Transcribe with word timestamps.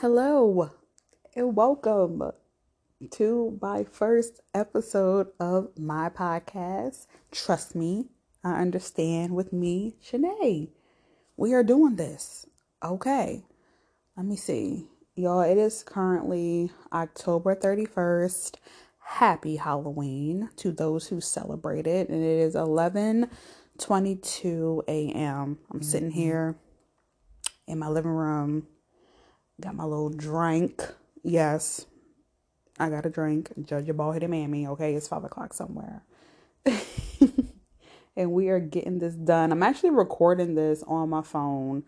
Hello 0.00 0.70
and 1.34 1.56
welcome 1.56 2.22
to 3.10 3.58
my 3.60 3.82
first 3.82 4.42
episode 4.54 5.26
of 5.40 5.76
my 5.76 6.08
podcast. 6.08 7.08
Trust 7.32 7.74
me, 7.74 8.06
I 8.44 8.60
understand 8.60 9.34
with 9.34 9.52
me, 9.52 9.96
Shanae. 10.00 10.68
We 11.36 11.52
are 11.52 11.64
doing 11.64 11.96
this. 11.96 12.46
Okay. 12.80 13.42
Let 14.16 14.24
me 14.24 14.36
see. 14.36 14.86
Y'all, 15.16 15.40
it 15.40 15.58
is 15.58 15.82
currently 15.82 16.70
October 16.92 17.56
31st. 17.56 18.54
Happy 19.00 19.56
Halloween 19.56 20.48
to 20.58 20.70
those 20.70 21.08
who 21.08 21.20
celebrate 21.20 21.88
it. 21.88 22.08
And 22.08 22.22
it 22.22 22.38
is 22.38 22.54
11 22.54 23.28
22 23.80 24.84
a.m. 24.86 25.58
I'm 25.72 25.82
sitting 25.82 26.10
mm-hmm. 26.10 26.20
here 26.20 26.56
in 27.66 27.80
my 27.80 27.88
living 27.88 28.12
room. 28.12 28.68
Got 29.60 29.74
my 29.74 29.84
little 29.84 30.10
drink. 30.10 30.82
Yes, 31.24 31.86
I 32.78 32.90
got 32.90 33.06
a 33.06 33.10
drink. 33.10 33.52
Judge 33.64 33.86
your 33.86 33.94
bald 33.94 34.14
headed 34.14 34.30
mammy. 34.30 34.66
Okay, 34.68 34.94
it's 34.94 35.08
five 35.08 35.24
o'clock 35.24 35.52
somewhere. 35.52 36.04
and 38.16 38.32
we 38.32 38.48
are 38.48 38.60
getting 38.60 39.00
this 39.00 39.14
done. 39.14 39.50
I'm 39.50 39.62
actually 39.64 39.90
recording 39.90 40.54
this 40.54 40.84
on 40.86 41.08
my 41.08 41.22
phone. 41.22 41.82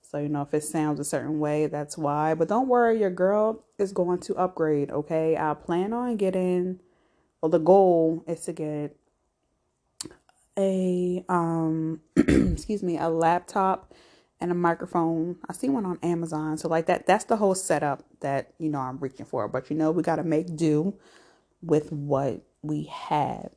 So, 0.00 0.18
you 0.18 0.28
know, 0.28 0.42
if 0.42 0.52
it 0.52 0.64
sounds 0.64 0.98
a 0.98 1.04
certain 1.04 1.38
way, 1.38 1.68
that's 1.68 1.96
why. 1.96 2.34
But 2.34 2.48
don't 2.48 2.68
worry, 2.68 2.98
your 3.00 3.10
girl 3.10 3.64
is 3.78 3.92
going 3.92 4.18
to 4.20 4.36
upgrade. 4.36 4.90
Okay, 4.90 5.36
I 5.36 5.54
plan 5.54 5.92
on 5.92 6.16
getting, 6.16 6.80
well, 7.40 7.50
the 7.50 7.58
goal 7.58 8.24
is 8.26 8.40
to 8.40 8.52
get 8.52 8.96
a, 10.58 11.24
um, 11.28 12.00
excuse 12.16 12.82
me, 12.82 12.98
a 12.98 13.08
laptop 13.08 13.94
and 14.42 14.50
a 14.50 14.54
microphone. 14.54 15.36
I 15.48 15.52
see 15.52 15.68
one 15.68 15.86
on 15.86 15.98
Amazon. 16.02 16.58
So 16.58 16.68
like 16.68 16.86
that 16.86 17.06
that's 17.06 17.24
the 17.24 17.36
whole 17.36 17.54
setup 17.54 18.04
that, 18.20 18.52
you 18.58 18.68
know, 18.68 18.80
I'm 18.80 18.98
reaching 18.98 19.24
for. 19.24 19.46
But 19.48 19.70
you 19.70 19.76
know, 19.76 19.92
we 19.92 20.02
got 20.02 20.16
to 20.16 20.24
make 20.24 20.56
do 20.56 20.94
with 21.62 21.92
what 21.92 22.42
we 22.60 22.84
have. 22.84 23.52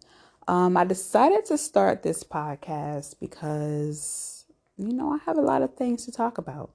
Um 0.48 0.78
I 0.78 0.86
decided 0.86 1.46
to 1.46 1.58
start 1.58 2.04
this 2.04 2.24
podcast 2.24 3.16
because 3.20 4.46
you 4.78 4.94
know, 4.94 5.12
I 5.12 5.18
have 5.26 5.38
a 5.38 5.42
lot 5.42 5.64
of 5.64 5.76
things 5.76 6.06
to 6.06 6.12
talk 6.12 6.38
about. 6.38 6.72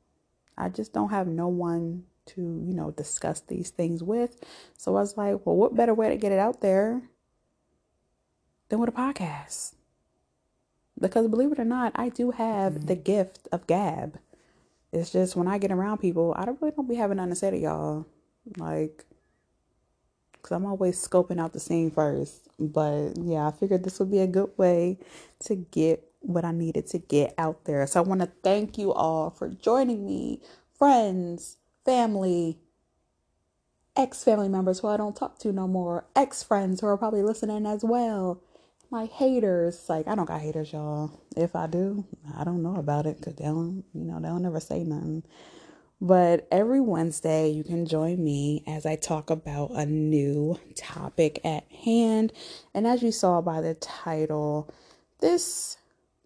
I 0.59 0.69
just 0.69 0.93
don't 0.93 1.11
have 1.11 1.27
no 1.27 1.49
one 1.49 2.05
to, 2.27 2.41
you 2.41 2.75
know, 2.75 2.91
discuss 2.91 3.41
these 3.41 3.71
things 3.71 4.03
with. 4.03 4.43
So 4.77 4.97
I 4.97 5.01
was 5.01 5.17
like, 5.17 5.45
well, 5.47 5.57
what 5.57 5.75
better 5.75 5.95
way 5.95 6.09
to 6.09 6.17
get 6.17 6.33
it 6.33 6.39
out 6.39 6.61
there 6.61 7.03
than 8.69 8.81
with 8.81 8.89
a 8.89 8.93
podcast? 8.93 9.75
Because 11.01 11.29
believe 11.29 11.53
it 11.53 11.59
or 11.59 11.65
not, 11.65 11.93
I 11.95 12.11
do 12.11 12.31
have 12.33 12.75
mm-hmm. 12.75 12.87
the 12.87 12.97
gift 12.97 13.49
of 13.53 13.67
gab. 13.67 14.19
It's 14.93 15.11
just 15.11 15.37
when 15.37 15.49
I 15.49 15.59
get 15.59 15.73
around 15.73 15.99
people, 15.99 16.35
I 16.37 16.45
don't 16.45 16.61
really 16.61 16.75
don't 16.75 16.89
be 16.89 16.97
having 16.97 17.17
nothing 17.17 17.31
to 17.31 17.37
say 17.37 17.51
to 17.51 17.59
y'all. 17.59 18.07
Like, 18.57 19.05
because 20.33 20.57
I'm 20.57 20.67
always 20.67 21.03
scoping 21.03 21.41
out 21.41 21.53
the 21.53 21.61
scene 21.61 21.91
first. 21.91 22.49
But 22.59 23.13
yeah, 23.19 23.47
I 23.47 23.51
figured 23.53 23.85
this 23.85 23.99
would 23.99 24.11
be 24.11 24.19
a 24.21 24.27
good 24.27 24.51
way 24.57 24.99
to 25.45 25.55
get 25.55 26.05
what 26.21 26.45
I 26.45 26.53
needed 26.53 26.87
to 26.89 26.99
get 26.99 27.35
out 27.39 27.65
there. 27.65 27.87
So 27.87 28.01
I 28.01 28.03
want 28.03 28.21
to 28.21 28.31
thank 28.43 28.77
you 28.77 28.93
all 28.93 29.31
for 29.31 29.49
joining 29.49 30.05
me, 30.07 30.41
friends, 30.77 31.57
family, 31.85 32.59
ex 33.97 34.23
family 34.25 34.49
members 34.49 34.81
who 34.81 34.89
I 34.89 34.97
don't 34.97 35.17
talk 35.17 35.39
to 35.41 35.53
no 35.53 35.67
more, 35.67 36.05
ex 36.15 36.43
friends 36.43 36.81
who 36.81 36.87
are 36.87 36.97
probably 36.97 37.23
listening 37.23 37.67
as 37.67 37.85
well 37.85 38.43
my 38.91 39.07
haters. 39.07 39.89
Like 39.89 40.09
I 40.09 40.15
don't 40.15 40.27
got 40.27 40.41
haters, 40.41 40.73
y'all. 40.73 41.13
If 41.37 41.57
I 41.57 41.67
do, 41.67 42.05
I 42.37 42.45
don't 42.45 42.63
know 42.63 42.77
about 42.77 43.07
it 43.07 43.19
because 43.19 43.37
they 43.37 43.45
don't, 43.45 43.85
you 43.95 44.05
know, 44.05 44.21
they'll 44.21 44.39
never 44.39 44.61
say 44.61 44.85
nothing. 44.85 45.25
But 46.01 46.49
every 46.51 46.81
Wednesday, 46.81 47.51
you 47.51 47.65
can 47.65 47.87
join 47.87 48.25
me 48.25 48.65
as 48.67 48.87
I 48.87 48.97
talk 48.97 49.31
about 49.31 49.73
a 49.73 49.87
new 49.87 50.59
topic 50.77 51.41
at 51.45 51.65
hand. 51.85 52.33
And 52.75 52.87
as 52.87 53.03
you 53.03 53.13
saw 53.13 53.41
by 53.43 53.61
the 53.61 53.75
title, 53.75 54.73
this 55.21 55.79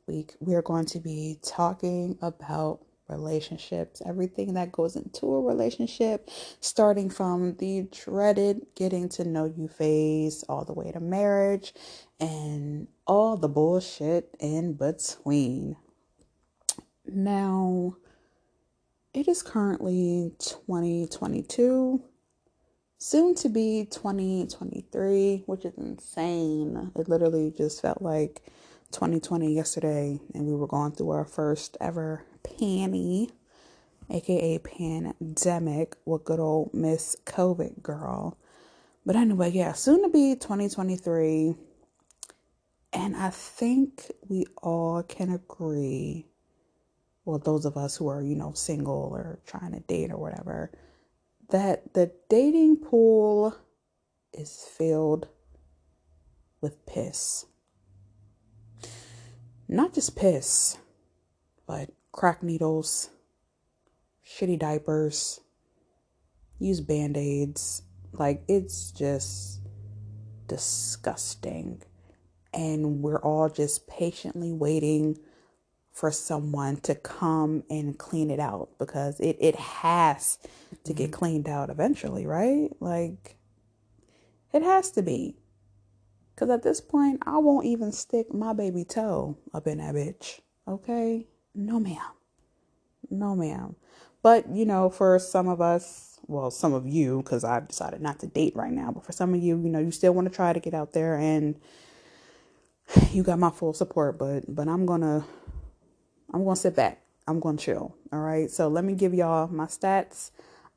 week 0.06 0.34
we 0.40 0.54
are 0.54 0.62
going 0.62 0.86
to 0.86 1.00
be 1.00 1.38
talking 1.42 2.18
about 2.22 2.80
relationships, 3.08 4.02
everything 4.06 4.54
that 4.54 4.72
goes 4.72 4.96
into 4.96 5.26
a 5.34 5.42
relationship, 5.42 6.30
starting 6.60 7.10
from 7.10 7.56
the 7.56 7.88
dreaded 7.92 8.66
getting 8.76 9.08
to 9.10 9.24
know 9.24 9.44
you 9.44 9.68
phase 9.68 10.44
all 10.48 10.64
the 10.64 10.72
way 10.72 10.92
to 10.92 11.00
marriage 11.00 11.74
and 12.20 12.88
all 13.06 13.36
the 13.36 13.48
bullshit 13.48 14.34
in 14.40 14.74
between. 14.74 15.76
Now, 17.06 17.96
it 19.12 19.28
is 19.28 19.42
currently 19.42 20.32
2022, 20.38 22.02
soon 22.98 23.34
to 23.36 23.48
be 23.48 23.86
2023, 23.90 25.44
which 25.46 25.64
is 25.64 25.74
insane. 25.76 26.90
It 26.96 27.08
literally 27.08 27.52
just 27.56 27.82
felt 27.82 28.02
like 28.02 28.42
2020 28.92 29.54
yesterday, 29.54 30.18
and 30.34 30.46
we 30.46 30.54
were 30.54 30.66
going 30.66 30.92
through 30.92 31.10
our 31.10 31.24
first 31.24 31.76
ever 31.80 32.24
panty, 32.42 33.30
aka 34.10 34.58
pandemic, 34.58 35.96
with 36.04 36.24
good 36.24 36.40
old 36.40 36.72
Miss 36.72 37.16
COVID 37.26 37.82
girl. 37.82 38.38
But 39.04 39.16
anyway, 39.16 39.50
yeah, 39.50 39.72
soon 39.72 40.02
to 40.02 40.08
be 40.08 40.34
2023. 40.34 41.54
And 42.94 43.16
I 43.16 43.30
think 43.30 44.12
we 44.28 44.46
all 44.62 45.02
can 45.02 45.28
agree, 45.30 46.26
well, 47.24 47.40
those 47.40 47.64
of 47.64 47.76
us 47.76 47.96
who 47.96 48.06
are, 48.06 48.22
you 48.22 48.36
know, 48.36 48.52
single 48.52 49.10
or 49.12 49.40
trying 49.44 49.72
to 49.72 49.80
date 49.80 50.12
or 50.12 50.16
whatever, 50.16 50.70
that 51.50 51.92
the 51.94 52.12
dating 52.28 52.76
pool 52.76 53.56
is 54.32 54.64
filled 54.76 55.26
with 56.60 56.86
piss. 56.86 57.46
Not 59.66 59.92
just 59.92 60.14
piss, 60.14 60.78
but 61.66 61.90
crack 62.12 62.44
needles, 62.44 63.10
shitty 64.24 64.58
diapers, 64.58 65.40
use 66.60 66.80
band 66.80 67.16
aids. 67.16 67.82
Like, 68.12 68.44
it's 68.46 68.92
just 68.92 69.60
disgusting. 70.46 71.82
And 72.54 73.02
we're 73.02 73.20
all 73.20 73.48
just 73.48 73.86
patiently 73.88 74.52
waiting 74.52 75.18
for 75.92 76.10
someone 76.10 76.76
to 76.78 76.94
come 76.94 77.62
and 77.70 77.98
clean 77.98 78.30
it 78.30 78.40
out 78.40 78.68
because 78.78 79.20
it, 79.20 79.36
it 79.40 79.54
has 79.54 80.38
to 80.84 80.92
get 80.92 81.10
mm-hmm. 81.10 81.18
cleaned 81.18 81.48
out 81.48 81.70
eventually, 81.70 82.26
right? 82.26 82.70
Like, 82.80 83.36
it 84.52 84.62
has 84.62 84.90
to 84.92 85.02
be. 85.02 85.36
Because 86.34 86.50
at 86.50 86.64
this 86.64 86.80
point, 86.80 87.22
I 87.26 87.38
won't 87.38 87.66
even 87.66 87.92
stick 87.92 88.34
my 88.34 88.52
baby 88.52 88.84
toe 88.84 89.36
up 89.52 89.68
in 89.68 89.78
that 89.78 89.94
bitch. 89.94 90.40
Okay? 90.66 91.28
No, 91.54 91.78
ma'am. 91.78 91.98
No, 93.08 93.36
ma'am. 93.36 93.76
But, 94.20 94.48
you 94.48 94.64
know, 94.64 94.90
for 94.90 95.18
some 95.20 95.46
of 95.46 95.60
us, 95.60 96.18
well, 96.26 96.50
some 96.50 96.72
of 96.72 96.86
you, 96.86 97.18
because 97.18 97.44
I've 97.44 97.68
decided 97.68 98.00
not 98.00 98.18
to 98.20 98.26
date 98.26 98.56
right 98.56 98.72
now, 98.72 98.90
but 98.90 99.04
for 99.04 99.12
some 99.12 99.32
of 99.32 99.40
you, 99.40 99.60
you 99.60 99.68
know, 99.68 99.78
you 99.78 99.92
still 99.92 100.14
want 100.14 100.26
to 100.28 100.34
try 100.34 100.52
to 100.52 100.60
get 100.60 100.74
out 100.74 100.92
there 100.92 101.16
and 101.16 101.60
you 103.12 103.22
got 103.22 103.38
my 103.38 103.50
full 103.50 103.72
support, 103.72 104.18
but, 104.18 104.42
but 104.48 104.68
I'm 104.68 104.86
to, 105.02 105.24
I'm 106.32 106.44
to 106.56 106.60
sit 106.60 106.76
back. 106.76 107.00
I'm 107.26 107.40
to 107.40 107.64
chill. 107.64 107.94
All 108.12 108.20
right. 108.20 108.50
So 108.50 108.68
let 108.68 108.84
me 108.84 108.94
give 108.94 109.14
y'all 109.14 109.48
my 109.48 109.66
stats. 109.66 110.30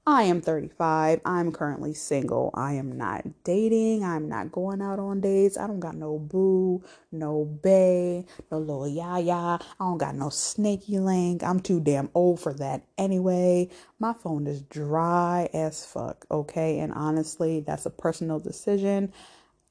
I 0.10 0.24
am 0.24 0.40
35. 0.40 1.20
I'm 1.26 1.52
currently 1.52 1.94
single. 1.94 2.52
I 2.54 2.76
am 2.76 2.98
not 2.98 3.26
dating. 3.44 4.06
I'm 4.06 4.30
not 4.30 4.54
going 4.54 4.82
out 4.82 5.00
on 5.00 5.20
dates. 5.20 5.58
I 5.58 5.68
don't 5.68 5.82
got 5.82 5.96
no 5.96 6.18
boo, 6.18 6.82
no 7.12 7.44
bae, 7.44 8.24
no 8.50 8.58
little 8.58 8.88
yaya. 8.88 9.60
I 9.60 9.60
don't 9.78 9.98
got 9.98 10.16
no 10.16 10.30
snaky 10.30 11.00
link. 11.00 11.44
I'm 11.44 11.60
too 11.60 11.82
damn 11.82 12.10
old 12.14 12.40
for 12.40 12.54
that 12.54 12.84
anyway. 12.98 13.70
My 14.00 14.14
phone 14.14 14.48
is 14.48 14.62
dry 14.62 15.50
as 15.54 15.86
fuck, 15.86 16.26
okay? 16.32 16.80
And 16.80 16.94
honestly, 16.94 17.60
that's 17.60 17.86
a 17.86 17.90
personal 17.90 18.40
decision. 18.40 19.12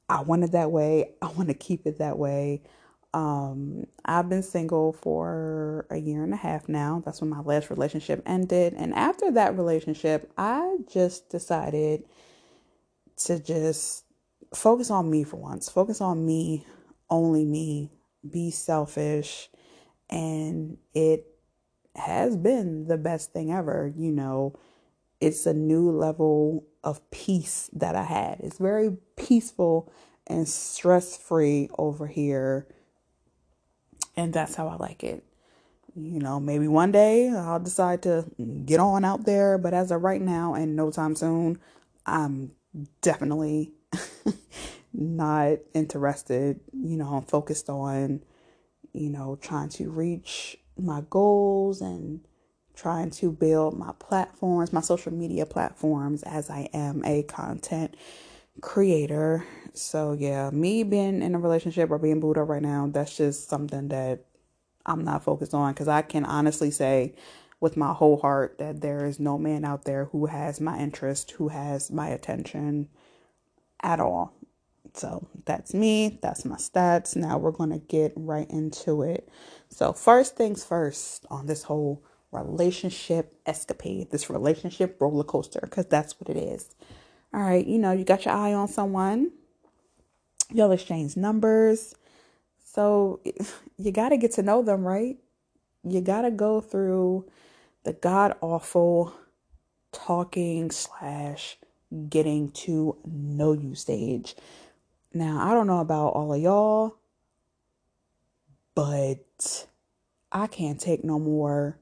I 0.09 0.21
want 0.21 0.43
it 0.43 0.51
that 0.53 0.71
way. 0.71 1.13
I 1.21 1.27
want 1.27 1.49
to 1.49 1.53
keep 1.53 1.85
it 1.85 1.99
that 1.99 2.17
way. 2.17 2.63
Um, 3.13 3.85
I've 4.05 4.29
been 4.29 4.43
single 4.43 4.93
for 4.93 5.87
a 5.89 5.97
year 5.97 6.23
and 6.23 6.33
a 6.33 6.37
half 6.37 6.69
now. 6.69 7.01
That's 7.05 7.21
when 7.21 7.29
my 7.29 7.41
last 7.41 7.69
relationship 7.69 8.21
ended. 8.25 8.73
And 8.73 8.93
after 8.93 9.31
that 9.31 9.57
relationship, 9.57 10.31
I 10.37 10.77
just 10.91 11.29
decided 11.29 12.03
to 13.17 13.39
just 13.39 14.03
focus 14.53 14.91
on 14.91 15.09
me 15.09 15.23
for 15.23 15.37
once. 15.37 15.69
Focus 15.69 16.01
on 16.01 16.25
me, 16.25 16.65
only 17.09 17.45
me, 17.45 17.91
be 18.29 18.51
selfish. 18.51 19.49
And 20.09 20.77
it 20.93 21.25
has 21.95 22.37
been 22.37 22.87
the 22.87 22.97
best 22.97 23.33
thing 23.33 23.51
ever. 23.51 23.91
You 23.97 24.11
know, 24.11 24.59
it's 25.19 25.45
a 25.45 25.53
new 25.53 25.89
level 25.91 26.65
of 26.87 27.09
peace 27.11 27.69
that 27.73 27.95
I 27.95 28.03
had. 28.03 28.39
It's 28.39 28.57
very 28.57 28.97
peaceful 29.15 29.91
and 30.25 30.47
stress 30.47 31.17
free 31.17 31.69
over 31.77 32.07
here 32.07 32.67
and 34.17 34.33
that's 34.33 34.55
how 34.55 34.67
I 34.67 34.75
like 34.75 35.03
it. 35.03 35.23
You 35.95 36.19
know, 36.19 36.39
maybe 36.39 36.67
one 36.67 36.91
day 36.91 37.29
I'll 37.29 37.59
decide 37.59 38.01
to 38.03 38.25
get 38.65 38.79
on 38.79 39.05
out 39.05 39.25
there, 39.25 39.57
but 39.57 39.73
as 39.73 39.91
of 39.91 40.01
right 40.01 40.21
now 40.21 40.55
and 40.55 40.75
no 40.75 40.91
time 40.91 41.15
soon, 41.15 41.59
I'm 42.05 42.51
definitely 43.01 43.73
not 44.93 45.59
interested. 45.73 46.59
You 46.73 46.97
know, 46.97 47.15
I'm 47.15 47.23
focused 47.23 47.69
on, 47.69 48.23
you 48.93 49.09
know, 49.09 49.37
trying 49.39 49.69
to 49.69 49.89
reach 49.89 50.57
my 50.77 51.03
goals 51.09 51.81
and 51.81 52.21
trying 52.77 53.09
to 53.09 53.31
build 53.31 53.77
my 53.77 53.91
platforms, 53.99 54.71
my 54.71 54.81
social 54.81 55.11
media 55.11 55.45
platforms, 55.45 56.23
as 56.23 56.49
I 56.49 56.69
am 56.73 57.03
a 57.03 57.23
content 57.23 57.95
creator. 58.61 59.43
So, 59.73 60.13
yeah, 60.13 60.51
me 60.51 60.83
being 60.83 61.21
in 61.21 61.35
a 61.35 61.39
relationship 61.39 61.91
or 61.91 61.97
being 61.97 62.19
booed 62.19 62.37
up 62.37 62.47
right 62.47 62.61
now, 62.61 62.87
that's 62.91 63.17
just 63.17 63.49
something 63.49 63.89
that 63.89 64.25
I'm 64.85 65.03
not 65.03 65.23
focused 65.23 65.53
on 65.53 65.73
because 65.73 65.87
I 65.87 66.03
can 66.03 66.23
honestly 66.23 66.71
say 66.71 67.15
with 67.59 67.75
my 67.75 67.93
whole 67.93 68.17
heart 68.17 68.59
that 68.59 68.81
there 68.81 69.05
is 69.05 69.19
no 69.19 69.37
man 69.37 69.65
out 69.65 69.83
there 69.83 70.05
who 70.05 70.27
has 70.27 70.61
my 70.61 70.77
interest, 70.77 71.31
who 71.31 71.47
has 71.49 71.91
my 71.91 72.07
attention 72.09 72.87
at 73.81 73.99
all. 73.99 74.33
So 74.93 75.27
that's 75.45 75.73
me, 75.73 76.19
that's 76.21 76.45
my 76.45 76.55
stats. 76.55 77.15
Now 77.15 77.37
we're 77.37 77.51
going 77.51 77.71
to 77.71 77.79
get 77.79 78.13
right 78.15 78.49
into 78.49 79.01
it. 79.01 79.29
So, 79.69 79.93
first 79.93 80.35
things 80.35 80.63
first 80.63 81.25
on 81.29 81.47
this 81.47 81.63
whole 81.63 82.03
relationship 82.43 83.39
escapade, 83.45 84.11
this 84.11 84.29
relationship 84.29 84.97
roller 84.99 85.23
coaster, 85.23 85.59
because 85.61 85.85
that's 85.85 86.19
what 86.19 86.29
it 86.29 86.37
is. 86.37 86.75
All 87.33 87.41
right, 87.41 87.65
you 87.65 87.77
know, 87.77 87.91
you 87.91 88.03
got 88.03 88.25
your 88.25 88.33
eye 88.33 88.53
on 88.53 88.67
someone, 88.67 89.31
y'all 90.51 90.71
exchange 90.71 91.17
numbers. 91.17 91.95
So, 92.63 93.21
you 93.77 93.91
got 93.91 94.09
to 94.09 94.17
get 94.17 94.33
to 94.33 94.43
know 94.43 94.61
them, 94.61 94.87
right? 94.87 95.17
You 95.83 96.01
got 96.01 96.21
to 96.21 96.31
go 96.31 96.61
through 96.61 97.25
the 97.83 97.93
god 97.93 98.35
awful 98.41 99.13
talking 99.91 100.71
slash 100.71 101.57
getting 102.09 102.51
to 102.51 102.97
know 103.05 103.53
you 103.53 103.75
stage. 103.75 104.35
Now, 105.13 105.39
I 105.41 105.53
don't 105.53 105.67
know 105.67 105.79
about 105.79 106.09
all 106.09 106.33
of 106.33 106.41
y'all, 106.41 106.97
but 108.75 109.67
I 110.31 110.47
can't 110.47 110.79
take 110.79 111.03
no 111.03 111.17
more 111.17 111.79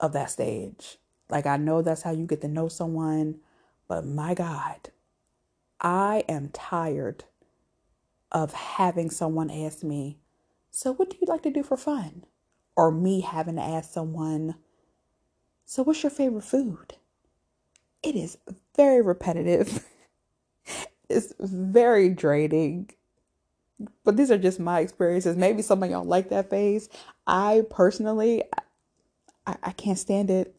of 0.00 0.12
that 0.12 0.30
stage. 0.30 0.98
Like, 1.30 1.46
I 1.46 1.56
know 1.56 1.82
that's 1.82 2.02
how 2.02 2.12
you 2.12 2.26
get 2.26 2.40
to 2.42 2.48
know 2.48 2.68
someone, 2.68 3.40
but 3.88 4.06
my 4.06 4.34
God, 4.34 4.90
I 5.80 6.24
am 6.28 6.50
tired 6.50 7.24
of 8.32 8.52
having 8.52 9.10
someone 9.10 9.50
ask 9.50 9.82
me, 9.82 10.18
So, 10.70 10.92
what 10.92 11.10
do 11.10 11.16
you 11.20 11.26
like 11.26 11.42
to 11.42 11.50
do 11.50 11.62
for 11.62 11.76
fun? 11.76 12.24
Or 12.76 12.90
me 12.90 13.20
having 13.20 13.56
to 13.56 13.62
ask 13.62 13.92
someone, 13.92 14.56
So, 15.64 15.82
what's 15.82 16.02
your 16.02 16.10
favorite 16.10 16.44
food? 16.44 16.94
It 18.02 18.16
is 18.16 18.38
very 18.76 19.02
repetitive, 19.02 19.84
it's 21.10 21.34
very 21.38 22.10
draining. 22.10 22.90
But 24.04 24.16
these 24.16 24.30
are 24.30 24.38
just 24.38 24.60
my 24.60 24.80
experiences. 24.80 25.36
Maybe 25.36 25.62
some 25.62 25.82
of 25.82 25.90
y'all 25.90 26.04
like 26.04 26.30
that 26.30 26.50
phase. 26.50 26.88
I 27.26 27.62
personally, 27.70 28.42
I, 29.48 29.56
I 29.62 29.72
can't 29.72 29.98
stand 29.98 30.30
it. 30.30 30.54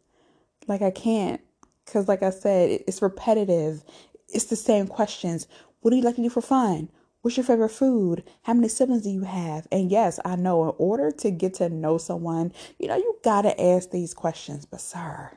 Like, 0.67 0.81
I 0.81 0.91
can't. 0.91 1.39
Because, 1.85 2.07
like 2.07 2.23
I 2.23 2.31
said, 2.31 2.81
it's 2.87 3.01
repetitive. 3.01 3.83
It's 4.27 4.45
the 4.45 4.55
same 4.55 4.87
questions. 4.87 5.47
What 5.81 5.91
do 5.91 5.97
you 5.97 6.03
like 6.03 6.15
to 6.15 6.21
do 6.21 6.29
for 6.29 6.41
fun? 6.41 6.89
What's 7.21 7.37
your 7.37 7.43
favorite 7.43 7.69
food? 7.69 8.23
How 8.43 8.53
many 8.53 8.67
siblings 8.67 9.03
do 9.03 9.09
you 9.09 9.23
have? 9.23 9.67
And 9.71 9.91
yes, 9.91 10.19
I 10.23 10.35
know 10.35 10.69
in 10.69 10.75
order 10.77 11.11
to 11.11 11.31
get 11.31 11.55
to 11.55 11.69
know 11.69 11.97
someone, 11.97 12.53
you 12.77 12.87
know, 12.87 12.95
you 12.95 13.17
got 13.23 13.43
to 13.43 13.61
ask 13.61 13.91
these 13.91 14.13
questions. 14.13 14.65
But, 14.65 14.81
sir, 14.81 15.31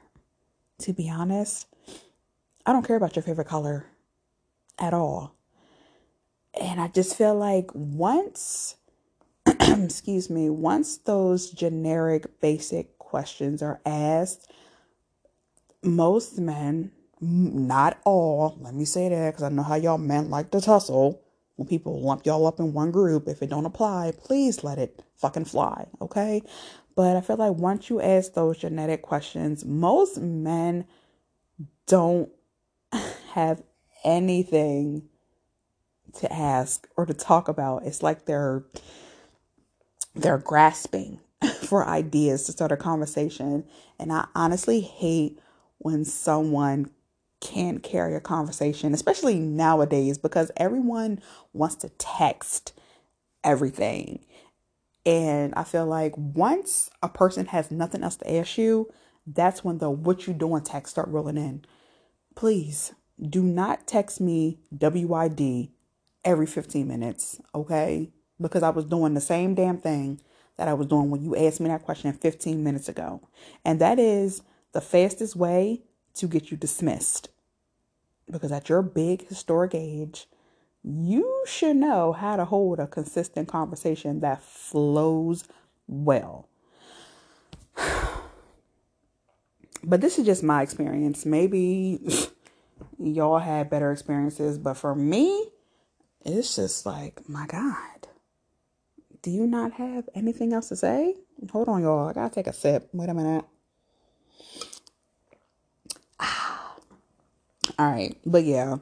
to 0.80 0.92
be 0.92 1.10
honest, 1.10 1.66
I 2.64 2.72
don't 2.72 2.86
care 2.86 2.96
about 2.96 3.16
your 3.16 3.22
favorite 3.22 3.48
color 3.48 3.86
at 4.78 4.94
all. 4.94 5.34
And 6.58 6.80
I 6.80 6.88
just 6.88 7.16
feel 7.16 7.34
like 7.34 7.70
once, 7.74 8.76
excuse 9.46 10.30
me, 10.30 10.50
once 10.50 10.98
those 10.98 11.50
generic, 11.50 12.40
basic 12.40 12.91
questions 13.12 13.62
are 13.62 13.78
asked, 13.84 14.50
most 15.82 16.38
men, 16.38 16.90
not 17.20 17.98
all, 18.06 18.56
let 18.62 18.72
me 18.74 18.86
say 18.86 19.10
that 19.10 19.32
because 19.32 19.42
I 19.42 19.50
know 19.50 19.62
how 19.62 19.74
y'all 19.74 19.98
men 19.98 20.30
like 20.30 20.50
to 20.52 20.62
tussle. 20.62 21.22
When 21.56 21.68
people 21.68 22.00
lump 22.00 22.24
y'all 22.24 22.46
up 22.46 22.58
in 22.58 22.72
one 22.72 22.90
group, 22.90 23.28
if 23.28 23.42
it 23.42 23.50
don't 23.50 23.66
apply, 23.66 24.14
please 24.18 24.64
let 24.64 24.78
it 24.78 25.04
fucking 25.18 25.44
fly, 25.44 25.88
okay? 26.00 26.40
But 26.96 27.18
I 27.18 27.20
feel 27.20 27.36
like 27.36 27.52
once 27.52 27.90
you 27.90 28.00
ask 28.00 28.32
those 28.32 28.56
genetic 28.56 29.02
questions, 29.02 29.62
most 29.62 30.18
men 30.18 30.86
don't 31.86 32.30
have 33.34 33.62
anything 34.04 35.10
to 36.14 36.32
ask 36.32 36.88
or 36.96 37.04
to 37.04 37.12
talk 37.12 37.48
about. 37.48 37.84
It's 37.84 38.02
like 38.02 38.24
they're 38.24 38.64
they're 40.14 40.38
grasping 40.38 41.20
for 41.62 41.86
ideas 41.86 42.44
to 42.44 42.52
start 42.52 42.72
a 42.72 42.76
conversation. 42.76 43.64
And 43.98 44.12
I 44.12 44.26
honestly 44.34 44.80
hate 44.80 45.38
when 45.78 46.04
someone 46.04 46.90
can't 47.40 47.82
carry 47.82 48.14
a 48.14 48.20
conversation, 48.20 48.94
especially 48.94 49.38
nowadays, 49.38 50.18
because 50.18 50.50
everyone 50.56 51.20
wants 51.52 51.74
to 51.76 51.88
text 51.90 52.72
everything. 53.42 54.24
And 55.04 55.52
I 55.56 55.64
feel 55.64 55.86
like 55.86 56.14
once 56.16 56.90
a 57.02 57.08
person 57.08 57.46
has 57.46 57.70
nothing 57.70 58.04
else 58.04 58.16
to 58.16 58.32
ask 58.32 58.56
you, 58.56 58.92
that's 59.26 59.64
when 59.64 59.78
the 59.78 59.90
what 59.90 60.26
you 60.26 60.34
doing 60.34 60.62
text 60.62 60.92
start 60.92 61.08
rolling 61.08 61.36
in. 61.36 61.64
Please 62.36 62.94
do 63.20 63.42
not 63.42 63.86
text 63.86 64.20
me 64.20 64.60
WYD 64.74 65.70
every 66.24 66.46
15 66.46 66.86
minutes, 66.86 67.40
okay? 67.54 68.12
Because 68.40 68.62
I 68.62 68.70
was 68.70 68.84
doing 68.84 69.14
the 69.14 69.20
same 69.20 69.54
damn 69.54 69.78
thing 69.78 70.20
that 70.56 70.68
I 70.68 70.74
was 70.74 70.86
doing 70.86 71.10
when 71.10 71.22
you 71.22 71.36
asked 71.36 71.60
me 71.60 71.68
that 71.68 71.84
question 71.84 72.12
15 72.12 72.62
minutes 72.62 72.88
ago. 72.88 73.28
And 73.64 73.80
that 73.80 73.98
is 73.98 74.42
the 74.72 74.80
fastest 74.80 75.36
way 75.36 75.82
to 76.14 76.26
get 76.26 76.50
you 76.50 76.56
dismissed. 76.56 77.28
Because 78.30 78.52
at 78.52 78.68
your 78.68 78.82
big 78.82 79.28
historic 79.28 79.74
age, 79.74 80.26
you 80.82 81.44
should 81.46 81.76
know 81.76 82.12
how 82.12 82.36
to 82.36 82.44
hold 82.44 82.80
a 82.80 82.86
consistent 82.86 83.48
conversation 83.48 84.20
that 84.20 84.42
flows 84.42 85.44
well. 85.86 86.48
But 89.84 90.00
this 90.00 90.16
is 90.16 90.26
just 90.26 90.44
my 90.44 90.62
experience. 90.62 91.26
Maybe 91.26 91.98
y'all 93.00 93.38
had 93.38 93.68
better 93.68 93.90
experiences, 93.90 94.56
but 94.56 94.74
for 94.74 94.94
me, 94.94 95.48
it's 96.24 96.54
just 96.54 96.86
like, 96.86 97.28
my 97.28 97.46
God, 97.46 98.01
do 99.22 99.30
you 99.30 99.46
not 99.46 99.72
have 99.74 100.08
anything 100.14 100.52
else 100.52 100.68
to 100.68 100.76
say? 100.76 101.16
Hold 101.52 101.68
on, 101.68 101.82
y'all. 101.82 102.08
I 102.08 102.12
gotta 102.12 102.34
take 102.34 102.48
a 102.48 102.52
sip. 102.52 102.88
Wait 102.92 103.08
a 103.08 103.14
minute. 103.14 103.44
Ah. 106.20 106.76
All 107.78 107.90
right, 107.90 108.16
but 108.26 108.44
yeah, 108.44 108.76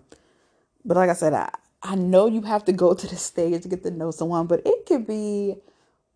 but 0.84 0.96
like 0.96 1.10
I 1.10 1.14
said, 1.14 1.34
I, 1.34 1.50
I 1.82 1.94
know 1.96 2.26
you 2.26 2.42
have 2.42 2.64
to 2.66 2.72
go 2.72 2.94
to 2.94 3.06
the 3.06 3.16
stage 3.16 3.62
to 3.62 3.68
get 3.68 3.82
to 3.84 3.90
know 3.90 4.10
someone, 4.10 4.46
but 4.46 4.62
it 4.66 4.86
can 4.86 5.04
be 5.04 5.56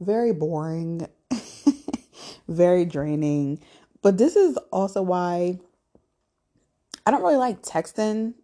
very 0.01 0.33
boring, 0.33 1.07
very 2.49 2.85
draining. 2.85 3.61
But 4.03 4.19
this 4.19 4.37
is 4.37 4.57
also 4.73 5.03
why 5.03 5.59
I 7.07 7.11
don't 7.11 7.23
really 7.23 7.37
like 7.37 7.63
texting. 7.63 8.35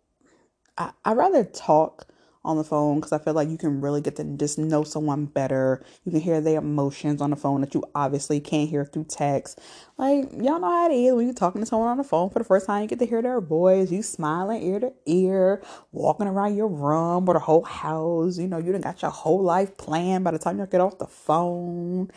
I, 0.78 0.92
I 1.04 1.12
rather 1.14 1.44
talk 1.44 2.06
on 2.42 2.56
the 2.56 2.64
phone 2.64 2.96
because 2.96 3.12
I 3.12 3.18
feel 3.18 3.34
like 3.34 3.48
you 3.48 3.58
can 3.58 3.80
really 3.80 4.00
get 4.00 4.16
to 4.16 4.24
just 4.24 4.58
know 4.58 4.82
someone 4.82 5.26
better. 5.26 5.84
You 6.04 6.12
can 6.12 6.20
hear 6.20 6.40
their 6.40 6.58
emotions 6.58 7.20
on 7.20 7.30
the 7.30 7.36
phone 7.36 7.60
that 7.60 7.74
you 7.74 7.84
obviously 7.94 8.40
can't 8.40 8.68
hear 8.68 8.84
through 8.84 9.04
text. 9.04 9.60
Like, 9.98 10.32
y'all 10.32 10.58
know 10.58 10.70
how 10.70 10.90
it 10.90 10.94
is 10.94 11.14
when 11.14 11.26
you're 11.26 11.34
talking 11.34 11.60
to 11.60 11.66
someone 11.66 11.88
on 11.88 11.98
the 11.98 12.04
phone 12.04 12.30
for 12.30 12.38
the 12.38 12.44
first 12.44 12.66
time. 12.66 12.82
You 12.82 12.88
get 12.88 12.98
to 13.00 13.06
hear 13.06 13.20
their 13.20 13.40
voice, 13.40 13.90
you 13.90 14.02
smiling 14.02 14.62
ear 14.62 14.80
to 14.80 14.92
ear, 15.04 15.62
walking 15.92 16.26
around 16.26 16.56
your 16.56 16.68
room 16.68 17.28
or 17.28 17.34
the 17.34 17.40
whole 17.40 17.64
house. 17.64 18.38
You 18.38 18.48
know, 18.48 18.58
you 18.58 18.72
done 18.72 18.80
got 18.80 19.02
your 19.02 19.10
whole 19.10 19.42
life 19.42 19.76
planned 19.76 20.24
by 20.24 20.30
the 20.30 20.38
time 20.38 20.58
you 20.58 20.66
get 20.66 20.80
off 20.80 20.98
the 20.98 21.06
phone. 21.06 22.10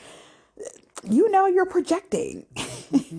You 1.10 1.30
know, 1.32 1.48
you're 1.48 1.66
projecting. 1.66 2.46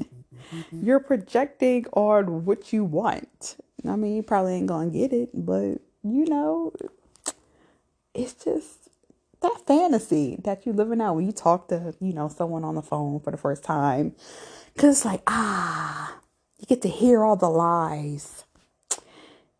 you're 0.72 1.00
projecting 1.00 1.84
on 1.92 2.46
what 2.46 2.72
you 2.72 2.84
want. 2.84 3.56
I 3.86 3.96
mean, 3.96 4.16
you 4.16 4.22
probably 4.22 4.54
ain't 4.54 4.68
gonna 4.68 4.88
get 4.88 5.12
it, 5.12 5.28
but 5.34 5.82
you 6.04 6.26
know, 6.26 6.72
it's 8.14 8.34
just 8.44 8.90
that 9.42 9.62
fantasy 9.66 10.38
that 10.44 10.66
you're 10.66 10.74
living 10.74 11.00
out 11.00 11.16
when 11.16 11.26
you 11.26 11.32
talk 11.32 11.68
to, 11.68 11.94
you 12.00 12.12
know, 12.12 12.28
someone 12.28 12.64
on 12.64 12.76
the 12.76 12.82
phone 12.82 13.20
for 13.20 13.30
the 13.30 13.38
first 13.38 13.64
time. 13.64 14.14
Cause 14.78 14.90
it's 14.96 15.04
like, 15.06 15.22
ah, 15.28 16.18
you 16.58 16.66
get 16.66 16.82
to 16.82 16.88
hear 16.88 17.24
all 17.24 17.36
the 17.36 17.50
lies. 17.50 18.44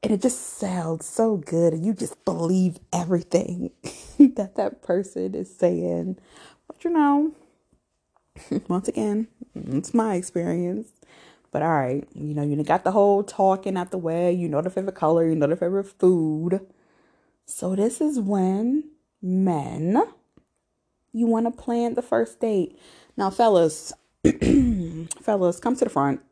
And 0.03 0.13
it 0.13 0.23
just 0.23 0.59
sounds 0.59 1.07
so 1.07 1.37
good. 1.39 1.75
And 1.75 1.87
you 1.87 1.95
just 1.95 2.25
believe 2.25 2.79
everything 2.93 3.71
that 4.19 4.57
that 4.57 4.83
person 4.83 5.35
is 5.35 5.55
saying. 5.57 6.19
But 6.69 6.85
you 6.85 6.91
know, 6.91 7.33
Once 8.69 8.89
again, 8.89 9.29
it's 9.55 9.95
my 9.95 10.17
experience. 10.17 10.89
But 11.55 11.63
all 11.63 11.71
right, 11.71 12.05
you 12.17 12.35
know, 12.35 12.43
you 12.43 12.61
got 12.65 12.83
the 12.83 12.91
whole 12.91 13.23
talking 13.23 13.77
out 13.77 13.93
the 13.93 13.97
way. 13.97 14.33
You 14.33 14.49
know 14.49 14.61
the 14.61 14.71
favorite 14.71 14.97
color, 14.97 15.25
you 15.25 15.37
know 15.37 15.47
the 15.47 15.55
favorite 15.55 15.85
food. 15.85 16.67
So 17.47 17.77
this 17.77 18.01
is 18.01 18.19
when 18.19 18.91
men 19.23 20.03
you 21.13 21.29
want 21.29 21.47
to 21.47 21.63
plan 21.63 21.95
the 21.95 22.03
first 22.03 22.41
date. 22.41 22.77
Now, 23.17 23.31
fellas, 23.31 23.93
fellas, 25.23 25.61
come 25.61 25.77
to 25.77 25.85
the 25.85 25.91
front. 25.91 26.23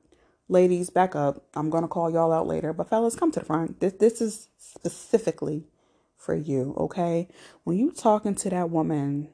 Ladies, 0.49 0.91
back 0.91 1.15
up. 1.15 1.47
I'm 1.55 1.71
gonna 1.71 1.87
call 1.87 2.11
y'all 2.11 2.33
out 2.33 2.49
later, 2.49 2.73
but 2.73 2.89
fellas, 2.89 3.15
come 3.15 3.31
to 3.31 3.39
the 3.39 3.47
front. 3.47 3.79
This 3.79 3.93
this 3.93 4.21
is 4.21 4.49
specifically 4.59 5.69
for 6.17 6.35
you, 6.35 6.75
okay? 6.77 7.29
When 7.63 7.79
you 7.79 7.93
talking 7.93 8.35
to 8.35 8.51
that 8.51 8.71
woman, 8.71 9.29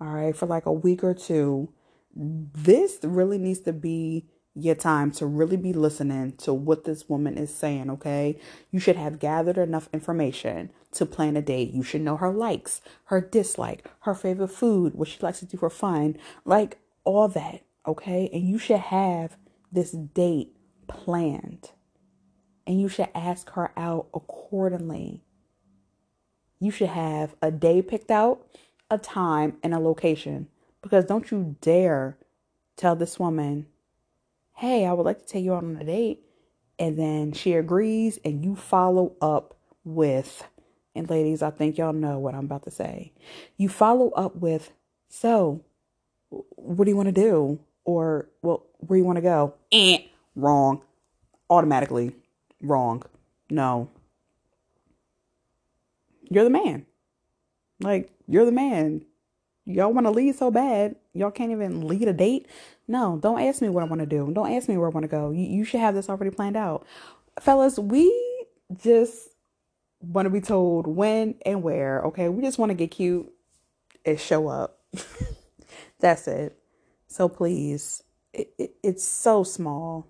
all 0.00 0.10
right, 0.12 0.36
for 0.36 0.46
like 0.46 0.66
a 0.66 0.72
week 0.72 1.02
or 1.02 1.12
two, 1.12 1.72
this 2.14 3.00
really 3.02 3.38
needs 3.38 3.60
to 3.62 3.72
be 3.72 4.26
your 4.58 4.74
time 4.74 5.10
to 5.12 5.26
really 5.26 5.56
be 5.56 5.72
listening 5.72 6.32
to 6.38 6.52
what 6.52 6.84
this 6.84 7.08
woman 7.08 7.38
is 7.38 7.54
saying, 7.54 7.90
okay? 7.90 8.38
You 8.70 8.80
should 8.80 8.96
have 8.96 9.18
gathered 9.18 9.58
enough 9.58 9.88
information 9.92 10.70
to 10.92 11.06
plan 11.06 11.36
a 11.36 11.42
date. 11.42 11.72
You 11.72 11.82
should 11.82 12.00
know 12.00 12.16
her 12.16 12.32
likes, 12.32 12.80
her 13.04 13.20
dislike, 13.20 13.86
her 14.00 14.14
favorite 14.14 14.48
food, 14.48 14.94
what 14.94 15.08
she 15.08 15.18
likes 15.20 15.40
to 15.40 15.46
do 15.46 15.56
for 15.56 15.70
fun, 15.70 16.16
like 16.44 16.78
all 17.04 17.28
that, 17.28 17.62
okay? 17.86 18.28
And 18.32 18.48
you 18.48 18.58
should 18.58 18.80
have 18.80 19.36
this 19.70 19.92
date 19.92 20.56
planned. 20.88 21.70
And 22.66 22.80
you 22.80 22.88
should 22.88 23.08
ask 23.14 23.50
her 23.50 23.72
out 23.76 24.08
accordingly. 24.12 25.22
You 26.60 26.70
should 26.70 26.88
have 26.88 27.34
a 27.40 27.50
day 27.50 27.80
picked 27.80 28.10
out, 28.10 28.46
a 28.90 28.98
time, 28.98 29.56
and 29.62 29.72
a 29.72 29.78
location. 29.78 30.48
Because 30.82 31.04
don't 31.04 31.30
you 31.30 31.56
dare 31.60 32.18
tell 32.76 32.96
this 32.96 33.18
woman, 33.18 33.66
hey, 34.58 34.86
I 34.86 34.92
would 34.92 35.04
like 35.04 35.20
to 35.20 35.24
take 35.24 35.44
you 35.44 35.54
out 35.54 35.62
on 35.62 35.76
a 35.80 35.84
date. 35.84 36.20
And 36.80 36.98
then 36.98 37.32
she 37.32 37.52
agrees 37.52 38.18
and 38.24 38.44
you 38.44 38.56
follow 38.56 39.14
up 39.20 39.56
with, 39.84 40.42
and 40.96 41.08
ladies, 41.08 41.42
I 41.42 41.50
think 41.50 41.78
y'all 41.78 41.92
know 41.92 42.18
what 42.18 42.34
I'm 42.34 42.46
about 42.46 42.64
to 42.64 42.70
say. 42.70 43.12
You 43.56 43.68
follow 43.68 44.10
up 44.10 44.34
with, 44.34 44.72
so 45.08 45.64
what 46.30 46.84
do 46.84 46.90
you 46.90 46.96
want 46.96 47.06
to 47.06 47.12
do? 47.12 47.60
Or, 47.84 48.28
well, 48.42 48.66
where 48.78 48.96
do 48.96 49.00
you 49.00 49.06
want 49.06 49.16
to 49.16 49.22
go? 49.22 49.54
Eh, 49.70 49.98
wrong. 50.34 50.82
Automatically 51.48 52.16
wrong. 52.60 53.04
No. 53.50 53.88
You're 56.28 56.44
the 56.44 56.50
man. 56.50 56.84
Like, 57.80 58.10
you're 58.26 58.44
the 58.44 58.52
man. 58.52 59.04
Y'all 59.66 59.92
want 59.92 60.06
to 60.06 60.10
lead 60.10 60.34
so 60.34 60.50
bad. 60.50 60.96
Y'all 61.14 61.30
can't 61.30 61.52
even 61.52 61.86
lead 61.86 62.08
a 62.08 62.12
date. 62.12 62.46
No, 62.88 63.18
don't 63.20 63.40
ask 63.40 63.60
me 63.60 63.68
what 63.68 63.82
I 63.82 63.86
want 63.86 64.00
to 64.00 64.06
do. 64.06 64.30
Don't 64.32 64.50
ask 64.50 64.68
me 64.68 64.78
where 64.78 64.88
I 64.88 64.90
want 64.90 65.04
to 65.04 65.08
go. 65.08 65.30
You, 65.30 65.44
you 65.44 65.64
should 65.64 65.80
have 65.80 65.94
this 65.94 66.08
already 66.08 66.34
planned 66.34 66.56
out. 66.56 66.86
Fellas, 67.38 67.78
we 67.78 68.10
just 68.82 69.28
want 70.00 70.26
to 70.26 70.30
be 70.30 70.40
told 70.40 70.86
when 70.86 71.34
and 71.44 71.62
where, 71.62 72.02
okay? 72.04 72.28
We 72.28 72.42
just 72.42 72.58
want 72.58 72.70
to 72.70 72.74
get 72.74 72.90
cute 72.90 73.30
and 74.04 74.18
show 74.18 74.48
up. 74.48 74.80
That's 76.00 76.26
it. 76.28 76.58
So 77.08 77.28
please, 77.28 78.02
it, 78.32 78.52
it, 78.58 78.72
it's 78.82 79.04
so 79.04 79.44
small. 79.44 80.06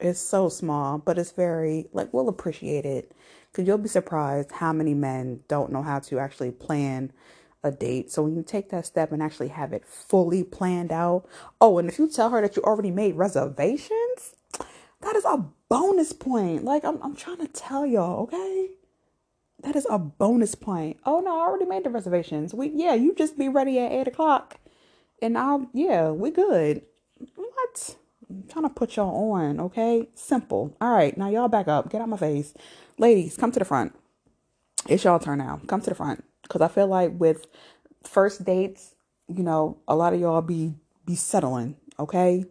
It's 0.00 0.20
so 0.20 0.48
small, 0.48 0.98
but 0.98 1.18
it's 1.18 1.32
very, 1.32 1.88
like, 1.92 2.12
we'll 2.12 2.28
appreciate 2.28 2.84
it. 2.84 3.12
Because 3.50 3.66
you'll 3.66 3.78
be 3.78 3.88
surprised 3.88 4.52
how 4.52 4.72
many 4.72 4.94
men 4.94 5.40
don't 5.48 5.72
know 5.72 5.82
how 5.82 5.98
to 6.00 6.18
actually 6.18 6.50
plan 6.50 7.12
a 7.62 7.70
date. 7.70 8.10
So 8.10 8.22
when 8.22 8.36
you 8.36 8.42
take 8.42 8.70
that 8.70 8.86
step 8.86 9.12
and 9.12 9.22
actually 9.22 9.48
have 9.48 9.72
it 9.72 9.84
fully 9.84 10.44
planned 10.44 10.92
out, 10.92 11.26
oh, 11.60 11.78
and 11.78 11.88
if 11.88 11.98
you 11.98 12.08
tell 12.08 12.30
her 12.30 12.40
that 12.40 12.56
you 12.56 12.62
already 12.62 12.90
made 12.90 13.16
reservations, 13.16 14.34
that 15.00 15.16
is 15.16 15.24
a 15.24 15.44
bonus 15.68 16.12
point. 16.12 16.64
Like 16.64 16.84
I'm, 16.84 17.00
I'm 17.02 17.16
trying 17.16 17.38
to 17.38 17.48
tell 17.48 17.86
y'all, 17.86 18.22
okay? 18.22 18.70
That 19.62 19.76
is 19.76 19.86
a 19.90 19.98
bonus 19.98 20.54
point. 20.54 20.98
Oh 21.04 21.20
no, 21.20 21.36
I 21.36 21.42
already 21.42 21.64
made 21.64 21.84
the 21.84 21.90
reservations. 21.90 22.54
We 22.54 22.70
yeah, 22.74 22.94
you 22.94 23.14
just 23.14 23.38
be 23.38 23.48
ready 23.48 23.78
at 23.78 23.92
eight 23.92 24.08
o'clock, 24.08 24.58
and 25.20 25.36
I'll 25.36 25.68
yeah, 25.72 26.10
we 26.10 26.30
good. 26.30 26.82
What? 27.34 27.96
I'm 28.30 28.44
trying 28.48 28.64
to 28.64 28.68
put 28.68 28.96
y'all 28.96 29.32
on, 29.32 29.58
okay? 29.58 30.08
Simple. 30.14 30.76
All 30.80 30.92
right, 30.92 31.16
now 31.16 31.28
y'all 31.28 31.48
back 31.48 31.66
up. 31.66 31.90
Get 31.90 32.00
out 32.00 32.08
my 32.08 32.16
face, 32.16 32.54
ladies. 32.98 33.36
Come 33.36 33.50
to 33.52 33.58
the 33.58 33.64
front. 33.64 33.94
It's 34.86 35.02
y'all 35.04 35.18
turn 35.18 35.38
now. 35.38 35.60
Come 35.66 35.80
to 35.80 35.90
the 35.90 35.96
front. 35.96 36.24
Cause 36.48 36.62
I 36.62 36.68
feel 36.68 36.86
like 36.86 37.12
with 37.14 37.46
first 38.04 38.44
dates, 38.44 38.94
you 39.28 39.42
know, 39.42 39.78
a 39.86 39.94
lot 39.94 40.14
of 40.14 40.20
y'all 40.20 40.42
be 40.42 40.74
be 41.04 41.14
settling, 41.14 41.76
okay? 41.98 42.44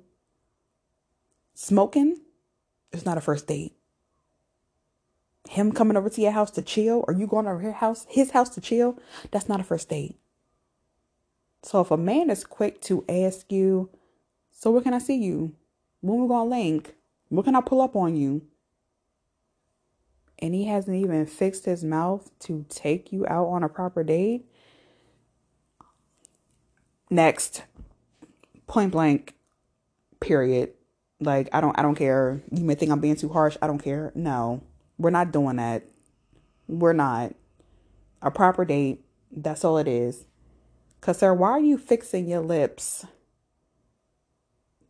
Smoking 1.54 2.18
is 2.92 3.06
not 3.06 3.18
a 3.18 3.22
first 3.22 3.48
date. 3.48 3.74
Him 5.50 5.72
coming 5.72 5.98
over 5.98 6.10
to 6.10 6.22
your 6.22 6.32
house 6.32 6.52
to 6.52 6.62
chill, 6.62 7.04
or 7.08 7.14
you 7.14 7.26
going 7.26 7.48
over 7.48 7.60
his 7.60 7.76
house, 7.76 8.06
his 8.10 8.32
house 8.32 8.50
to 8.50 8.62
chill, 8.62 9.00
that's 9.32 9.48
not 9.48 9.60
a 9.60 9.64
first 9.64 9.90
date. 9.90 10.20
So 11.64 11.82
if 11.82 11.92
a 11.92 11.98
man 11.98 12.30
is 12.30 12.44
quick 12.44 12.82
to 12.82 13.06
ask 13.10 13.52
you, 13.52 13.90
so 14.52 14.72
where 14.72 14.82
can 14.82 14.94
I 14.94 15.00
see 15.00 15.18
you? 15.18 15.54
When 16.02 16.22
we 16.22 16.28
gonna 16.28 16.50
link? 16.50 16.96
Where 17.30 17.44
can 17.44 17.56
I 17.56 17.62
pull 17.62 17.82
up 17.82 17.96
on 17.96 18.16
you? 18.16 18.44
And 20.40 20.54
he 20.54 20.66
hasn't 20.66 20.98
even 20.98 21.26
fixed 21.26 21.66
his 21.66 21.84
mouth 21.84 22.30
to 22.40 22.66
take 22.70 23.12
you 23.12 23.26
out 23.28 23.48
on 23.48 23.64
a 23.64 23.70
proper 23.70 24.04
date. 24.04 24.46
Next, 27.10 27.64
point 28.68 28.92
blank, 28.92 29.34
period. 30.20 30.74
Like 31.20 31.50
I 31.54 31.62
don't 31.62 31.78
I 31.80 31.82
don't 31.82 31.96
care. 31.96 32.42
You 32.52 32.64
may 32.64 32.76
think 32.76 32.92
I'm 32.92 33.00
being 33.00 33.16
too 33.16 33.30
harsh. 33.30 33.58
I 33.62 33.68
don't 33.68 33.84
care. 33.84 34.12
No. 34.14 34.62
We're 34.98 35.10
not 35.10 35.32
doing 35.32 35.56
that. 35.56 35.84
We're 36.68 36.94
not. 36.94 37.34
A 38.22 38.32
proper 38.32 38.66
date, 38.66 39.04
that's 39.32 39.64
all 39.64 39.78
it 39.78 39.88
is. 39.88 40.26
Cause 41.02 41.20
sir, 41.20 41.34
why 41.34 41.52
are 41.52 41.60
you 41.60 41.78
fixing 41.78 42.28
your 42.28 42.42
lips 42.42 43.06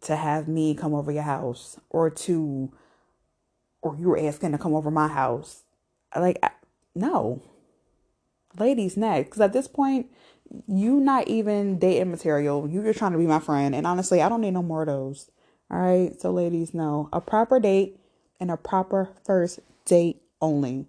to 0.01 0.15
have 0.15 0.47
me 0.47 0.73
come 0.73 0.93
over 0.93 1.11
your 1.11 1.23
house 1.23 1.77
or 1.89 2.09
to 2.09 2.71
or 3.81 3.95
you 3.97 4.09
were 4.09 4.19
asking 4.19 4.51
to 4.51 4.57
come 4.57 4.73
over 4.73 4.91
my 4.91 5.07
house. 5.07 5.63
Like, 6.15 6.43
no. 6.95 7.41
Ladies 8.57 8.97
next. 8.97 9.29
Because 9.29 9.41
at 9.41 9.53
this 9.53 9.67
point, 9.67 10.07
you 10.67 10.99
not 10.99 11.27
even 11.27 11.79
dating 11.79 12.11
material. 12.11 12.67
You 12.67 12.83
just 12.83 12.99
trying 12.99 13.11
to 13.11 13.17
be 13.17 13.27
my 13.27 13.39
friend. 13.39 13.75
And 13.75 13.85
honestly, 13.85 14.21
I 14.21 14.29
don't 14.29 14.41
need 14.41 14.51
no 14.51 14.63
more 14.63 14.81
of 14.81 14.87
those. 14.87 15.29
All 15.69 15.79
right. 15.79 16.19
So, 16.19 16.31
ladies, 16.31 16.73
no. 16.73 17.09
A 17.13 17.21
proper 17.21 17.59
date 17.59 17.99
and 18.39 18.49
a 18.49 18.57
proper 18.57 19.09
first 19.25 19.59
date 19.85 20.21
only. 20.41 20.87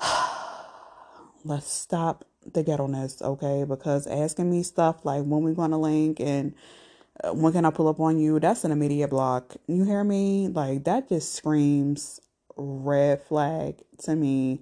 Let's 1.44 1.70
stop 1.70 2.24
the 2.52 2.62
ghetto-ness, 2.62 3.22
okay? 3.22 3.64
Because 3.64 4.06
asking 4.06 4.50
me 4.50 4.62
stuff 4.62 5.04
like 5.04 5.24
when 5.24 5.42
we 5.42 5.54
gonna 5.54 5.78
link 5.78 6.20
and 6.20 6.54
when 7.24 7.52
can 7.52 7.64
I 7.64 7.70
pull 7.70 7.88
up 7.88 8.00
on 8.00 8.18
you? 8.18 8.40
That's 8.40 8.64
an 8.64 8.72
immediate 8.72 9.08
block. 9.08 9.56
You 9.66 9.84
hear 9.84 10.04
me? 10.04 10.48
Like 10.48 10.84
that 10.84 11.08
just 11.08 11.34
screams 11.34 12.20
red 12.56 13.22
flag 13.22 13.82
to 14.04 14.16
me. 14.16 14.60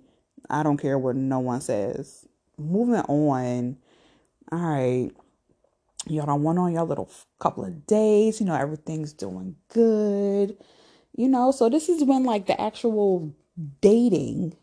I 0.50 0.62
don't 0.62 0.78
care 0.78 0.98
what 0.98 1.16
no 1.16 1.38
one 1.40 1.60
says. 1.60 2.26
Moving 2.56 3.00
on. 3.02 3.76
All 4.50 4.58
right. 4.58 5.10
Y'all 6.06 6.26
don't 6.26 6.42
want 6.42 6.58
on 6.58 6.72
y'all 6.72 6.86
little 6.86 7.10
couple 7.38 7.64
of 7.64 7.86
days. 7.86 8.40
You 8.40 8.46
know, 8.46 8.54
everything's 8.54 9.12
doing 9.12 9.56
good. 9.68 10.56
You 11.16 11.28
know, 11.28 11.50
so 11.50 11.68
this 11.68 11.88
is 11.88 12.04
when 12.04 12.24
like 12.24 12.46
the 12.46 12.60
actual 12.60 13.34
dating 13.80 14.56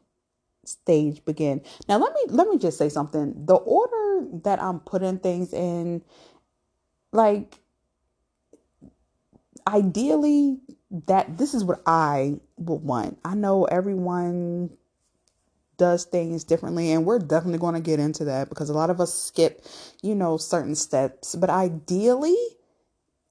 stage 0.65 1.23
begin. 1.25 1.61
Now 1.87 1.97
let 1.97 2.13
me 2.13 2.21
let 2.29 2.47
me 2.47 2.57
just 2.57 2.77
say 2.77 2.89
something. 2.89 3.45
The 3.45 3.55
order 3.55 4.27
that 4.43 4.61
I'm 4.61 4.79
putting 4.79 5.19
things 5.19 5.53
in, 5.53 6.01
like 7.11 7.59
ideally 9.67 10.59
that 11.07 11.37
this 11.37 11.53
is 11.53 11.63
what 11.63 11.81
I 11.85 12.39
would 12.57 12.83
want. 12.83 13.17
I 13.25 13.35
know 13.35 13.65
everyone 13.65 14.71
does 15.77 16.05
things 16.05 16.43
differently 16.43 16.91
and 16.91 17.05
we're 17.05 17.19
definitely 17.19 17.59
going 17.59 17.75
to 17.75 17.81
get 17.81 17.99
into 17.99 18.25
that 18.25 18.49
because 18.49 18.69
a 18.69 18.73
lot 18.73 18.89
of 18.89 19.01
us 19.01 19.13
skip, 19.13 19.65
you 20.01 20.15
know, 20.15 20.37
certain 20.37 20.75
steps, 20.75 21.35
but 21.35 21.49
ideally 21.49 22.37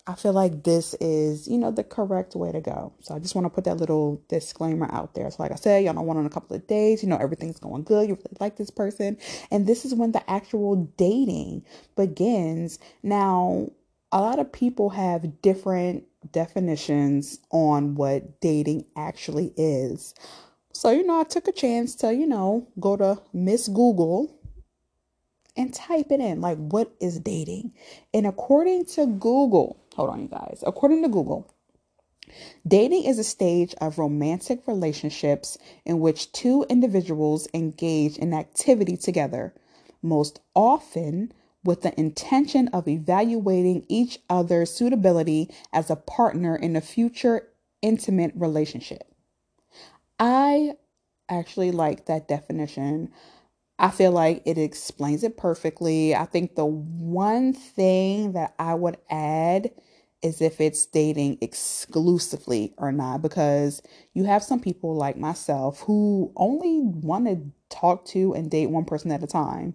I 0.06 0.14
feel 0.14 0.34
like 0.34 0.64
this 0.64 0.92
is, 0.94 1.48
you 1.48 1.56
know, 1.56 1.70
the 1.70 1.82
correct 1.82 2.34
way 2.34 2.52
to 2.52 2.60
go. 2.60 2.92
So 3.00 3.14
I 3.14 3.18
just 3.18 3.34
want 3.34 3.46
to 3.46 3.50
put 3.50 3.64
that 3.64 3.78
little 3.78 4.22
disclaimer 4.28 4.86
out 4.92 5.14
there. 5.14 5.30
So 5.30 5.42
like 5.42 5.52
I 5.52 5.54
said, 5.54 5.82
y'all 5.82 5.94
don't 5.94 6.04
want 6.04 6.18
in 6.18 6.26
a 6.26 6.30
couple 6.30 6.54
of 6.54 6.66
days, 6.66 7.02
you 7.02 7.08
know, 7.08 7.16
everything's 7.16 7.58
going 7.58 7.84
good. 7.84 8.08
You 8.08 8.14
really 8.16 8.36
like 8.38 8.56
this 8.56 8.68
person. 8.68 9.16
And 9.50 9.66
this 9.66 9.86
is 9.86 9.94
when 9.94 10.12
the 10.12 10.28
actual 10.30 10.76
dating 10.98 11.64
begins. 11.96 12.78
Now, 13.02 13.70
a 14.14 14.20
lot 14.20 14.38
of 14.38 14.52
people 14.52 14.90
have 14.90 15.42
different 15.42 16.04
definitions 16.30 17.40
on 17.50 17.96
what 17.96 18.40
dating 18.40 18.86
actually 18.96 19.52
is. 19.56 20.14
So, 20.72 20.90
you 20.90 21.04
know, 21.04 21.20
I 21.20 21.24
took 21.24 21.48
a 21.48 21.52
chance 21.52 21.96
to, 21.96 22.14
you 22.14 22.26
know, 22.26 22.68
go 22.78 22.96
to 22.96 23.20
Miss 23.32 23.66
Google 23.66 24.32
and 25.56 25.74
type 25.74 26.06
it 26.10 26.20
in. 26.20 26.40
Like, 26.40 26.58
what 26.58 26.94
is 27.00 27.18
dating? 27.18 27.72
And 28.14 28.26
according 28.26 28.86
to 28.86 29.06
Google, 29.06 29.84
hold 29.96 30.10
on, 30.10 30.22
you 30.22 30.28
guys, 30.28 30.62
according 30.64 31.02
to 31.02 31.08
Google, 31.08 31.52
Dating 32.66 33.04
is 33.04 33.18
a 33.18 33.24
stage 33.24 33.74
of 33.80 33.98
romantic 33.98 34.66
relationships 34.66 35.58
in 35.84 36.00
which 36.00 36.32
two 36.32 36.64
individuals 36.70 37.46
engage 37.52 38.16
in 38.16 38.32
activity 38.32 38.96
together, 38.96 39.52
most 40.02 40.40
often 40.54 41.32
with 41.64 41.82
the 41.82 41.98
intention 41.98 42.68
of 42.68 42.86
evaluating 42.88 43.86
each 43.88 44.18
other's 44.28 44.72
suitability 44.72 45.50
as 45.72 45.90
a 45.90 45.96
partner 45.96 46.56
in 46.56 46.76
a 46.76 46.80
future 46.80 47.48
intimate 47.82 48.32
relationship. 48.34 49.04
I 50.18 50.74
actually 51.28 51.72
like 51.72 52.06
that 52.06 52.28
definition. 52.28 53.10
I 53.78 53.90
feel 53.90 54.12
like 54.12 54.42
it 54.44 54.58
explains 54.58 55.24
it 55.24 55.36
perfectly. 55.36 56.14
I 56.14 56.26
think 56.26 56.54
the 56.54 56.66
one 56.66 57.52
thing 57.52 58.32
that 58.32 58.54
I 58.58 58.74
would 58.74 58.98
add 59.10 59.70
is 60.22 60.40
if 60.40 60.60
it's 60.60 60.86
dating 60.86 61.38
exclusively 61.40 62.72
or 62.78 62.92
not, 62.92 63.20
because 63.20 63.82
you 64.14 64.24
have 64.24 64.42
some 64.42 64.60
people 64.60 64.94
like 64.94 65.18
myself 65.18 65.80
who 65.80 66.32
only 66.36 66.80
want 66.80 67.26
to 67.26 67.42
talk 67.68 68.06
to 68.06 68.32
and 68.34 68.50
date 68.50 68.68
one 68.70 68.84
person 68.84 69.10
at 69.12 69.22
a 69.22 69.26
time. 69.26 69.74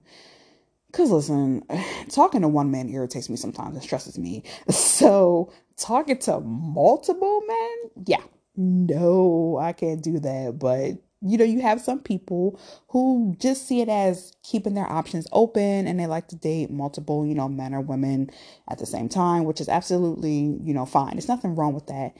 Because 0.91 1.11
listen, 1.11 1.63
talking 2.09 2.41
to 2.41 2.47
one 2.47 2.71
man 2.71 2.89
irritates 2.89 3.29
me 3.29 3.35
sometimes 3.35 3.75
and 3.75 3.83
stresses 3.83 4.17
me. 4.17 4.43
So 4.71 5.51
talking 5.77 6.17
to 6.19 6.41
multiple 6.41 7.41
men, 7.47 8.05
yeah, 8.05 8.21
no, 8.55 9.57
I 9.61 9.71
can't 9.73 10.03
do 10.03 10.19
that. 10.19 10.59
But 10.59 10.97
you 11.21 11.37
know, 11.37 11.43
you 11.43 11.61
have 11.61 11.81
some 11.81 11.99
people 11.99 12.59
who 12.89 13.35
just 13.39 13.67
see 13.67 13.81
it 13.81 13.89
as 13.89 14.33
keeping 14.43 14.73
their 14.73 14.89
options 14.89 15.27
open 15.31 15.87
and 15.87 15.99
they 15.99 16.07
like 16.07 16.27
to 16.29 16.35
date 16.35 16.71
multiple, 16.71 17.25
you 17.25 17.35
know, 17.35 17.49
men 17.49 17.73
or 17.73 17.81
women 17.81 18.29
at 18.69 18.77
the 18.77 18.85
same 18.85 19.09
time, 19.09 19.43
which 19.43 19.59
is 19.59 19.67
absolutely, 19.67 20.57
you 20.63 20.73
know, 20.73 20.85
fine. 20.85 21.11
There's 21.11 21.27
nothing 21.27 21.55
wrong 21.55 21.73
with 21.73 21.87
that. 21.87 22.15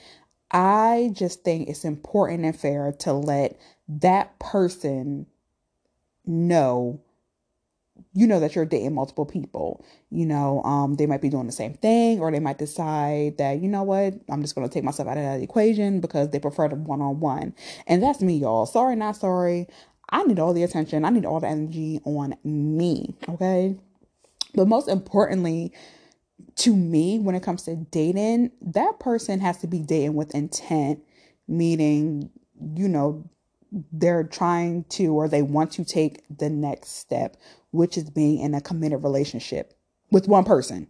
I 0.52 1.12
just 1.14 1.44
think 1.44 1.70
it's 1.70 1.86
important 1.86 2.44
and 2.44 2.60
fair 2.60 2.92
to 3.00 3.14
let 3.14 3.58
that 3.88 4.38
person 4.40 5.28
know 6.26 7.02
you 8.14 8.28
know 8.28 8.40
that 8.40 8.56
you're 8.56 8.66
dating 8.66 8.94
multiple 8.94 9.26
people. 9.26 9.86
You 10.10 10.26
know, 10.26 10.62
um, 10.64 10.96
they 10.96 11.06
might 11.06 11.22
be 11.22 11.30
doing 11.30 11.46
the 11.46 11.52
same 11.52 11.74
thing, 11.74 12.20
or 12.20 12.32
they 12.32 12.40
might 12.40 12.58
decide 12.58 13.38
that, 13.38 13.62
you 13.62 13.68
know 13.68 13.84
what, 13.84 14.14
I'm 14.30 14.42
just 14.42 14.56
going 14.56 14.68
to 14.68 14.74
take 14.74 14.84
myself 14.84 15.08
out 15.08 15.18
of 15.18 15.24
that 15.24 15.42
equation 15.42 16.02
because 16.02 16.30
they 16.30 16.40
prefer 16.40 16.68
the 16.70 16.76
one 16.76 17.02
on 17.02 17.20
one. 17.20 17.54
And 17.88 18.02
that's 18.02 18.22
me, 18.22 18.38
y'all. 18.38 18.66
Sorry, 18.66 18.96
not 18.96 19.16
sorry. 19.16 19.68
I 20.12 20.24
need 20.24 20.40
all 20.40 20.54
the 20.54 20.64
attention, 20.64 21.06
I 21.06 21.10
need 21.10 21.26
all 21.26 21.40
the 21.40 21.48
energy 21.48 22.02
on 22.04 22.36
me. 22.44 23.16
Okay. 23.28 23.76
But 24.56 24.68
most 24.68 24.90
importantly, 24.90 25.72
to 26.58 26.76
me, 26.76 27.20
when 27.20 27.36
it 27.36 27.44
comes 27.44 27.64
to 27.64 27.76
dating, 27.76 28.52
that 28.62 29.00
person 29.00 29.40
has 29.40 29.58
to 29.60 29.68
be 29.68 29.80
dating 29.80 30.16
with 30.16 30.34
intent, 30.34 31.00
meaning, 31.48 32.32
you 32.76 32.88
know, 32.88 33.30
they're 33.92 34.24
trying 34.24 34.84
to 34.86 35.14
or 35.14 35.28
they 35.28 35.42
want 35.42 35.72
to 35.74 35.86
take 35.86 36.24
the 36.36 36.50
next 36.50 36.98
step, 36.98 37.38
which 37.72 37.98
is 37.98 38.10
being 38.10 38.40
in 38.40 38.54
a 38.54 38.62
committed 38.62 39.04
relationship 39.04 39.74
with 40.12 40.28
one 40.28 40.44
person. 40.44 40.88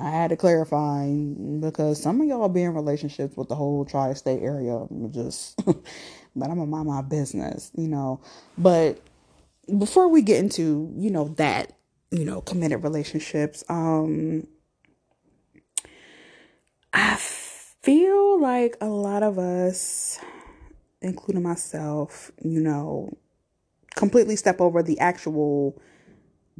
I 0.00 0.10
had 0.10 0.30
to 0.30 0.36
clarify 0.36 1.08
because 1.08 2.00
some 2.02 2.20
of 2.20 2.26
y'all 2.26 2.48
be 2.48 2.62
in 2.62 2.74
relationships 2.74 3.36
with 3.36 3.48
the 3.48 3.54
whole 3.54 3.84
tri 3.84 4.12
state 4.12 4.42
area. 4.42 4.86
Just, 5.10 5.56
but 5.64 6.50
I'm 6.50 6.58
gonna 6.58 6.66
mind 6.66 6.88
my 6.88 7.02
business, 7.02 7.70
you 7.74 7.88
know. 7.88 8.20
But 8.58 9.00
before 9.78 10.08
we 10.08 10.20
get 10.22 10.40
into, 10.40 10.92
you 10.96 11.10
know, 11.10 11.28
that, 11.36 11.72
you 12.10 12.24
know, 12.26 12.42
committed 12.42 12.84
relationships, 12.84 13.64
um, 13.70 14.46
I 16.92 17.16
feel 17.16 18.40
like 18.40 18.76
a 18.82 18.88
lot 18.88 19.22
of 19.22 19.38
us 19.38 20.20
including 21.02 21.42
myself, 21.42 22.30
you 22.42 22.60
know, 22.60 23.16
completely 23.94 24.36
step 24.36 24.60
over 24.60 24.82
the 24.82 24.98
actual 24.98 25.80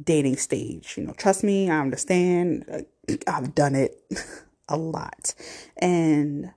dating 0.01 0.37
stage. 0.37 0.95
You 0.97 1.05
know, 1.05 1.13
trust 1.13 1.43
me, 1.43 1.69
I 1.69 1.79
understand. 1.79 2.85
I've 3.27 3.55
done 3.55 3.75
it 3.75 4.01
a 4.69 4.77
lot. 4.77 5.33
And 5.77 6.51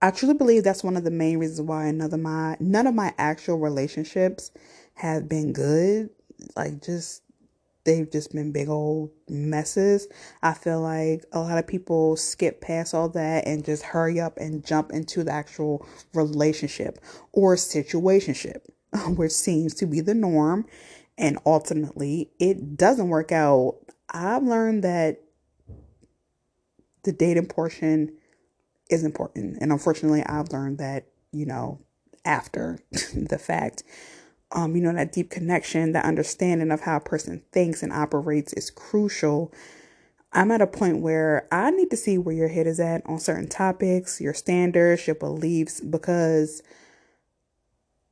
I 0.00 0.10
truly 0.10 0.34
believe 0.34 0.64
that's 0.64 0.82
one 0.82 0.96
of 0.96 1.04
the 1.04 1.10
main 1.10 1.38
reasons 1.38 1.60
why 1.60 1.86
of 1.88 2.18
my 2.18 2.56
none 2.58 2.86
of 2.86 2.94
my 2.94 3.14
actual 3.18 3.58
relationships 3.58 4.50
have 4.94 5.28
been 5.28 5.52
good. 5.52 6.10
Like 6.56 6.82
just 6.82 7.22
they've 7.84 8.10
just 8.10 8.32
been 8.32 8.52
big 8.52 8.68
old 8.68 9.10
messes. 9.28 10.08
I 10.42 10.54
feel 10.54 10.80
like 10.80 11.24
a 11.32 11.40
lot 11.40 11.58
of 11.58 11.66
people 11.66 12.16
skip 12.16 12.60
past 12.60 12.94
all 12.94 13.08
that 13.10 13.46
and 13.46 13.64
just 13.64 13.82
hurry 13.82 14.20
up 14.20 14.36
and 14.38 14.64
jump 14.64 14.92
into 14.92 15.24
the 15.24 15.32
actual 15.32 15.86
relationship 16.14 16.98
or 17.32 17.56
situationship, 17.56 18.66
which 19.16 19.32
seems 19.32 19.74
to 19.74 19.86
be 19.86 20.00
the 20.00 20.14
norm. 20.14 20.66
And 21.18 21.38
ultimately, 21.44 22.30
it 22.38 22.76
doesn't 22.76 23.08
work 23.08 23.32
out. 23.32 23.78
I've 24.10 24.42
learned 24.42 24.84
that 24.84 25.20
the 27.04 27.12
dating 27.12 27.46
portion 27.46 28.16
is 28.90 29.04
important. 29.04 29.58
And 29.60 29.72
unfortunately, 29.72 30.24
I've 30.24 30.52
learned 30.52 30.78
that, 30.78 31.06
you 31.32 31.46
know, 31.46 31.80
after 32.24 32.78
the 33.14 33.38
fact 33.38 33.82
um, 34.52 34.76
you 34.76 34.82
know, 34.82 34.92
that 34.92 35.12
deep 35.12 35.30
connection, 35.30 35.92
that 35.92 36.04
understanding 36.04 36.70
of 36.70 36.82
how 36.82 36.96
a 36.96 37.00
person 37.00 37.42
thinks 37.52 37.82
and 37.82 37.92
operates 37.92 38.52
is 38.52 38.70
crucial. 38.70 39.52
I'm 40.32 40.50
at 40.50 40.62
a 40.62 40.66
point 40.66 41.00
where 41.00 41.46
I 41.52 41.70
need 41.70 41.90
to 41.90 41.96
see 41.96 42.16
where 42.16 42.34
your 42.34 42.48
head 42.48 42.66
is 42.66 42.80
at 42.80 43.04
on 43.06 43.18
certain 43.18 43.48
topics, 43.48 44.20
your 44.20 44.34
standards, 44.34 45.06
your 45.06 45.16
beliefs, 45.16 45.80
because 45.80 46.62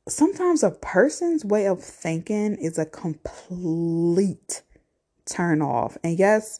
sometimes 0.07 0.63
a 0.63 0.71
person's 0.71 1.45
way 1.45 1.65
of 1.67 1.83
thinking 1.83 2.55
is 2.55 2.77
a 2.77 2.85
complete 2.85 4.61
turn 5.25 5.61
off. 5.61 5.97
And 6.03 6.17
yes, 6.17 6.59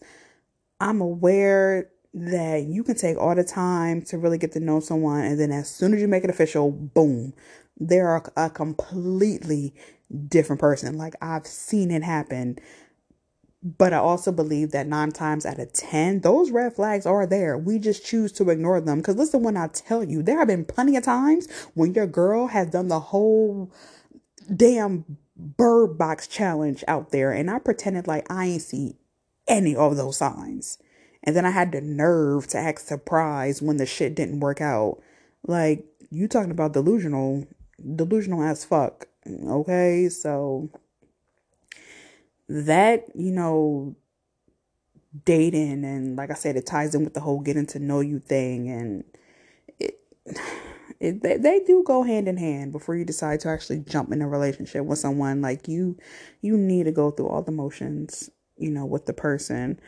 I'm 0.79 1.01
aware 1.01 1.89
that 2.13 2.63
you 2.63 2.83
can 2.83 2.95
take 2.95 3.17
all 3.17 3.35
the 3.35 3.43
time 3.43 4.01
to 4.01 4.17
really 4.17 4.37
get 4.37 4.51
to 4.53 4.59
know 4.59 4.79
someone, 4.79 5.23
and 5.23 5.39
then 5.39 5.51
as 5.51 5.69
soon 5.69 5.93
as 5.93 6.01
you 6.01 6.07
make 6.07 6.23
it 6.23 6.29
official, 6.29 6.71
boom, 6.71 7.33
they're 7.81 8.23
a, 8.35 8.49
completely 8.49 9.73
different 10.27 10.59
person. 10.59 10.97
Like 10.97 11.15
I've 11.21 11.47
seen 11.47 11.91
it 11.91 12.03
happen. 12.03 12.59
But 13.63 13.93
I 13.93 13.97
also 13.97 14.31
believe 14.31 14.71
that 14.71 14.87
nine 14.87 15.11
times 15.11 15.45
out 15.45 15.59
of 15.59 15.71
10, 15.73 16.21
those 16.21 16.49
red 16.49 16.73
flags 16.73 17.05
are 17.05 17.27
there. 17.27 17.57
We 17.57 17.77
just 17.77 18.03
choose 18.03 18.31
to 18.33 18.49
ignore 18.49 18.81
them. 18.81 18.99
Because 18.99 19.17
listen, 19.17 19.43
when 19.43 19.55
I 19.55 19.67
tell 19.67 20.03
you, 20.03 20.23
there 20.23 20.39
have 20.39 20.47
been 20.47 20.65
plenty 20.65 20.95
of 20.95 21.03
times 21.03 21.47
when 21.75 21.93
your 21.93 22.07
girl 22.07 22.47
has 22.47 22.71
done 22.71 22.87
the 22.87 22.99
whole 22.99 23.71
damn 24.55 25.17
bird 25.35 25.97
box 25.97 26.27
challenge 26.27 26.83
out 26.87 27.11
there. 27.11 27.31
And 27.31 27.51
I 27.51 27.59
pretended 27.59 28.07
like 28.07 28.31
I 28.31 28.45
ain't 28.45 28.63
see 28.63 28.97
any 29.47 29.75
of 29.75 29.95
those 29.95 30.17
signs. 30.17 30.79
And 31.23 31.35
then 31.35 31.45
I 31.45 31.51
had 31.51 31.71
the 31.71 31.81
nerve 31.81 32.47
to 32.47 32.57
act 32.57 32.81
surprised 32.81 33.61
when 33.61 33.77
the 33.77 33.85
shit 33.85 34.15
didn't 34.15 34.39
work 34.39 34.59
out. 34.59 34.99
Like, 35.45 35.85
you 36.09 36.27
talking 36.27 36.51
about 36.51 36.73
delusional 36.73 37.47
delusional 37.95 38.43
as 38.43 38.65
fuck. 38.65 39.07
Okay, 39.27 40.09
so 40.09 40.69
that, 42.49 43.05
you 43.15 43.31
know, 43.31 43.95
dating 45.25 45.83
and 45.83 46.15
like 46.15 46.31
I 46.31 46.35
said, 46.35 46.55
it 46.55 46.65
ties 46.65 46.95
in 46.95 47.03
with 47.03 47.13
the 47.13 47.19
whole 47.19 47.39
getting 47.39 47.65
to 47.67 47.79
know 47.79 47.99
you 47.99 48.19
thing 48.19 48.69
and 48.69 49.03
it 49.79 49.99
it 50.99 51.23
they, 51.23 51.37
they 51.37 51.59
do 51.65 51.83
go 51.85 52.03
hand 52.03 52.27
in 52.27 52.37
hand 52.37 52.71
before 52.71 52.95
you 52.95 53.05
decide 53.05 53.39
to 53.41 53.49
actually 53.49 53.79
jump 53.79 54.11
in 54.11 54.21
a 54.21 54.27
relationship 54.27 54.85
with 54.85 54.99
someone. 54.99 55.41
Like 55.41 55.67
you 55.67 55.97
you 56.41 56.57
need 56.57 56.83
to 56.83 56.91
go 56.91 57.11
through 57.11 57.27
all 57.27 57.41
the 57.41 57.51
motions 57.51 58.29
you 58.57 58.69
know 58.69 58.85
with 58.85 59.05
the 59.05 59.13
person. 59.13 59.79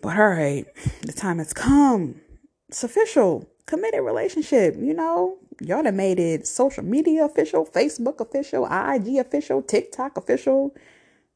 But 0.00 0.18
all 0.18 0.28
right 0.28 0.66
the 1.02 1.12
time 1.12 1.38
has 1.38 1.52
come. 1.52 2.20
It's 2.68 2.84
official 2.84 3.48
committed 3.66 4.02
relationship 4.02 4.74
you 4.78 4.94
know 4.94 5.38
Y'all 5.64 5.82
done 5.82 5.96
made 5.96 6.18
it 6.18 6.46
social 6.46 6.82
media 6.82 7.24
official, 7.24 7.64
Facebook 7.64 8.20
official, 8.20 8.66
IG 8.66 9.18
official, 9.18 9.62
TikTok 9.62 10.16
official. 10.16 10.74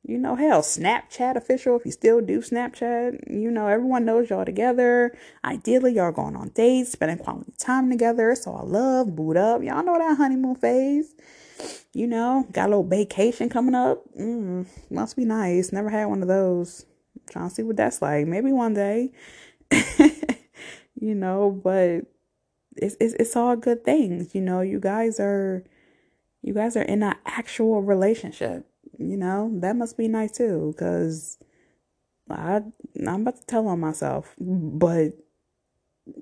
You 0.02 0.18
know, 0.18 0.34
hell, 0.36 0.62
Snapchat 0.62 1.36
official. 1.36 1.76
If 1.76 1.86
you 1.86 1.92
still 1.92 2.20
do 2.20 2.40
Snapchat, 2.40 3.30
you 3.30 3.50
know, 3.50 3.68
everyone 3.68 4.04
knows 4.04 4.30
y'all 4.30 4.44
together. 4.44 5.16
Ideally, 5.44 5.94
y'all 5.94 6.12
going 6.12 6.36
on 6.36 6.48
dates, 6.50 6.92
spending 6.92 7.18
quality 7.18 7.52
time 7.58 7.90
together. 7.90 8.34
So 8.34 8.54
I 8.54 8.62
love, 8.62 9.14
boot 9.14 9.36
up. 9.36 9.62
Y'all 9.62 9.84
know 9.84 9.98
that 9.98 10.16
honeymoon 10.16 10.56
phase. 10.56 11.14
You 11.92 12.06
know, 12.06 12.46
got 12.52 12.66
a 12.66 12.70
little 12.70 12.84
vacation 12.84 13.48
coming 13.48 13.74
up. 13.74 14.04
Mm, 14.18 14.66
must 14.90 15.16
be 15.16 15.24
nice. 15.24 15.72
Never 15.72 15.90
had 15.90 16.06
one 16.06 16.22
of 16.22 16.28
those. 16.28 16.84
trying 17.30 17.48
to 17.48 17.54
see 17.54 17.62
what 17.62 17.76
that's 17.76 18.02
like. 18.02 18.26
Maybe 18.26 18.52
one 18.52 18.74
day. 18.74 19.12
you 21.00 21.14
know, 21.14 21.50
but 21.50 22.06
it's, 22.76 22.96
it's 23.00 23.14
it's 23.14 23.36
all 23.36 23.56
good 23.56 23.84
things 23.84 24.34
you 24.34 24.40
know 24.40 24.60
you 24.60 24.80
guys 24.80 25.18
are 25.20 25.64
you 26.42 26.54
guys 26.54 26.76
are 26.76 26.82
in 26.82 27.02
an 27.02 27.14
actual 27.26 27.82
relationship 27.82 28.66
You 28.98 29.16
know, 29.16 29.50
that 29.60 29.76
must 29.76 29.96
be 29.96 30.08
nice 30.08 30.32
too, 30.32 30.72
because 30.74 31.38
I 32.30 32.62
I'm 33.06 33.22
about 33.22 33.36
to 33.36 33.46
tell 33.46 33.68
on 33.68 33.80
myself. 33.80 34.34
But 34.38 35.12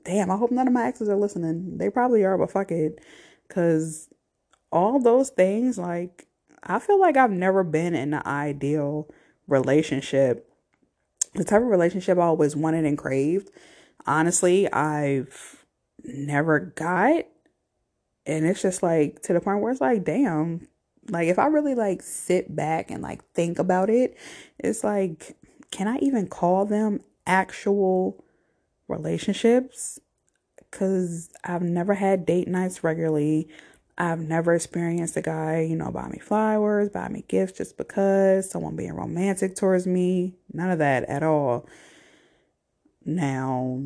damn, 0.05 0.31
I 0.31 0.37
hope 0.37 0.51
none 0.51 0.67
of 0.67 0.73
my 0.73 0.87
exes 0.87 1.09
are 1.09 1.17
listening. 1.17 1.79
They 1.79 1.91
probably 1.91 2.25
are, 2.25 2.39
but 2.39 2.51
fuck 2.51 2.71
it. 2.71 3.01
Cause 3.49 4.09
all 4.73 4.99
those 4.99 5.31
things, 5.31 5.79
like 5.79 6.27
I 6.63 6.79
feel 6.79 7.01
like 7.01 7.17
I've 7.17 7.31
never 7.31 7.63
been 7.63 7.95
in 7.95 8.11
the 8.11 8.27
ideal 8.27 9.09
relationship. 9.47 10.51
The 11.35 11.45
type 11.45 11.63
of 11.63 11.69
relationship 11.69 12.19
I 12.19 12.23
always 12.23 12.57
wanted 12.57 12.85
and 12.85 12.99
craved. 12.99 13.51
Honestly, 14.07 14.71
I've 14.73 15.64
never 16.05 16.61
got. 16.61 17.25
And 18.27 18.47
it's 18.47 18.63
just 18.63 18.83
like 18.83 19.23
to 19.23 19.33
the 19.33 19.41
point 19.41 19.61
where 19.61 19.73
it's 19.73 19.81
like, 19.81 20.05
damn, 20.05 20.67
like 21.11 21.29
if 21.29 21.39
I 21.39 21.47
really 21.47 21.75
like 21.75 22.03
sit 22.03 22.55
back 22.55 22.91
and 22.91 23.03
like 23.03 23.25
think 23.33 23.59
about 23.59 23.91
it, 23.91 24.17
it's 24.59 24.83
like, 24.85 25.37
can 25.71 25.89
I 25.89 25.99
even 25.99 26.29
call 26.29 26.65
them 26.65 27.01
actual 27.27 28.25
relationships? 28.89 29.99
Cause 30.71 31.31
I've 31.45 31.63
never 31.63 31.95
had 31.95 32.27
date 32.27 32.49
nights 32.49 32.83
regularly. 32.83 33.49
I've 33.97 34.21
never 34.21 34.55
experienced 34.55 35.17
a 35.17 35.23
guy, 35.23 35.61
you 35.61 35.77
know, 35.77 35.91
buy 35.91 36.09
me 36.09 36.19
flowers, 36.19 36.89
buy 36.89 37.09
me 37.09 37.25
gifts 37.29 37.59
just 37.59 37.77
because, 37.77 38.51
someone 38.51 38.75
being 38.75 38.95
romantic 38.95 39.55
towards 39.55 39.87
me. 39.87 40.35
None 40.53 40.71
of 40.71 40.81
that 40.81 41.05
at 41.05 41.23
all. 41.23 41.69
Now, 43.05 43.83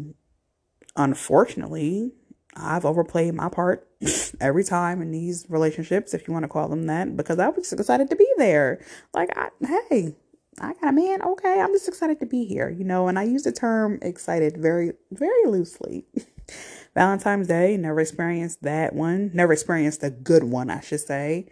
unfortunately, 0.98 2.12
I've 2.54 2.84
overplayed 2.84 3.34
my 3.34 3.48
part 3.48 3.88
every 4.40 4.64
time 4.64 5.00
in 5.00 5.12
these 5.12 5.46
relationships, 5.48 6.12
if 6.12 6.26
you 6.26 6.34
want 6.34 6.44
to 6.44 6.48
call 6.48 6.68
them 6.68 6.86
that, 6.86 7.16
because 7.16 7.38
I 7.38 7.48
was 7.48 7.70
just 7.70 7.80
excited 7.80 8.10
to 8.10 8.16
be 8.16 8.28
there. 8.36 8.84
Like, 9.14 9.36
I, 9.36 9.48
hey, 9.66 10.14
I 10.60 10.74
got 10.74 10.90
a 10.90 10.92
man. 10.92 11.22
Okay, 11.22 11.60
I'm 11.60 11.72
just 11.72 11.88
excited 11.88 12.18
to 12.20 12.26
be 12.26 12.44
here, 12.44 12.68
you 12.68 12.84
know. 12.84 13.08
And 13.08 13.18
I 13.18 13.22
use 13.22 13.44
the 13.44 13.52
term 13.52 13.98
excited 14.02 14.58
very, 14.58 14.92
very 15.10 15.46
loosely. 15.46 16.04
Valentine's 16.94 17.46
Day, 17.46 17.76
never 17.76 18.00
experienced 18.00 18.62
that 18.62 18.92
one. 18.92 19.30
Never 19.32 19.52
experienced 19.52 20.02
a 20.02 20.10
good 20.10 20.44
one, 20.44 20.68
I 20.68 20.80
should 20.80 21.00
say. 21.00 21.46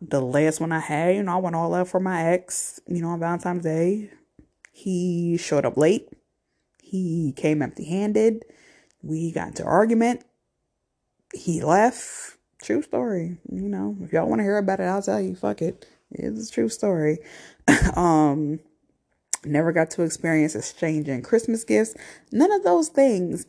The 0.00 0.20
last 0.20 0.60
one 0.60 0.72
I 0.72 0.80
had, 0.80 1.16
you 1.16 1.22
know, 1.22 1.32
I 1.32 1.36
went 1.36 1.56
all 1.56 1.74
out 1.74 1.88
for 1.88 2.00
my 2.00 2.24
ex, 2.24 2.80
you 2.86 3.02
know, 3.02 3.08
on 3.08 3.20
Valentine's 3.20 3.64
Day. 3.64 4.10
He 4.72 5.36
showed 5.36 5.64
up 5.64 5.76
late. 5.76 6.08
He 6.88 7.32
came 7.36 7.60
empty 7.60 7.84
handed. 7.84 8.44
We 9.02 9.30
got 9.32 9.48
into 9.48 9.64
argument. 9.64 10.24
He 11.34 11.62
left. 11.62 12.36
True 12.62 12.82
story. 12.82 13.38
You 13.50 13.68
know, 13.68 13.96
if 14.00 14.12
y'all 14.12 14.28
want 14.28 14.40
to 14.40 14.44
hear 14.44 14.58
about 14.58 14.80
it, 14.80 14.84
I'll 14.84 15.02
tell 15.02 15.20
you. 15.20 15.36
Fuck 15.36 15.62
it. 15.62 15.86
It's 16.10 16.48
a 16.48 16.52
true 16.52 16.68
story. 16.68 17.18
um, 17.96 18.60
never 19.44 19.72
got 19.72 19.90
to 19.90 20.02
experience 20.02 20.54
exchanging 20.54 21.22
Christmas 21.22 21.62
gifts. 21.62 21.94
None 22.32 22.50
of 22.50 22.64
those 22.64 22.88
things. 22.88 23.46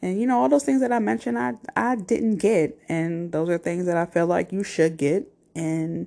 And 0.00 0.20
you 0.20 0.26
know, 0.26 0.40
all 0.40 0.48
those 0.48 0.64
things 0.64 0.80
that 0.80 0.92
I 0.92 1.00
mentioned, 1.00 1.38
I 1.38 1.54
I 1.74 1.96
didn't 1.96 2.36
get. 2.36 2.78
And 2.88 3.32
those 3.32 3.48
are 3.48 3.58
things 3.58 3.86
that 3.86 3.96
I 3.96 4.06
feel 4.06 4.26
like 4.26 4.52
you 4.52 4.62
should 4.62 4.96
get 4.96 5.26
in 5.54 6.06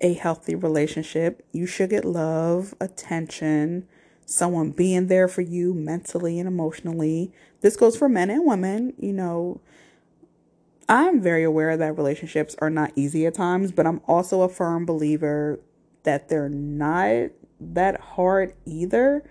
a 0.00 0.14
healthy 0.14 0.56
relationship. 0.56 1.46
You 1.52 1.66
should 1.66 1.90
get 1.90 2.04
love, 2.04 2.74
attention, 2.80 3.86
someone 4.28 4.70
being 4.70 5.06
there 5.06 5.26
for 5.26 5.40
you 5.40 5.72
mentally 5.72 6.38
and 6.38 6.46
emotionally. 6.46 7.32
This 7.62 7.76
goes 7.76 7.96
for 7.96 8.10
men 8.10 8.28
and 8.28 8.46
women. 8.46 8.92
You 8.98 9.14
know, 9.14 9.60
I'm 10.86 11.20
very 11.22 11.44
aware 11.44 11.76
that 11.78 11.96
relationships 11.96 12.54
are 12.58 12.68
not 12.68 12.92
easy 12.94 13.24
at 13.24 13.34
times, 13.34 13.72
but 13.72 13.86
I'm 13.86 14.02
also 14.06 14.42
a 14.42 14.48
firm 14.48 14.84
believer 14.84 15.60
that 16.02 16.28
they're 16.28 16.50
not 16.50 17.30
that 17.58 18.00
hard 18.00 18.52
either, 18.66 19.24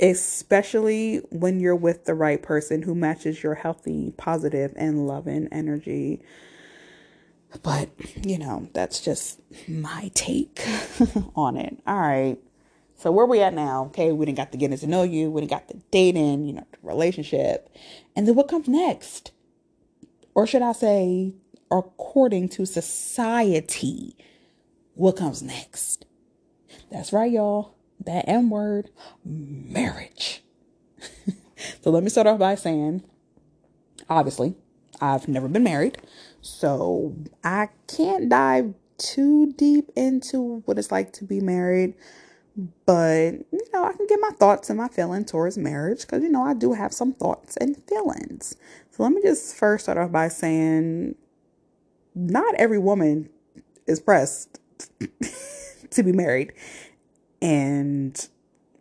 especially 0.00 1.18
when 1.30 1.60
you're 1.60 1.76
with 1.76 2.06
the 2.06 2.14
right 2.14 2.42
person 2.42 2.82
who 2.82 2.94
matches 2.94 3.42
your 3.42 3.54
healthy, 3.54 4.14
positive, 4.16 4.72
and 4.76 5.06
loving 5.06 5.46
energy. 5.52 6.22
But, 7.62 7.90
you 8.26 8.38
know, 8.38 8.68
that's 8.72 9.00
just 9.00 9.40
my 9.68 10.10
take 10.14 10.66
on 11.36 11.58
it. 11.58 11.78
All 11.86 12.00
right. 12.00 12.38
So 12.98 13.12
where 13.12 13.26
we 13.26 13.40
at 13.40 13.54
now? 13.54 13.84
Okay, 13.86 14.10
we 14.10 14.26
didn't 14.26 14.38
got 14.38 14.50
the 14.50 14.58
getting 14.58 14.76
to 14.76 14.86
know 14.88 15.04
you, 15.04 15.30
we 15.30 15.40
didn't 15.40 15.52
got 15.52 15.68
the 15.68 15.80
dating, 15.92 16.44
you 16.44 16.52
know, 16.52 16.66
the 16.70 16.78
relationship. 16.82 17.70
And 18.16 18.26
then 18.26 18.34
what 18.34 18.48
comes 18.48 18.66
next? 18.68 19.30
Or 20.34 20.48
should 20.48 20.62
I 20.62 20.72
say, 20.72 21.34
according 21.70 22.48
to 22.50 22.66
society, 22.66 24.16
what 24.94 25.16
comes 25.16 25.42
next? 25.42 26.06
That's 26.90 27.12
right, 27.12 27.30
y'all. 27.30 27.76
That 28.04 28.28
M 28.28 28.50
word, 28.50 28.90
marriage. 29.24 30.42
so 31.82 31.90
let 31.90 32.02
me 32.02 32.10
start 32.10 32.26
off 32.26 32.40
by 32.40 32.56
saying, 32.56 33.04
obviously, 34.10 34.56
I've 35.00 35.28
never 35.28 35.46
been 35.46 35.62
married. 35.62 35.98
So 36.40 37.14
I 37.44 37.68
can't 37.86 38.28
dive 38.28 38.74
too 38.96 39.52
deep 39.52 39.90
into 39.94 40.62
what 40.64 40.78
it's 40.78 40.90
like 40.90 41.12
to 41.14 41.24
be 41.24 41.40
married. 41.40 41.94
But, 42.86 43.34
you 43.52 43.60
know, 43.72 43.84
I 43.84 43.92
can 43.92 44.06
get 44.08 44.18
my 44.20 44.30
thoughts 44.30 44.68
and 44.68 44.78
my 44.78 44.88
feelings 44.88 45.30
towards 45.30 45.56
marriage 45.56 46.00
because, 46.00 46.24
you 46.24 46.28
know, 46.28 46.42
I 46.42 46.54
do 46.54 46.72
have 46.72 46.92
some 46.92 47.12
thoughts 47.12 47.56
and 47.58 47.80
feelings. 47.84 48.56
So 48.90 49.04
let 49.04 49.12
me 49.12 49.22
just 49.22 49.54
first 49.54 49.84
start 49.84 49.96
off 49.96 50.10
by 50.10 50.26
saying 50.26 51.14
not 52.16 52.54
every 52.56 52.78
woman 52.78 53.28
is 53.86 54.00
pressed 54.00 54.58
to 55.90 56.02
be 56.02 56.10
married. 56.10 56.52
And 57.40 58.28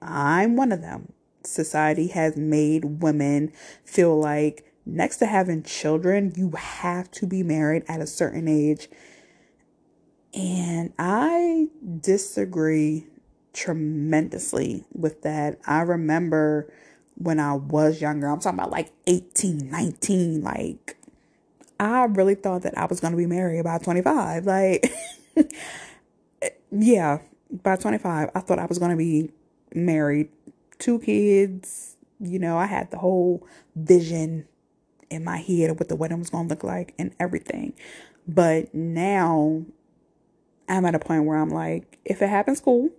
I'm 0.02 0.56
one 0.56 0.72
of 0.72 0.82
them. 0.82 1.14
Society 1.44 2.08
has 2.08 2.36
made 2.36 3.04
women 3.04 3.52
feel 3.86 4.20
like 4.20 4.74
next 4.88 5.18
to 5.18 5.28
having 5.28 5.62
children, 5.62 6.34
you 6.36 6.50
have 6.58 7.12
to 7.12 7.28
be 7.28 7.44
married 7.44 7.84
at 7.88 8.02
a 8.02 8.08
certain 8.08 8.48
age. 8.48 8.90
And 10.34 10.94
I 10.98 11.68
disagree 12.02 13.06
tremendously 13.54 14.84
with 14.94 15.22
that. 15.24 15.60
I 15.66 15.82
remember 15.82 16.72
when 17.16 17.40
I 17.40 17.54
was 17.54 18.02
younger, 18.02 18.28
I'm 18.28 18.40
talking 18.40 18.60
about 18.60 18.72
like 18.72 18.92
18, 19.08 19.70
19, 19.70 20.42
like 20.42 20.98
I 21.80 22.06
really 22.06 22.36
thought 22.36 22.64
that 22.64 22.78
I 22.78 22.86
was 22.86 23.00
going 23.00 23.12
to 23.12 23.18
be 23.18 23.26
married 23.26 23.64
by 23.64 23.78
25. 23.78 24.46
Like, 24.46 24.92
yeah, 26.72 27.20
by 27.52 27.76
25, 27.76 28.30
I 28.34 28.40
thought 28.40 28.60
I 28.60 28.66
was 28.66 28.80
going 28.80 28.92
to 28.92 28.98
be 28.98 29.32
married, 29.74 30.30
two 30.80 31.00
kids. 31.00 31.96
You 32.20 32.40
know, 32.40 32.58
I 32.58 32.66
had 32.66 32.90
the 32.92 32.98
whole 32.98 33.46
vision 33.76 34.48
in 35.10 35.24
my 35.24 35.38
head 35.38 35.70
of 35.70 35.80
what 35.80 35.88
the 35.88 35.96
wedding 35.96 36.20
was 36.20 36.30
going 36.30 36.48
to 36.48 36.54
look 36.54 36.64
like 36.64 36.94
and 36.98 37.14
everything. 37.20 37.74
But 38.28 38.74
now 38.74 39.64
I'm 40.68 40.86
at 40.86 40.96
a 40.96 41.00
point 41.00 41.26
where 41.26 41.38
I'm 41.38 41.50
like, 41.50 42.00
if 42.06 42.22
it 42.22 42.30
happens, 42.30 42.60
cool. 42.60 42.90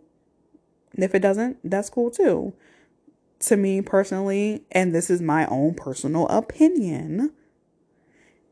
If 0.99 1.15
it 1.15 1.21
doesn't, 1.21 1.59
that's 1.65 1.91
cool 1.91 2.11
too. 2.11 2.53
To 3.41 3.57
me 3.57 3.81
personally, 3.81 4.65
and 4.73 4.95
this 4.95 5.11
is 5.11 5.23
my 5.23 5.47
own 5.47 5.75
personal 5.75 6.27
opinion, 6.29 7.33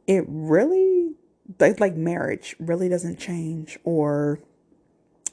it 0.06 0.24
really, 0.28 1.14
like 1.58 1.96
marriage, 1.96 2.54
really 2.60 2.88
doesn't 2.88 3.18
change 3.18 3.78
or 3.82 4.38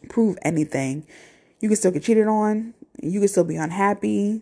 prove 0.09 0.37
anything. 0.41 1.05
You 1.59 1.69
can 1.69 1.75
still 1.75 1.91
get 1.91 2.03
cheated 2.03 2.27
on, 2.27 2.73
you 3.01 3.19
can 3.19 3.27
still 3.27 3.43
be 3.43 3.55
unhappy, 3.55 4.41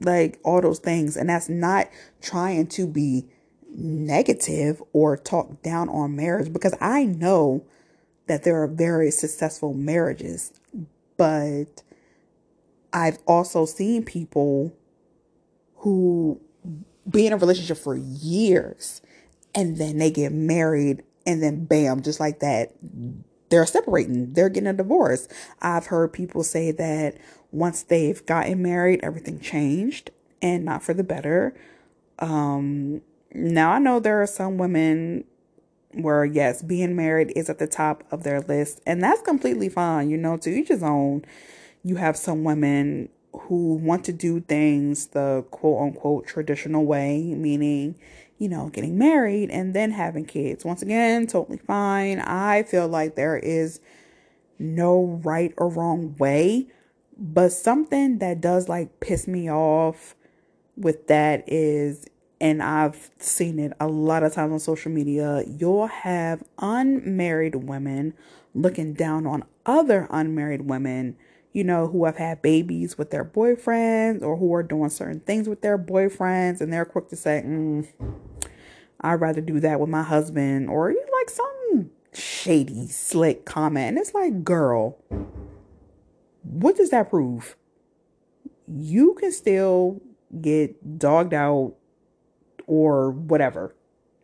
like 0.00 0.40
all 0.42 0.62
those 0.62 0.78
things. 0.78 1.16
And 1.16 1.28
that's 1.28 1.48
not 1.48 1.88
trying 2.22 2.66
to 2.68 2.86
be 2.86 3.26
negative 3.68 4.82
or 4.92 5.16
talk 5.18 5.62
down 5.62 5.88
on 5.90 6.16
marriage 6.16 6.52
because 6.52 6.74
I 6.80 7.04
know 7.04 7.64
that 8.26 8.42
there 8.42 8.60
are 8.62 8.66
very 8.66 9.10
successful 9.10 9.74
marriages, 9.74 10.52
but 11.16 11.82
I've 12.96 13.18
also 13.26 13.66
seen 13.66 14.04
people 14.04 14.74
who 15.76 16.40
be 17.08 17.26
in 17.26 17.34
a 17.34 17.36
relationship 17.36 17.76
for 17.76 17.94
years 17.94 19.02
and 19.54 19.76
then 19.76 19.98
they 19.98 20.10
get 20.10 20.32
married 20.32 21.02
and 21.26 21.42
then 21.42 21.66
bam, 21.66 22.00
just 22.00 22.20
like 22.20 22.40
that, 22.40 22.72
they're 23.50 23.66
separating, 23.66 24.32
they're 24.32 24.48
getting 24.48 24.68
a 24.68 24.72
divorce. 24.72 25.28
I've 25.60 25.86
heard 25.86 26.14
people 26.14 26.42
say 26.42 26.70
that 26.72 27.18
once 27.52 27.82
they've 27.82 28.24
gotten 28.24 28.62
married, 28.62 29.00
everything 29.02 29.40
changed 29.40 30.10
and 30.40 30.64
not 30.64 30.82
for 30.82 30.94
the 30.94 31.04
better. 31.04 31.54
Um, 32.18 33.02
now 33.34 33.72
I 33.72 33.78
know 33.78 34.00
there 34.00 34.22
are 34.22 34.26
some 34.26 34.56
women 34.56 35.24
where 35.92 36.24
yes, 36.24 36.62
being 36.62 36.96
married 36.96 37.34
is 37.36 37.50
at 37.50 37.58
the 37.58 37.66
top 37.66 38.04
of 38.10 38.22
their 38.22 38.40
list, 38.40 38.80
and 38.86 39.02
that's 39.02 39.20
completely 39.20 39.68
fine, 39.68 40.08
you 40.08 40.16
know, 40.16 40.38
to 40.38 40.50
each 40.50 40.68
his 40.68 40.82
own 40.82 41.26
you 41.86 41.94
have 41.94 42.16
some 42.16 42.42
women 42.42 43.08
who 43.32 43.74
want 43.74 44.04
to 44.04 44.12
do 44.12 44.40
things 44.40 45.06
the 45.08 45.44
quote 45.52 45.80
unquote 45.80 46.26
traditional 46.26 46.84
way, 46.84 47.22
meaning, 47.22 47.94
you 48.38 48.48
know, 48.48 48.68
getting 48.70 48.98
married 48.98 49.50
and 49.50 49.72
then 49.72 49.92
having 49.92 50.24
kids. 50.24 50.64
Once 50.64 50.82
again, 50.82 51.28
totally 51.28 51.58
fine. 51.58 52.18
I 52.18 52.64
feel 52.64 52.88
like 52.88 53.14
there 53.14 53.36
is 53.36 53.78
no 54.58 55.20
right 55.22 55.54
or 55.56 55.68
wrong 55.68 56.16
way. 56.18 56.66
But 57.16 57.52
something 57.52 58.18
that 58.18 58.40
does 58.40 58.68
like 58.68 58.98
piss 58.98 59.28
me 59.28 59.48
off 59.48 60.16
with 60.76 61.06
that 61.06 61.44
is, 61.46 62.08
and 62.40 62.64
I've 62.64 63.10
seen 63.20 63.60
it 63.60 63.74
a 63.78 63.86
lot 63.86 64.24
of 64.24 64.34
times 64.34 64.52
on 64.52 64.58
social 64.58 64.90
media, 64.90 65.44
you'll 65.46 65.86
have 65.86 66.42
unmarried 66.58 67.54
women 67.54 68.12
looking 68.54 68.92
down 68.92 69.24
on 69.24 69.44
other 69.64 70.08
unmarried 70.10 70.62
women, 70.62 71.16
you 71.56 71.64
know, 71.64 71.86
who 71.86 72.04
have 72.04 72.18
had 72.18 72.42
babies 72.42 72.98
with 72.98 73.10
their 73.10 73.24
boyfriends 73.24 74.22
or 74.22 74.36
who 74.36 74.52
are 74.52 74.62
doing 74.62 74.90
certain 74.90 75.20
things 75.20 75.48
with 75.48 75.62
their 75.62 75.78
boyfriends, 75.78 76.60
and 76.60 76.70
they're 76.70 76.84
quick 76.84 77.08
to 77.08 77.16
say, 77.16 77.42
mm, 77.46 77.88
I'd 79.00 79.14
rather 79.14 79.40
do 79.40 79.58
that 79.60 79.80
with 79.80 79.88
my 79.88 80.02
husband, 80.02 80.68
or 80.68 80.90
you 80.90 81.02
like 81.18 81.30
some 81.30 81.90
shady, 82.12 82.86
slick 82.88 83.46
comment. 83.46 83.88
And 83.88 83.98
it's 83.98 84.12
like, 84.12 84.44
girl, 84.44 84.98
what 86.42 86.76
does 86.76 86.90
that 86.90 87.08
prove? 87.08 87.56
You 88.68 89.14
can 89.14 89.32
still 89.32 90.02
get 90.38 90.98
dogged 90.98 91.32
out 91.32 91.74
or 92.66 93.12
whatever, 93.12 93.74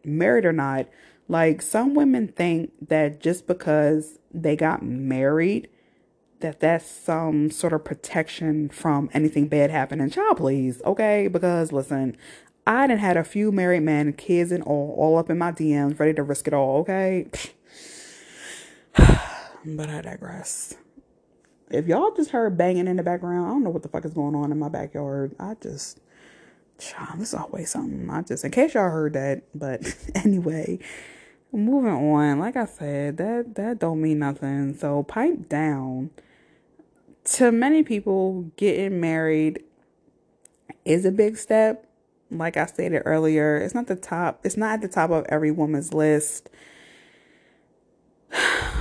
married 0.05 0.45
or 0.45 0.53
not. 0.53 0.87
Like 1.29 1.63
some 1.63 1.95
women 1.95 2.29
think 2.29 2.73
that 2.89 3.21
just 3.21 3.47
because 3.47 4.19
they 4.35 4.55
got 4.55 4.83
married, 4.83 5.71
that 6.43 6.61
that's 6.61 6.89
some 6.89 7.51
sort 7.51 7.73
of 7.73 7.85
protection 7.85 8.69
from 8.69 9.11
anything 9.13 9.49
bad 9.49 9.71
happening. 9.71 10.11
Child, 10.11 10.37
please, 10.37 10.83
okay? 10.85 11.27
Because 11.29 11.73
listen, 11.73 12.17
I 12.67 12.87
done 12.87 12.99
had 12.99 13.17
a 13.17 13.25
few 13.25 13.51
married 13.51 13.83
men, 13.83 14.13
kids 14.13 14.53
and 14.53 14.63
all, 14.63 14.95
all 14.97 15.19
up 15.19 15.31
in 15.31 15.39
my 15.39 15.51
DMs, 15.51 15.99
ready 15.99 16.15
to 16.15 16.23
risk 16.23 16.47
it 16.47 16.55
all, 16.55 16.81
okay? 16.81 17.29
but 19.65 19.89
I 19.89 20.03
digress. 20.03 20.77
If 21.71 21.87
y'all 21.87 22.15
just 22.15 22.31
heard 22.31 22.59
banging 22.59 22.87
in 22.87 22.97
the 22.97 23.03
background, 23.03 23.47
I 23.47 23.49
don't 23.49 23.65
know 23.65 23.71
what 23.71 23.83
the 23.83 23.89
fuck 23.89 24.05
is 24.05 24.13
going 24.13 24.35
on 24.35 24.53
in 24.53 24.59
my 24.59 24.69
backyard. 24.69 25.35
I 25.41 25.57
just, 25.61 26.01
child, 26.79 27.19
there's 27.19 27.35
always 27.35 27.71
something. 27.71 28.11
I 28.11 28.23
just, 28.23 28.45
in 28.45 28.51
case 28.51 28.75
y'all 28.75 28.91
heard 28.91 29.15
that, 29.15 29.45
but 29.55 29.83
anyway, 30.15 30.79
moving 31.53 31.93
on. 31.93 32.39
Like 32.39 32.57
I 32.57 32.65
said, 32.65 33.17
that 33.19 33.55
that 33.55 33.79
don't 33.79 34.01
mean 34.01 34.19
nothing. 34.19 34.75
So 34.75 35.03
pipe 35.03 35.49
down. 35.49 36.11
To 37.25 37.53
many 37.53 37.83
people, 37.83 38.51
getting 38.57 39.01
married 39.01 39.63
is 40.85 41.05
a 41.05 41.13
big 41.13 41.37
step. 41.37 41.87
Like 42.31 42.57
I 42.57 42.67
stated 42.67 43.03
earlier, 43.05 43.59
it's 43.59 43.75
not 43.75 43.87
the 43.87 43.97
top. 43.97 44.41
It's 44.45 44.57
not 44.57 44.75
at 44.75 44.81
the 44.83 44.89
top 44.89 45.11
of 45.11 45.25
every 45.29 45.51
woman's 45.51 45.93
list. 45.93 46.49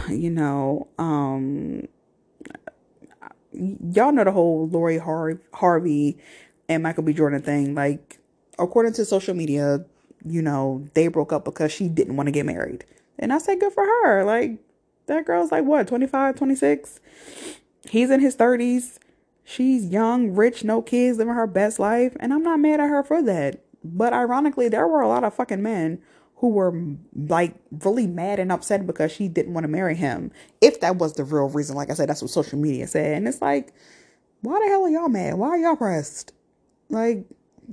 You 0.09 0.31
know, 0.31 0.87
um, 0.97 1.87
y'all 3.53 4.11
know 4.11 4.23
the 4.23 4.31
whole 4.31 4.67
Lori 4.67 4.97
Har- 4.97 5.39
Harvey 5.53 6.17
and 6.67 6.83
Michael 6.83 7.03
B. 7.03 7.13
Jordan 7.13 7.41
thing. 7.41 7.75
Like, 7.75 8.19
according 8.57 8.93
to 8.93 9.05
social 9.05 9.33
media, 9.33 9.85
you 10.25 10.41
know, 10.41 10.87
they 10.93 11.07
broke 11.07 11.33
up 11.33 11.45
because 11.45 11.71
she 11.71 11.87
didn't 11.87 12.15
want 12.15 12.27
to 12.27 12.31
get 12.31 12.45
married. 12.45 12.85
And 13.19 13.31
I 13.33 13.37
said, 13.37 13.59
good 13.59 13.73
for 13.73 13.85
her. 13.85 14.23
Like, 14.23 14.57
that 15.07 15.25
girl's 15.25 15.51
like, 15.51 15.65
what, 15.65 15.87
25, 15.87 16.35
26? 16.35 16.99
He's 17.89 18.09
in 18.09 18.19
his 18.19 18.35
30s. 18.35 18.97
She's 19.43 19.85
young, 19.87 20.31
rich, 20.31 20.63
no 20.63 20.81
kids, 20.81 21.17
living 21.17 21.33
her 21.33 21.47
best 21.47 21.79
life. 21.79 22.15
And 22.19 22.33
I'm 22.33 22.43
not 22.43 22.59
mad 22.59 22.79
at 22.79 22.89
her 22.89 23.03
for 23.03 23.21
that. 23.23 23.63
But 23.83 24.13
ironically, 24.13 24.69
there 24.69 24.87
were 24.87 25.01
a 25.01 25.07
lot 25.07 25.23
of 25.23 25.33
fucking 25.33 25.61
men 25.61 26.01
who 26.35 26.49
were 26.49 26.73
like 27.15 27.55
really 27.83 28.07
mad 28.07 28.39
and 28.39 28.51
upset 28.51 28.85
because 28.87 29.11
she 29.11 29.27
didn't 29.27 29.53
want 29.53 29.63
to 29.63 29.67
marry 29.67 29.95
him. 29.95 30.31
If 30.59 30.79
that 30.81 30.97
was 30.97 31.13
the 31.13 31.23
real 31.23 31.49
reason, 31.49 31.75
like 31.75 31.89
I 31.89 31.93
said, 31.93 32.09
that's 32.09 32.21
what 32.21 32.31
social 32.31 32.59
media 32.59 32.87
said. 32.87 33.17
And 33.17 33.27
it's 33.27 33.41
like, 33.41 33.73
why 34.41 34.59
the 34.59 34.67
hell 34.67 34.85
are 34.85 34.89
y'all 34.89 35.09
mad? 35.09 35.35
Why 35.35 35.49
are 35.49 35.57
y'all 35.57 35.75
pressed? 35.75 36.33
Like, 36.89 37.25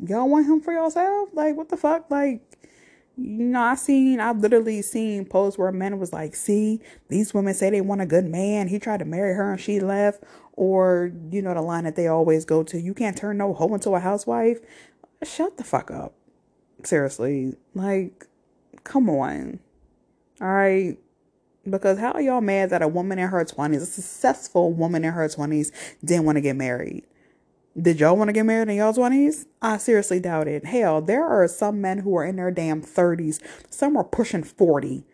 y'all 0.07 0.29
want 0.29 0.47
him 0.47 0.61
for 0.61 0.73
yourself? 0.73 1.31
Like, 1.33 1.57
what 1.57 1.69
the 1.69 1.77
fuck? 1.77 2.11
Like, 2.11 2.43
you 3.19 3.45
know, 3.45 3.61
I 3.61 3.75
seen, 3.75 4.21
I've 4.21 4.39
literally 4.39 4.81
seen 4.83 5.25
posts 5.25 5.59
where 5.59 5.73
men 5.73 5.99
was 5.99 6.13
like, 6.13 6.37
see, 6.37 6.81
these 7.09 7.35
women 7.35 7.55
say 7.55 7.71
they 7.71 7.81
want 7.81 8.01
a 8.01 8.07
good 8.07 8.25
man. 8.25 8.69
He 8.69 8.79
tried 8.79 8.99
to 9.01 9.05
marry 9.05 9.35
her 9.35 9.53
and 9.53 9.61
she 9.61 9.81
left. 9.81 10.23
Or, 10.53 11.13
you 11.31 11.43
know, 11.43 11.55
the 11.55 11.63
line 11.63 11.85
that 11.85 11.97
they 11.97 12.09
always 12.09 12.45
go 12.45 12.63
to, 12.65 12.81
you 12.81 12.95
can't 12.95 13.17
turn 13.17 13.39
no 13.39 13.55
hoe 13.55 13.75
into 13.75 13.91
a 13.91 14.01
housewife. 14.01 14.59
Shut 15.23 15.57
the 15.57 15.65
fuck 15.65 15.91
up. 15.91 16.15
Seriously. 16.85 17.55
Like, 17.75 18.29
Come 18.89 19.11
on. 19.11 19.59
All 20.41 20.49
right. 20.49 20.97
Because 21.69 21.99
how 21.99 22.13
are 22.13 22.23
y'all 22.23 22.41
mad 22.41 22.71
that 22.71 22.81
a 22.81 22.89
woman 22.89 23.19
in 23.19 23.29
her 23.29 23.45
20s, 23.45 23.83
a 23.83 23.87
successful 23.87 24.73
woman 24.73 25.05
in 25.05 25.13
her 25.13 25.29
20s, 25.29 25.71
didn't 26.03 26.25
want 26.25 26.37
to 26.37 26.41
get 26.41 26.57
married? 26.57 27.05
Did 27.77 28.01
y'all 28.01 28.17
want 28.17 28.29
to 28.29 28.33
get 28.33 28.47
married 28.47 28.69
in 28.69 28.77
y'all 28.77 28.93
20s? 28.93 29.47
I 29.63 29.77
seriously 29.77 30.19
doubt 30.19 30.49
it. 30.49 30.65
Hell, 30.65 31.01
there 31.01 31.25
are 31.25 31.47
some 31.47 31.81
men 31.81 31.99
who 31.99 32.17
are 32.17 32.25
in 32.25 32.37
their 32.37 32.51
damn 32.51 32.83
30s, 32.83 33.41
some 33.71 33.97
are 33.97 34.05
pushing 34.05 34.43
40, 34.43 35.05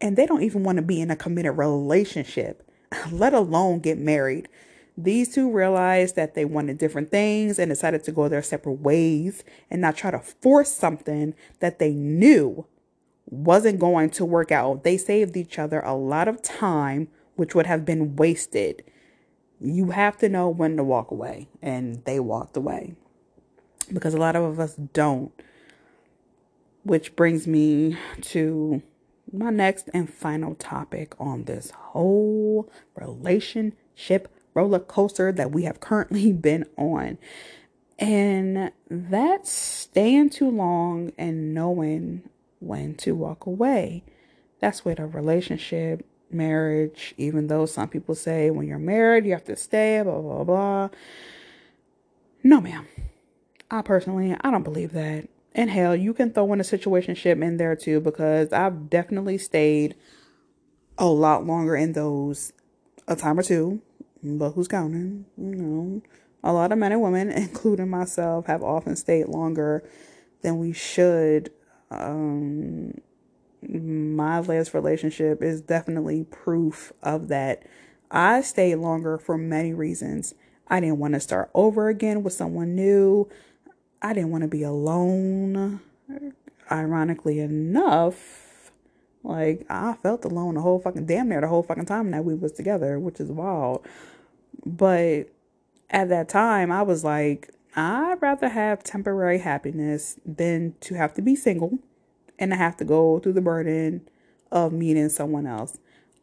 and 0.00 0.16
they 0.16 0.26
don't 0.26 0.42
even 0.42 0.62
want 0.62 0.76
to 0.76 0.82
be 0.82 1.00
in 1.00 1.10
a 1.10 1.16
committed 1.16 1.56
relationship, 1.56 2.68
let 3.10 3.32
alone 3.32 3.78
get 3.78 3.98
married. 3.98 4.48
These 4.98 5.34
two 5.34 5.50
realized 5.50 6.16
that 6.16 6.34
they 6.34 6.44
wanted 6.44 6.78
different 6.78 7.10
things 7.10 7.58
and 7.58 7.70
decided 7.70 8.02
to 8.04 8.12
go 8.12 8.28
their 8.28 8.42
separate 8.42 8.80
ways 8.80 9.44
and 9.70 9.80
not 9.80 9.96
try 9.96 10.10
to 10.10 10.18
force 10.18 10.72
something 10.72 11.34
that 11.60 11.78
they 11.78 11.92
knew 11.92 12.66
wasn't 13.26 13.78
going 13.78 14.10
to 14.10 14.24
work 14.24 14.52
out. 14.52 14.84
They 14.84 14.96
saved 14.96 15.36
each 15.36 15.58
other 15.58 15.80
a 15.80 15.94
lot 15.94 16.28
of 16.28 16.42
time, 16.42 17.08
which 17.36 17.54
would 17.54 17.66
have 17.66 17.84
been 17.84 18.16
wasted. 18.16 18.82
You 19.60 19.90
have 19.90 20.18
to 20.18 20.28
know 20.28 20.48
when 20.48 20.76
to 20.76 20.84
walk 20.84 21.10
away, 21.10 21.48
and 21.62 22.04
they 22.04 22.20
walked 22.20 22.56
away 22.56 22.94
because 23.92 24.14
a 24.14 24.18
lot 24.18 24.36
of 24.36 24.60
us 24.60 24.74
don't. 24.74 25.32
Which 26.82 27.16
brings 27.16 27.46
me 27.46 27.96
to 28.22 28.82
my 29.32 29.50
next 29.50 29.90
and 29.92 30.12
final 30.12 30.54
topic 30.54 31.14
on 31.18 31.44
this 31.44 31.70
whole 31.70 32.70
relationship 32.94 34.28
roller 34.54 34.78
coaster 34.78 35.32
that 35.32 35.50
we 35.50 35.64
have 35.64 35.80
currently 35.80 36.32
been 36.32 36.64
on. 36.76 37.18
And 37.98 38.72
that's 38.90 39.50
staying 39.50 40.30
too 40.30 40.50
long 40.50 41.12
and 41.16 41.54
knowing 41.54 42.28
when 42.60 42.94
to 42.96 43.14
walk 43.14 43.46
away. 43.46 44.04
That's 44.60 44.84
with 44.84 44.98
a 44.98 45.06
relationship, 45.06 46.04
marriage, 46.36 47.14
even 47.16 47.46
though 47.46 47.66
some 47.66 47.88
people 47.88 48.14
say 48.14 48.50
when 48.50 48.66
you're 48.66 48.78
married, 48.78 49.26
you 49.26 49.32
have 49.32 49.44
to 49.44 49.56
stay, 49.56 50.00
blah, 50.02 50.20
blah, 50.20 50.44
blah. 50.44 50.88
No, 52.42 52.60
ma'am. 52.60 52.86
I 53.70 53.82
personally, 53.82 54.36
I 54.40 54.50
don't 54.50 54.62
believe 54.62 54.92
that. 54.92 55.28
And 55.54 55.70
hell, 55.70 55.96
you 55.96 56.12
can 56.12 56.32
throw 56.32 56.52
in 56.52 56.60
a 56.60 56.64
situationship 56.64 57.42
in 57.42 57.56
there 57.56 57.74
too, 57.74 58.00
because 58.00 58.52
I've 58.52 58.90
definitely 58.90 59.38
stayed 59.38 59.96
a 60.98 61.06
lot 61.06 61.46
longer 61.46 61.74
in 61.74 61.92
those 61.92 62.52
a 63.08 63.16
time 63.16 63.38
or 63.38 63.42
two. 63.42 63.80
But 64.22 64.52
who's 64.52 64.68
counting? 64.68 65.24
You 65.36 65.54
know, 65.54 66.02
a 66.44 66.52
lot 66.52 66.72
of 66.72 66.78
men 66.78 66.92
and 66.92 67.02
women, 67.02 67.30
including 67.32 67.88
myself, 67.88 68.46
have 68.46 68.62
often 68.62 68.96
stayed 68.96 69.28
longer 69.28 69.88
than 70.42 70.58
we 70.58 70.72
should 70.72 71.50
um, 71.90 72.94
my 73.62 74.40
last 74.40 74.74
relationship 74.74 75.42
is 75.42 75.60
definitely 75.60 76.24
proof 76.24 76.92
of 77.02 77.28
that. 77.28 77.64
I 78.10 78.40
stayed 78.42 78.76
longer 78.76 79.18
for 79.18 79.36
many 79.36 79.72
reasons. 79.72 80.34
I 80.68 80.80
didn't 80.80 80.98
want 80.98 81.14
to 81.14 81.20
start 81.20 81.50
over 81.54 81.88
again 81.88 82.22
with 82.22 82.32
someone 82.32 82.74
new. 82.74 83.28
I 84.02 84.12
didn't 84.12 84.30
want 84.30 84.42
to 84.42 84.48
be 84.48 84.62
alone. 84.62 85.80
Ironically 86.70 87.38
enough, 87.38 88.72
like 89.22 89.64
I 89.70 89.94
felt 89.94 90.24
alone 90.24 90.54
the 90.54 90.60
whole 90.60 90.80
fucking 90.80 91.06
damn 91.06 91.28
near 91.28 91.40
the 91.40 91.48
whole 91.48 91.62
fucking 91.62 91.86
time 91.86 92.10
that 92.10 92.24
we 92.24 92.34
was 92.34 92.52
together, 92.52 92.98
which 92.98 93.20
is 93.20 93.30
wild. 93.30 93.86
But 94.64 95.28
at 95.90 96.08
that 96.08 96.28
time, 96.28 96.72
I 96.72 96.82
was 96.82 97.04
like, 97.04 97.50
I'd 97.76 98.20
rather 98.20 98.48
have 98.48 98.82
temporary 98.82 99.38
happiness 99.38 100.18
than 100.24 100.74
to 100.80 100.94
have 100.94 101.14
to 101.14 101.22
be 101.22 101.36
single 101.36 101.78
and 102.38 102.52
I 102.52 102.56
have 102.56 102.76
to 102.78 102.84
go 102.84 103.18
through 103.18 103.34
the 103.34 103.40
burden 103.40 104.08
of 104.50 104.72
meeting 104.72 105.08
someone 105.08 105.46
else. 105.46 105.78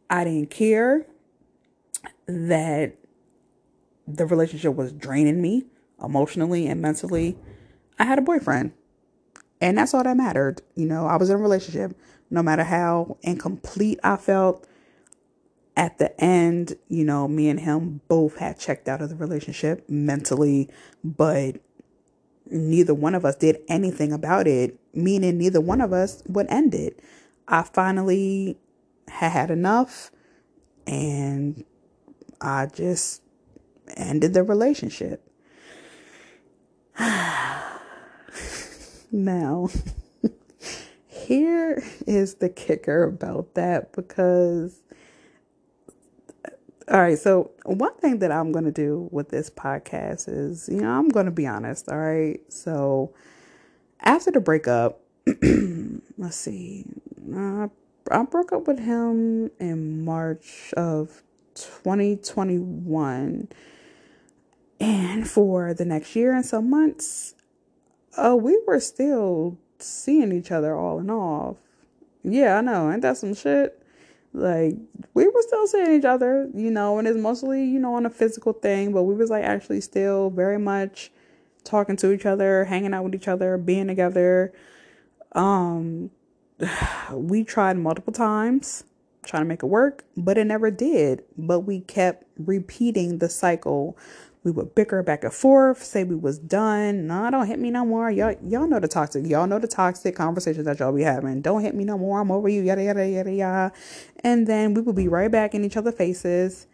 I 0.08 0.24
didn't 0.24 0.50
care 0.50 1.06
that 2.26 2.94
the 4.06 4.26
relationship 4.26 4.74
was 4.74 4.92
draining 4.92 5.40
me 5.40 5.64
emotionally 6.02 6.66
and 6.66 6.80
mentally. 6.80 7.36
I 7.98 8.04
had 8.04 8.18
a 8.18 8.22
boyfriend. 8.22 8.72
And 9.60 9.78
that's 9.78 9.94
all 9.94 10.04
that 10.04 10.16
mattered. 10.16 10.62
You 10.74 10.86
know, 10.86 11.06
I 11.06 11.16
was 11.16 11.30
in 11.30 11.36
a 11.36 11.38
relationship. 11.38 11.96
No 12.30 12.42
matter 12.42 12.64
how 12.64 13.16
incomplete 13.22 13.98
I 14.02 14.16
felt, 14.16 14.66
at 15.76 15.98
the 15.98 16.18
end, 16.22 16.74
you 16.88 17.04
know, 17.04 17.26
me 17.26 17.48
and 17.48 17.60
him 17.60 18.00
both 18.08 18.38
had 18.38 18.58
checked 18.58 18.88
out 18.88 19.02
of 19.02 19.08
the 19.08 19.16
relationship 19.16 19.88
mentally, 19.88 20.68
but 21.02 21.56
neither 22.50 22.94
one 22.94 23.14
of 23.14 23.24
us 23.24 23.36
did 23.36 23.58
anything 23.68 24.12
about 24.12 24.46
it, 24.46 24.78
meaning 24.92 25.38
neither 25.38 25.60
one 25.60 25.80
of 25.80 25.92
us 25.92 26.22
would 26.26 26.46
end 26.48 26.74
it. 26.74 27.00
I 27.48 27.62
finally 27.62 28.58
had 29.08 29.50
enough. 29.50 30.10
And 30.86 31.64
I 32.40 32.66
just 32.66 33.22
ended 33.96 34.34
the 34.34 34.42
relationship. 34.42 35.26
now, 39.10 39.68
here 41.06 41.82
is 42.06 42.34
the 42.36 42.48
kicker 42.50 43.04
about 43.04 43.54
that 43.54 43.92
because 43.92 44.83
all 46.90 47.00
right, 47.00 47.18
so 47.18 47.50
one 47.64 47.94
thing 47.94 48.18
that 48.18 48.30
I'm 48.30 48.52
going 48.52 48.66
to 48.66 48.72
do 48.72 49.08
with 49.10 49.30
this 49.30 49.48
podcast 49.48 50.28
is, 50.28 50.68
you 50.70 50.82
know, 50.82 50.90
I'm 50.90 51.08
going 51.08 51.26
to 51.26 51.32
be 51.32 51.46
honest, 51.46 51.88
all 51.88 51.96
right? 51.96 52.40
So 52.48 53.14
after 54.00 54.30
the 54.30 54.40
breakup, 54.40 55.00
let's 56.18 56.36
see, 56.36 56.84
uh, 57.34 57.68
I 58.10 58.22
broke 58.24 58.52
up 58.52 58.66
with 58.66 58.80
him 58.80 59.50
in 59.58 60.04
March 60.04 60.74
of 60.76 61.22
2021. 61.54 63.48
And 64.80 65.28
for 65.28 65.72
the 65.72 65.86
next 65.86 66.14
year 66.14 66.34
and 66.34 66.44
some 66.44 66.68
months, 66.68 67.34
uh, 68.18 68.36
we 68.38 68.60
were 68.66 68.80
still 68.80 69.56
seeing 69.78 70.32
each 70.32 70.50
other 70.50 70.76
all 70.76 70.98
and 70.98 71.10
off. 71.10 71.56
Yeah, 72.22 72.58
I 72.58 72.60
know. 72.60 72.90
Ain't 72.90 73.02
that 73.02 73.16
some 73.16 73.34
shit? 73.34 73.83
Like 74.34 74.74
we 75.14 75.28
were 75.28 75.42
still 75.42 75.66
seeing 75.68 75.92
each 75.92 76.04
other, 76.04 76.50
you 76.54 76.70
know, 76.70 76.98
and 76.98 77.06
it's 77.06 77.16
mostly, 77.16 77.64
you 77.64 77.78
know, 77.78 77.94
on 77.94 78.04
a 78.04 78.10
physical 78.10 78.52
thing, 78.52 78.92
but 78.92 79.04
we 79.04 79.14
was 79.14 79.30
like 79.30 79.44
actually 79.44 79.80
still 79.80 80.30
very 80.30 80.58
much 80.58 81.12
talking 81.62 81.96
to 81.96 82.12
each 82.12 82.26
other, 82.26 82.64
hanging 82.64 82.92
out 82.92 83.04
with 83.04 83.14
each 83.14 83.28
other, 83.28 83.56
being 83.56 83.86
together. 83.86 84.52
Um 85.32 86.10
we 87.12 87.44
tried 87.44 87.78
multiple 87.78 88.12
times 88.12 88.84
trying 89.24 89.42
to 89.42 89.48
make 89.48 89.62
it 89.62 89.66
work, 89.66 90.04
but 90.16 90.36
it 90.36 90.44
never 90.44 90.70
did. 90.70 91.22
But 91.38 91.60
we 91.60 91.80
kept 91.80 92.24
repeating 92.38 93.18
the 93.18 93.28
cycle 93.28 93.96
we 94.44 94.50
would 94.50 94.74
bicker 94.74 95.02
back 95.02 95.24
and 95.24 95.32
forth, 95.32 95.82
say 95.82 96.04
we 96.04 96.14
was 96.14 96.38
done. 96.38 97.06
No, 97.06 97.30
don't 97.30 97.46
hit 97.46 97.58
me 97.58 97.70
no 97.70 97.84
more. 97.86 98.10
Y'all, 98.10 98.36
y'all 98.46 98.68
know 98.68 98.78
the 98.78 98.86
toxic. 98.86 99.26
Y'all 99.26 99.46
know 99.46 99.58
the 99.58 99.66
toxic 99.66 100.14
conversations 100.14 100.66
that 100.66 100.78
y'all 100.78 100.92
be 100.92 101.02
having. 101.02 101.40
Don't 101.40 101.62
hit 101.62 101.74
me 101.74 101.84
no 101.84 101.96
more. 101.96 102.20
I'm 102.20 102.30
over 102.30 102.48
you. 102.48 102.60
Yada 102.60 102.84
yada 102.84 103.08
yada 103.08 103.32
yada. 103.32 103.72
And 104.22 104.46
then 104.46 104.74
we 104.74 104.82
would 104.82 104.96
be 104.96 105.08
right 105.08 105.30
back 105.30 105.54
in 105.54 105.64
each 105.64 105.78
other's 105.78 105.94
faces, 105.94 106.66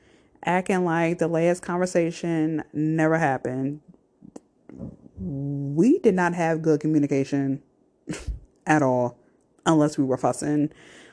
acting 0.44 0.85
like 0.85 1.18
the 1.18 1.28
last 1.28 1.62
conversation 1.62 2.64
never 2.72 3.18
happened. 3.18 3.80
We 5.20 6.00
did 6.00 6.14
not 6.16 6.35
have 6.35 6.62
good 6.62 6.80
communication 6.80 7.62
at 8.66 8.83
all, 8.83 9.16
unless 9.64 9.96
we 9.96 10.02
were 10.02 10.16
fussing 10.16 10.72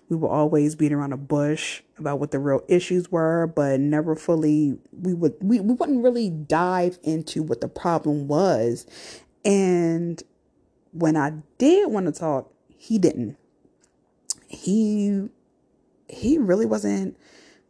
we 0.10 0.16
were 0.16 0.30
always 0.30 0.76
beat 0.76 0.94
around 0.94 1.14
a 1.14 1.18
bush 1.18 1.82
about 1.98 2.20
what 2.20 2.32
the 2.32 2.40
real 2.40 2.62
issues 2.68 3.12
were, 3.12 3.48
but 3.48 3.80
never 3.80 4.16
fully 4.16 4.78
we 4.92 5.14
would 5.14 5.36
we, 5.42 5.60
we 5.60 5.74
wouldn't 5.74 6.04
really 6.04 6.30
dive 6.30 6.98
into 7.04 7.44
what 7.44 7.62
the 7.62 7.68
problem 7.68 8.28
was. 8.28 8.86
And 9.44 10.22
when 10.92 11.18
I 11.18 11.34
did 11.58 11.92
want 11.92 12.06
to 12.06 12.12
talk, 12.12 12.52
he 12.78 12.98
didn't. 12.98 13.38
He 14.48 15.28
he 16.08 16.38
really 16.38 16.66
wasn't 16.66 17.18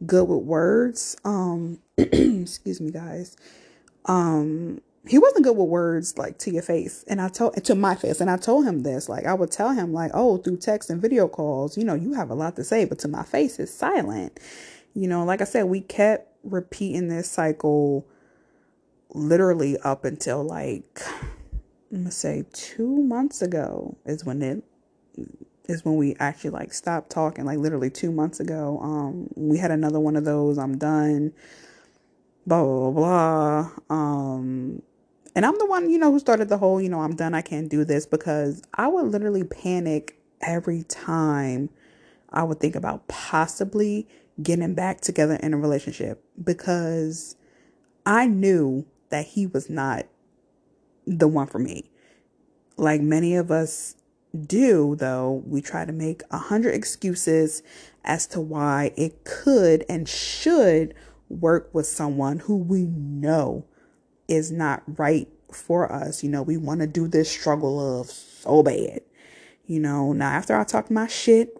good 0.06 0.28
with 0.28 0.44
words. 0.44 1.16
Um 1.24 1.80
excuse 1.96 2.80
me 2.80 2.92
guys. 2.92 3.36
Um 4.04 4.80
he 5.08 5.18
wasn't 5.18 5.44
good 5.44 5.56
with 5.56 5.68
words 5.68 6.18
like 6.18 6.38
to 6.38 6.50
your 6.52 6.62
face. 6.62 7.04
And 7.08 7.20
i 7.20 7.28
told 7.28 7.62
to 7.64 7.74
my 7.74 7.94
face. 7.94 8.20
And 8.20 8.30
i 8.30 8.36
told 8.36 8.66
him 8.66 8.82
this. 8.82 9.08
Like 9.08 9.26
i 9.26 9.34
would 9.34 9.50
tell 9.50 9.72
him 9.72 9.92
like 9.92 10.10
oh 10.14 10.36
through 10.38 10.58
text 10.58 10.90
and 10.90 11.00
video 11.00 11.28
calls 11.28 11.76
you 11.76 11.84
know 11.84 11.94
you 11.94 12.14
have 12.14 12.30
a 12.30 12.34
lot 12.34 12.56
to 12.56 12.64
say. 12.64 12.84
But 12.84 12.98
to 13.00 13.08
my 13.08 13.22
face 13.22 13.58
it's 13.58 13.72
silent. 13.72 14.38
You 14.94 15.08
know 15.08 15.24
like 15.24 15.40
i 15.40 15.44
said 15.44 15.64
we 15.64 15.80
kept 15.80 16.32
repeating 16.44 17.08
this 17.08 17.30
cycle 17.30 18.06
literally 19.10 19.78
up 19.78 20.04
until 20.04 20.42
like 20.42 21.00
i'm 21.90 21.98
gonna 21.98 22.10
say 22.10 22.44
two 22.52 23.02
months 23.02 23.42
ago 23.42 23.96
is 24.04 24.24
when 24.24 24.42
it 24.42 24.62
is 25.68 25.84
when 25.84 25.96
we 25.96 26.16
actually 26.18 26.50
like 26.50 26.72
stopped 26.72 27.10
talking 27.10 27.44
like 27.44 27.58
literally 27.58 27.90
two 27.90 28.10
months 28.10 28.40
ago. 28.40 28.78
Um 28.82 29.28
we 29.36 29.58
had 29.58 29.70
another 29.70 30.00
one 30.00 30.16
of 30.16 30.24
those 30.24 30.58
i'm 30.58 30.78
done 30.78 31.32
blah 32.46 32.62
blah 32.64 32.90
blah, 32.90 33.70
blah. 33.88 33.94
um 33.94 34.82
and 35.38 35.46
I'm 35.46 35.56
the 35.56 35.66
one, 35.66 35.88
you 35.88 35.98
know, 35.98 36.10
who 36.10 36.18
started 36.18 36.48
the 36.48 36.58
whole, 36.58 36.82
you 36.82 36.88
know, 36.88 37.00
I'm 37.00 37.14
done, 37.14 37.32
I 37.32 37.42
can't 37.42 37.68
do 37.68 37.84
this 37.84 38.06
because 38.06 38.60
I 38.74 38.88
would 38.88 39.04
literally 39.04 39.44
panic 39.44 40.18
every 40.40 40.82
time 40.82 41.70
I 42.30 42.42
would 42.42 42.58
think 42.58 42.74
about 42.74 43.06
possibly 43.06 44.08
getting 44.42 44.74
back 44.74 45.00
together 45.00 45.34
in 45.34 45.54
a 45.54 45.56
relationship 45.56 46.24
because 46.42 47.36
I 48.04 48.26
knew 48.26 48.84
that 49.10 49.26
he 49.26 49.46
was 49.46 49.70
not 49.70 50.06
the 51.06 51.28
one 51.28 51.46
for 51.46 51.60
me. 51.60 51.88
Like 52.76 53.00
many 53.00 53.36
of 53.36 53.52
us 53.52 53.94
do, 54.36 54.96
though, 54.96 55.44
we 55.46 55.62
try 55.62 55.84
to 55.84 55.92
make 55.92 56.24
a 56.32 56.38
hundred 56.38 56.74
excuses 56.74 57.62
as 58.02 58.26
to 58.26 58.40
why 58.40 58.90
it 58.96 59.22
could 59.22 59.84
and 59.88 60.08
should 60.08 60.96
work 61.28 61.72
with 61.72 61.86
someone 61.86 62.40
who 62.40 62.56
we 62.56 62.86
know 62.86 63.67
is 64.28 64.52
not 64.52 64.82
right 64.98 65.28
for 65.52 65.90
us. 65.90 66.22
You 66.22 66.30
know, 66.30 66.42
we 66.42 66.56
want 66.56 66.80
to 66.80 66.86
do 66.86 67.08
this 67.08 67.30
struggle 67.30 68.00
of 68.00 68.10
so 68.10 68.62
bad. 68.62 69.00
You 69.66 69.80
know, 69.80 70.12
now 70.12 70.28
after 70.28 70.56
I 70.56 70.64
talked 70.64 70.90
my 70.90 71.06
shit, 71.06 71.58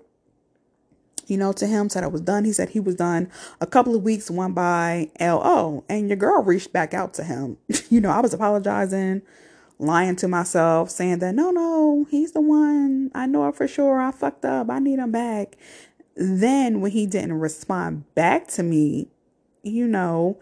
you 1.27 1.37
know, 1.37 1.53
to 1.53 1.67
him, 1.67 1.89
said 1.89 2.05
I 2.05 2.09
was 2.09 2.23
done. 2.23 2.45
He 2.45 2.53
said 2.53 2.71
he 2.71 2.81
was 2.81 2.95
done. 2.95 3.31
A 3.61 3.67
couple 3.67 3.95
of 3.95 4.03
weeks 4.03 4.31
went 4.31 4.55
by, 4.55 5.11
LO, 5.21 5.85
and 5.89 6.09
your 6.09 6.17
girl 6.17 6.43
reached 6.43 6.73
back 6.73 6.95
out 6.95 7.13
to 7.15 7.25
him. 7.25 7.59
you 7.91 8.01
know, 8.01 8.11
I 8.11 8.21
was 8.21 8.33
apologizing, 8.33 9.23
lying 9.79 10.17
to 10.17 10.29
myself, 10.29 10.91
saying 10.91 11.19
that 11.19 11.35
no, 11.35 11.51
no, 11.51 12.07
he's 12.11 12.33
the 12.33 12.41
one. 12.41 13.11
I 13.15 13.27
know 13.27 13.47
it 13.49 13.57
for 13.57 13.69
sure. 13.69 14.01
I 14.01 14.11
fucked 14.11 14.47
up. 14.47 14.71
I 14.71 14.79
need 14.79 14.99
him 14.99 15.13
back. 15.13 15.57
Then 16.17 16.81
when 16.81 16.93
he 16.93 17.07
didn't 17.07 17.35
respond 17.35 18.13
back 18.15 18.49
to 18.49 18.63
me, 18.63 19.09
you 19.63 19.87
know, 19.87 20.39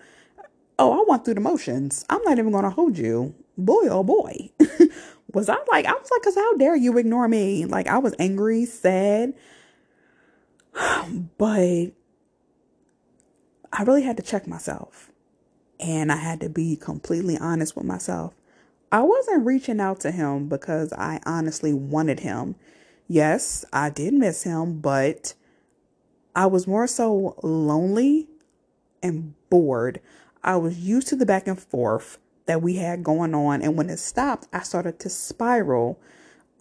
oh, 0.78 1.00
I 1.00 1.04
went 1.08 1.24
through 1.24 1.34
the 1.34 1.40
motions. 1.40 2.04
I'm 2.08 2.22
not 2.22 2.38
even 2.38 2.52
going 2.52 2.64
to 2.64 2.70
hold 2.70 2.98
you. 2.98 3.34
Boy, 3.56 3.88
oh 3.88 4.02
boy. 4.04 4.50
was 5.32 5.48
I 5.48 5.56
like, 5.70 5.86
I 5.86 5.92
was 5.92 6.10
like, 6.10 6.22
because 6.22 6.34
how 6.34 6.56
dare 6.56 6.76
you 6.76 6.96
ignore 6.98 7.28
me? 7.28 7.64
Like, 7.64 7.86
I 7.86 7.98
was 7.98 8.14
angry, 8.18 8.64
sad. 8.64 9.34
But 11.38 11.92
I 13.72 13.82
really 13.82 14.02
had 14.02 14.16
to 14.16 14.22
check 14.22 14.46
myself. 14.46 15.10
And 15.78 16.10
I 16.10 16.16
had 16.16 16.40
to 16.40 16.48
be 16.48 16.76
completely 16.76 17.36
honest 17.36 17.76
with 17.76 17.84
myself. 17.84 18.34
I 18.90 19.02
wasn't 19.02 19.44
reaching 19.44 19.80
out 19.80 20.00
to 20.00 20.10
him 20.10 20.48
because 20.48 20.92
I 20.92 21.20
honestly 21.26 21.74
wanted 21.74 22.20
him. 22.20 22.54
Yes, 23.08 23.64
I 23.72 23.90
did 23.90 24.14
miss 24.14 24.44
him, 24.44 24.80
but 24.80 25.34
I 26.34 26.46
was 26.46 26.66
more 26.66 26.86
so 26.86 27.38
lonely 27.42 28.28
and 29.02 29.34
bored. 29.50 30.00
I 30.46 30.56
was 30.56 30.78
used 30.78 31.08
to 31.08 31.16
the 31.16 31.26
back 31.26 31.46
and 31.46 31.60
forth 31.60 32.18
that 32.46 32.62
we 32.62 32.76
had 32.76 33.02
going 33.04 33.34
on. 33.34 33.60
And 33.60 33.76
when 33.76 33.90
it 33.90 33.98
stopped, 33.98 34.46
I 34.52 34.60
started 34.60 34.98
to 35.00 35.10
spiral. 35.10 36.00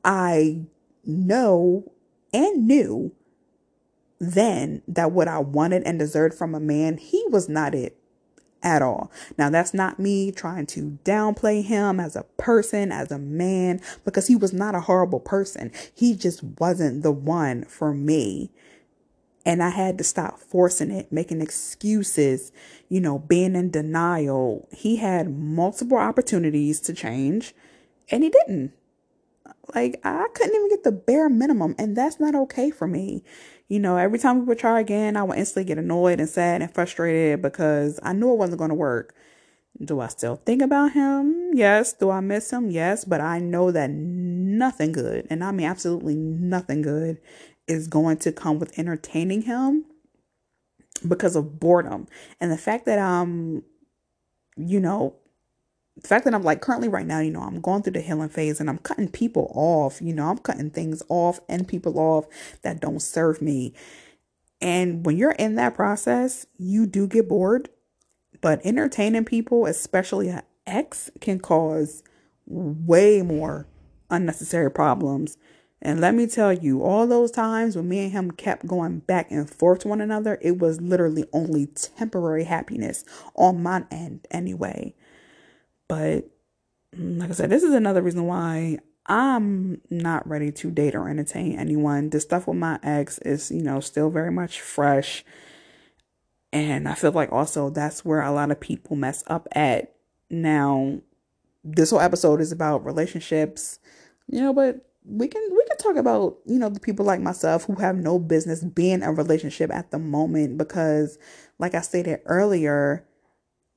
I 0.03 0.63
know 1.05 1.91
and 2.33 2.67
knew 2.67 3.13
then 4.19 4.81
that 4.87 5.11
what 5.11 5.27
I 5.27 5.39
wanted 5.39 5.83
and 5.83 5.99
deserved 5.99 6.35
from 6.35 6.55
a 6.55 6.59
man, 6.59 6.97
he 6.97 7.23
was 7.29 7.47
not 7.47 7.75
it 7.75 7.97
at 8.63 8.81
all. 8.81 9.11
Now, 9.37 9.49
that's 9.49 9.73
not 9.73 9.99
me 9.99 10.31
trying 10.31 10.65
to 10.67 10.97
downplay 11.03 11.63
him 11.63 11.99
as 11.99 12.15
a 12.15 12.23
person, 12.37 12.91
as 12.91 13.11
a 13.11 13.19
man, 13.19 13.79
because 14.03 14.27
he 14.27 14.35
was 14.35 14.51
not 14.51 14.73
a 14.73 14.81
horrible 14.81 15.19
person. 15.19 15.71
He 15.93 16.15
just 16.15 16.43
wasn't 16.59 17.03
the 17.03 17.11
one 17.11 17.65
for 17.65 17.93
me. 17.93 18.51
And 19.45 19.61
I 19.61 19.69
had 19.69 19.97
to 19.99 20.03
stop 20.03 20.39
forcing 20.39 20.89
it, 20.89 21.11
making 21.11 21.41
excuses, 21.41 22.51
you 22.89 22.99
know, 22.99 23.19
being 23.19 23.55
in 23.55 23.69
denial. 23.69 24.67
He 24.71 24.95
had 24.95 25.37
multiple 25.37 25.97
opportunities 25.97 26.79
to 26.81 26.93
change 26.93 27.53
and 28.09 28.23
he 28.23 28.29
didn't. 28.29 28.73
Like, 29.73 29.99
I 30.03 30.27
couldn't 30.33 30.55
even 30.55 30.69
get 30.69 30.83
the 30.83 30.91
bare 30.91 31.29
minimum, 31.29 31.75
and 31.77 31.95
that's 31.95 32.19
not 32.19 32.35
okay 32.35 32.69
for 32.69 32.87
me. 32.87 33.23
You 33.67 33.79
know, 33.79 33.97
every 33.97 34.19
time 34.19 34.39
we 34.39 34.45
would 34.45 34.59
try 34.59 34.79
again, 34.79 35.17
I 35.17 35.23
would 35.23 35.37
instantly 35.37 35.67
get 35.67 35.79
annoyed 35.79 36.19
and 36.19 36.29
sad 36.29 36.61
and 36.61 36.71
frustrated 36.71 37.41
because 37.41 37.99
I 38.03 38.13
knew 38.13 38.31
it 38.31 38.37
wasn't 38.37 38.59
going 38.59 38.69
to 38.69 38.75
work. 38.75 39.15
Do 39.83 39.99
I 39.99 40.07
still 40.07 40.37
think 40.37 40.61
about 40.61 40.93
him? 40.93 41.51
Yes. 41.53 41.93
Do 41.93 42.09
I 42.09 42.19
miss 42.21 42.51
him? 42.51 42.69
Yes. 42.69 43.03
But 43.05 43.21
I 43.21 43.39
know 43.39 43.71
that 43.71 43.89
nothing 43.89 44.91
good, 44.91 45.27
and 45.29 45.43
I 45.43 45.51
mean 45.51 45.67
absolutely 45.67 46.15
nothing 46.15 46.81
good, 46.81 47.19
is 47.67 47.87
going 47.87 48.17
to 48.17 48.31
come 48.31 48.59
with 48.59 48.77
entertaining 48.77 49.43
him 49.43 49.85
because 51.07 51.35
of 51.35 51.59
boredom. 51.59 52.07
And 52.39 52.51
the 52.51 52.57
fact 52.57 52.85
that 52.85 52.99
I'm, 52.99 53.63
you 54.55 54.79
know, 54.79 55.15
the 55.95 56.07
fact 56.07 56.25
that 56.25 56.33
I'm 56.33 56.43
like 56.43 56.61
currently 56.61 56.89
right 56.89 57.05
now, 57.05 57.19
you 57.19 57.31
know, 57.31 57.41
I'm 57.41 57.61
going 57.61 57.81
through 57.81 57.93
the 57.93 58.01
healing 58.01 58.29
phase 58.29 58.59
and 58.59 58.69
I'm 58.69 58.79
cutting 58.79 59.09
people 59.09 59.51
off, 59.55 60.01
you 60.01 60.13
know, 60.13 60.29
I'm 60.29 60.39
cutting 60.39 60.69
things 60.69 61.01
off 61.07 61.39
and 61.47 61.67
people 61.67 61.97
off 61.99 62.25
that 62.63 62.81
don't 62.81 63.01
serve 63.01 63.41
me. 63.41 63.73
And 64.61 65.05
when 65.05 65.17
you're 65.17 65.31
in 65.31 65.55
that 65.55 65.75
process, 65.75 66.45
you 66.57 66.85
do 66.85 67.07
get 67.07 67.29
bored. 67.29 67.69
But 68.41 68.65
entertaining 68.65 69.25
people, 69.25 69.65
especially 69.65 70.29
an 70.29 70.43
ex, 70.67 71.09
can 71.21 71.39
cause 71.39 72.03
way 72.45 73.21
more 73.21 73.67
unnecessary 74.09 74.69
problems. 74.69 75.37
And 75.85 76.01
let 76.01 76.15
me 76.15 76.25
tell 76.25 76.51
you, 76.51 76.81
all 76.81 77.05
those 77.05 77.29
times 77.29 77.75
when 77.75 77.87
me 77.87 77.99
and 77.99 78.11
him 78.11 78.31
kept 78.31 78.65
going 78.65 79.01
back 79.01 79.29
and 79.29 79.47
forth 79.47 79.81
to 79.81 79.87
one 79.87 80.01
another, 80.01 80.39
it 80.41 80.57
was 80.57 80.81
literally 80.81 81.25
only 81.31 81.67
temporary 81.67 82.45
happiness 82.45 83.05
on 83.35 83.61
my 83.61 83.83
end, 83.91 84.25
anyway. 84.31 84.95
But 85.87 86.27
mm, 86.97 87.19
like 87.19 87.29
I 87.29 87.33
said, 87.33 87.51
this 87.51 87.61
is 87.61 87.75
another 87.75 88.01
reason 88.01 88.25
why 88.25 88.79
I'm 89.05 89.79
not 89.91 90.27
ready 90.27 90.51
to 90.53 90.71
date 90.71 90.95
or 90.95 91.07
entertain 91.07 91.59
anyone. 91.59 92.09
The 92.09 92.19
stuff 92.19 92.47
with 92.47 92.57
my 92.57 92.79
ex 92.81 93.19
is, 93.19 93.51
you 93.51 93.61
know, 93.61 93.79
still 93.79 94.09
very 94.09 94.31
much 94.31 94.61
fresh. 94.61 95.23
And 96.51 96.89
I 96.89 96.95
feel 96.95 97.11
like 97.11 97.31
also 97.31 97.69
that's 97.69 98.03
where 98.03 98.23
a 98.23 98.31
lot 98.31 98.49
of 98.49 98.59
people 98.59 98.95
mess 98.95 99.23
up 99.27 99.47
at. 99.51 99.93
Now, 100.31 101.01
this 101.63 101.91
whole 101.91 101.99
episode 101.99 102.41
is 102.41 102.51
about 102.51 102.83
relationships, 102.83 103.77
you 104.27 104.41
know, 104.41 104.51
but 104.51 104.81
we 105.07 105.27
can 105.27 105.41
we 105.51 105.64
talk 105.85 105.95
about, 105.97 106.37
you 106.45 106.59
know, 106.59 106.69
the 106.69 106.79
people 106.79 107.05
like 107.05 107.19
myself 107.19 107.65
who 107.65 107.75
have 107.75 107.95
no 107.95 108.19
business 108.19 108.63
being 108.63 108.95
in 108.95 109.03
a 109.03 109.11
relationship 109.11 109.71
at 109.71 109.91
the 109.91 109.99
moment 109.99 110.57
because 110.57 111.17
like 111.59 111.75
I 111.75 111.81
stated 111.81 112.21
earlier, 112.25 113.05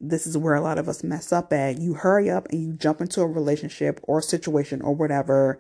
this 0.01 0.27
is 0.27 0.39
where 0.39 0.55
a 0.55 0.61
lot 0.61 0.79
of 0.79 0.89
us 0.89 1.03
mess 1.03 1.33
up 1.33 1.53
at. 1.53 1.79
You 1.79 1.95
hurry 1.95 2.31
up 2.31 2.49
and 2.51 2.63
you 2.63 2.73
jump 2.73 3.01
into 3.01 3.21
a 3.21 3.27
relationship 3.27 4.01
or 4.05 4.23
situation 4.23 4.81
or 4.83 4.95
whatever, 4.95 5.59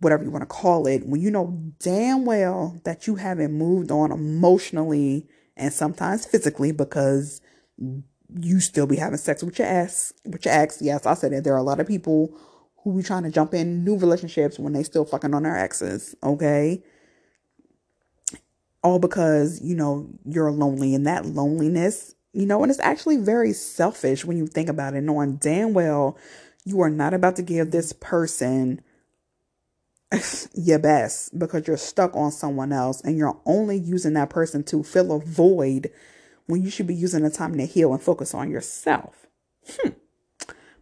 whatever 0.00 0.24
you 0.24 0.30
want 0.30 0.42
to 0.42 0.46
call 0.46 0.86
it, 0.86 1.06
when 1.06 1.20
you 1.20 1.30
know 1.30 1.72
damn 1.78 2.24
well 2.24 2.80
that 2.84 3.06
you 3.06 3.16
haven't 3.16 3.52
moved 3.52 3.90
on 3.90 4.12
emotionally 4.12 5.28
and 5.56 5.72
sometimes 5.72 6.26
physically 6.26 6.72
because 6.72 7.40
you 8.40 8.60
still 8.60 8.86
be 8.86 8.96
having 8.96 9.18
sex 9.18 9.42
with 9.42 9.58
your 9.58 9.68
ex, 9.68 10.12
with 10.24 10.44
your 10.44 10.54
ex. 10.54 10.82
Yes, 10.82 11.06
I 11.06 11.14
said 11.14 11.32
it. 11.32 11.44
There 11.44 11.54
are 11.54 11.58
a 11.58 11.62
lot 11.62 11.80
of 11.80 11.86
people 11.86 12.36
who 12.90 12.98
be 12.98 13.02
trying 13.02 13.24
to 13.24 13.30
jump 13.30 13.54
in 13.54 13.84
new 13.84 13.96
relationships 13.96 14.58
when 14.58 14.72
they 14.72 14.82
still 14.82 15.04
fucking 15.04 15.34
on 15.34 15.42
their 15.42 15.56
exes. 15.56 16.14
Okay. 16.22 16.82
All 18.82 18.98
because, 18.98 19.60
you 19.62 19.74
know, 19.74 20.08
you're 20.24 20.50
lonely 20.50 20.94
and 20.94 21.06
that 21.06 21.26
loneliness 21.26 22.14
you 22.34 22.46
know, 22.46 22.62
and 22.62 22.70
it's 22.70 22.80
actually 22.80 23.16
very 23.16 23.52
selfish 23.52 24.24
when 24.24 24.36
you 24.36 24.46
think 24.46 24.68
about 24.68 24.94
it, 24.94 25.00
knowing 25.00 25.36
damn 25.36 25.72
well 25.72 26.16
you 26.64 26.80
are 26.80 26.90
not 26.90 27.14
about 27.14 27.36
to 27.36 27.42
give 27.42 27.70
this 27.70 27.92
person 27.92 28.80
your 30.54 30.78
best 30.78 31.36
because 31.38 31.66
you're 31.66 31.76
stuck 31.76 32.14
on 32.14 32.30
someone 32.30 32.72
else 32.72 33.00
and 33.00 33.16
you're 33.16 33.40
only 33.46 33.76
using 33.76 34.12
that 34.14 34.30
person 34.30 34.62
to 34.64 34.82
fill 34.82 35.12
a 35.12 35.18
void 35.18 35.90
when 36.46 36.62
you 36.62 36.70
should 36.70 36.86
be 36.86 36.94
using 36.94 37.22
the 37.22 37.30
time 37.30 37.56
to 37.56 37.66
heal 37.66 37.92
and 37.92 38.02
focus 38.02 38.34
on 38.34 38.50
yourself. 38.50 39.26
Hmm. 39.68 39.90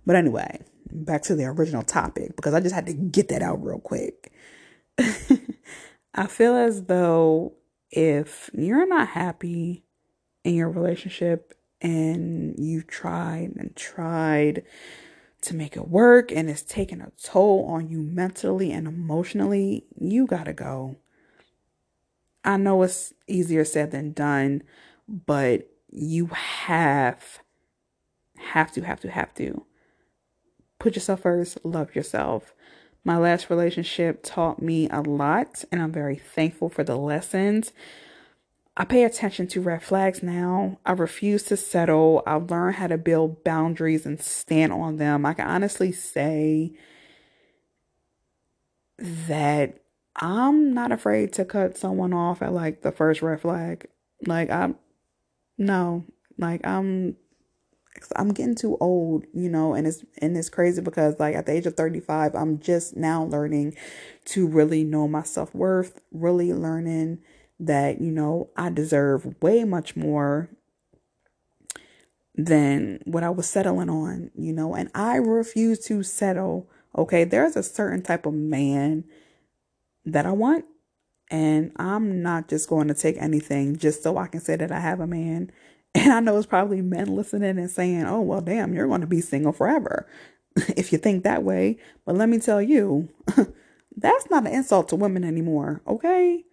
But 0.05 0.17
anyway, 0.17 0.61
back 0.91 1.23
to 1.23 1.35
the 1.35 1.45
original 1.45 1.83
topic 1.83 2.37
because 2.37 2.55
I 2.55 2.61
just 2.61 2.75
had 2.75 2.87
to 2.87 2.93
get 2.93 3.29
that 3.29 3.43
out 3.43 3.63
real 3.65 3.79
quick. 3.79 4.33
I 6.15 6.27
feel 6.27 6.57
as 6.57 6.85
though 6.85 7.55
if 7.91 8.51
you're 8.55 8.87
not 8.87 9.09
happy 9.09 9.85
in 10.45 10.55
your 10.55 10.71
relationship 10.71 11.55
and 11.81 12.55
you've 12.59 12.87
tried 12.87 13.53
and 13.57 13.75
tried 13.77 14.63
to 15.43 15.55
make 15.55 15.77
it 15.77 15.89
work 15.89 16.33
and 16.33 16.49
it's 16.49 16.63
taking 16.63 17.01
a 17.01 17.13
toll 17.23 17.67
on 17.67 17.89
you 17.89 18.03
mentally 18.03 18.73
and 18.73 18.89
emotionally, 18.89 19.85
you 19.99 20.27
gotta 20.27 20.53
go. 20.53 20.97
I 22.45 22.57
know 22.57 22.83
it's 22.83 23.13
easier 23.27 23.65
said 23.65 23.91
than 23.91 24.13
done, 24.13 24.63
but 25.09 25.69
you 25.91 26.27
have, 26.27 27.41
have 28.37 28.73
to, 28.73 28.83
have 28.83 29.01
to, 29.01 29.11
have 29.11 29.35
to 29.35 29.67
put 30.79 30.95
yourself 30.95 31.21
first, 31.21 31.59
love 31.65 31.95
yourself. 31.95 32.55
My 33.05 33.17
last 33.17 33.51
relationship 33.51 34.23
taught 34.23 34.61
me 34.61 34.89
a 34.89 35.01
lot, 35.01 35.65
and 35.71 35.81
I'm 35.81 35.93
very 35.93 36.17
thankful 36.17 36.69
for 36.69 36.83
the 36.83 36.97
lessons 36.97 37.73
I 38.79 38.85
pay 38.85 39.05
attention 39.05 39.47
to 39.49 39.63
red 39.63 39.83
flags 39.83 40.23
now. 40.23 40.79
I 40.85 40.93
refuse 40.93 41.45
to 41.45 41.57
settle. 41.57 42.23
I've 42.27 42.51
learned 42.51 42.77
how 42.77 42.89
to 42.89 42.99
build 42.99 43.43
boundaries 43.43 44.05
and 44.05 44.21
stand 44.21 44.73
on 44.73 44.97
them. 44.97 45.25
I 45.25 45.33
can 45.33 45.47
honestly 45.47 45.93
say 45.93 46.73
that 48.99 49.81
I'm 50.17 50.75
not 50.75 50.93
afraid 50.93 51.33
to 51.35 51.47
cut 51.47 51.79
someone 51.79 52.13
off 52.13 52.43
at 52.43 52.53
like 52.53 52.83
the 52.83 52.93
first 52.93 53.23
red 53.23 53.41
flag. 53.41 53.87
Like 54.27 54.51
I'm 54.51 54.77
no, 55.57 56.05
like 56.37 56.67
I'm 56.67 57.17
I'm 58.17 58.33
getting 58.33 58.55
too 58.55 58.77
old, 58.81 59.27
you 59.33 59.49
know, 59.49 59.75
and 59.75 59.87
it's 59.87 60.05
and 60.19 60.37
it's 60.37 60.49
crazy 60.49 60.81
because 60.83 61.19
like 61.19 61.35
at 61.35 61.47
the 61.47 61.53
age 61.53 61.67
of 61.67 61.77
35, 61.77 62.35
I'm 62.35 62.59
just 62.59 62.97
now 62.97 63.25
learning 63.25 63.77
to 64.27 64.47
really 64.47 64.85
know 64.85 65.09
my 65.09 65.23
self-worth, 65.23 66.01
really 66.13 66.53
learning 66.53 67.19
that, 67.59 68.01
you 68.01 68.11
know, 68.11 68.51
I 68.57 68.71
deserve 68.71 69.41
way 69.43 69.65
much 69.65 69.97
more 69.97 70.51
than 72.35 73.01
what 73.05 73.25
I 73.25 73.31
was 73.31 73.49
settling 73.49 73.89
on, 73.89 74.31
you 74.35 74.53
know, 74.53 74.75
and 74.75 74.91
I 74.95 75.17
refuse 75.17 75.81
to 75.87 76.03
settle. 76.03 76.69
Okay, 76.97 77.25
there's 77.25 77.57
a 77.57 77.63
certain 77.63 78.03
type 78.03 78.27
of 78.27 78.35
man 78.35 79.05
that 80.05 80.27
I 80.27 80.33
want, 80.33 80.65
and 81.31 81.73
I'm 81.77 82.23
not 82.23 82.49
just 82.49 82.69
going 82.69 82.89
to 82.89 82.95
take 82.95 83.17
anything 83.19 83.77
just 83.77 84.03
so 84.03 84.19
I 84.19 84.29
can 84.29 84.41
say 84.41 84.57
that 84.57 84.71
I 84.71 84.81
have 84.81 85.01
a 85.01 85.07
man. 85.07 85.51
And 85.97 86.13
I 86.13 86.21
know 86.21 86.37
it's 86.37 86.47
probably 86.47 86.83
men 86.83 87.17
listening 87.17 87.59
and 87.59 87.71
saying, 87.71 88.05
oh, 88.05 88.21
well, 88.21 88.43
damn, 88.43 88.75
you're 88.75 88.87
going 88.87 89.01
to 89.01 89.07
be 89.07 89.23
single 89.23 89.53
forever 89.53 90.07
if 90.77 90.93
you 90.93 90.99
think 90.99 91.25
that 91.25 91.43
way. 91.43 91.79
But 92.05 92.17
let 92.17 92.29
me 92.29 92.39
tell 92.39 92.61
you, 92.61 93.09
that's 93.97 94.29
not 94.29 94.47
an 94.47 94.53
insult 94.53 94.91
to 94.91 94.97
women 94.97 95.25
anymore, 95.25 95.81
okay? 95.87 96.45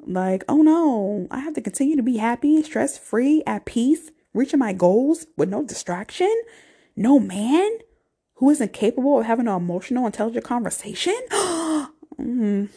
Like, 0.00 0.42
oh 0.48 0.62
no, 0.62 1.28
I 1.30 1.40
have 1.40 1.52
to 1.54 1.60
continue 1.60 1.96
to 1.96 2.02
be 2.02 2.16
happy, 2.16 2.62
stress 2.62 2.96
free, 2.96 3.42
at 3.46 3.66
peace, 3.66 4.10
reaching 4.32 4.58
my 4.58 4.72
goals 4.72 5.26
with 5.36 5.50
no 5.50 5.62
distraction. 5.62 6.34
No 6.96 7.20
man 7.20 7.70
who 8.36 8.48
isn't 8.50 8.72
capable 8.72 9.20
of 9.20 9.26
having 9.26 9.48
an 9.48 9.54
emotional, 9.54 10.06
intelligent 10.06 10.46
conversation. 10.46 11.14
mm, 11.30 12.68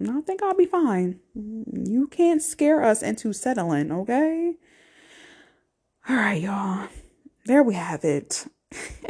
I 0.00 0.20
think 0.20 0.42
I'll 0.44 0.54
be 0.54 0.66
fine. 0.66 1.18
You 1.34 2.06
can't 2.08 2.40
scare 2.40 2.84
us 2.84 3.02
into 3.02 3.32
settling, 3.32 3.90
okay? 3.90 4.54
All 6.08 6.16
right, 6.16 6.40
y'all. 6.40 6.88
There 7.46 7.62
we 7.62 7.74
have 7.74 8.04
it. 8.04 8.46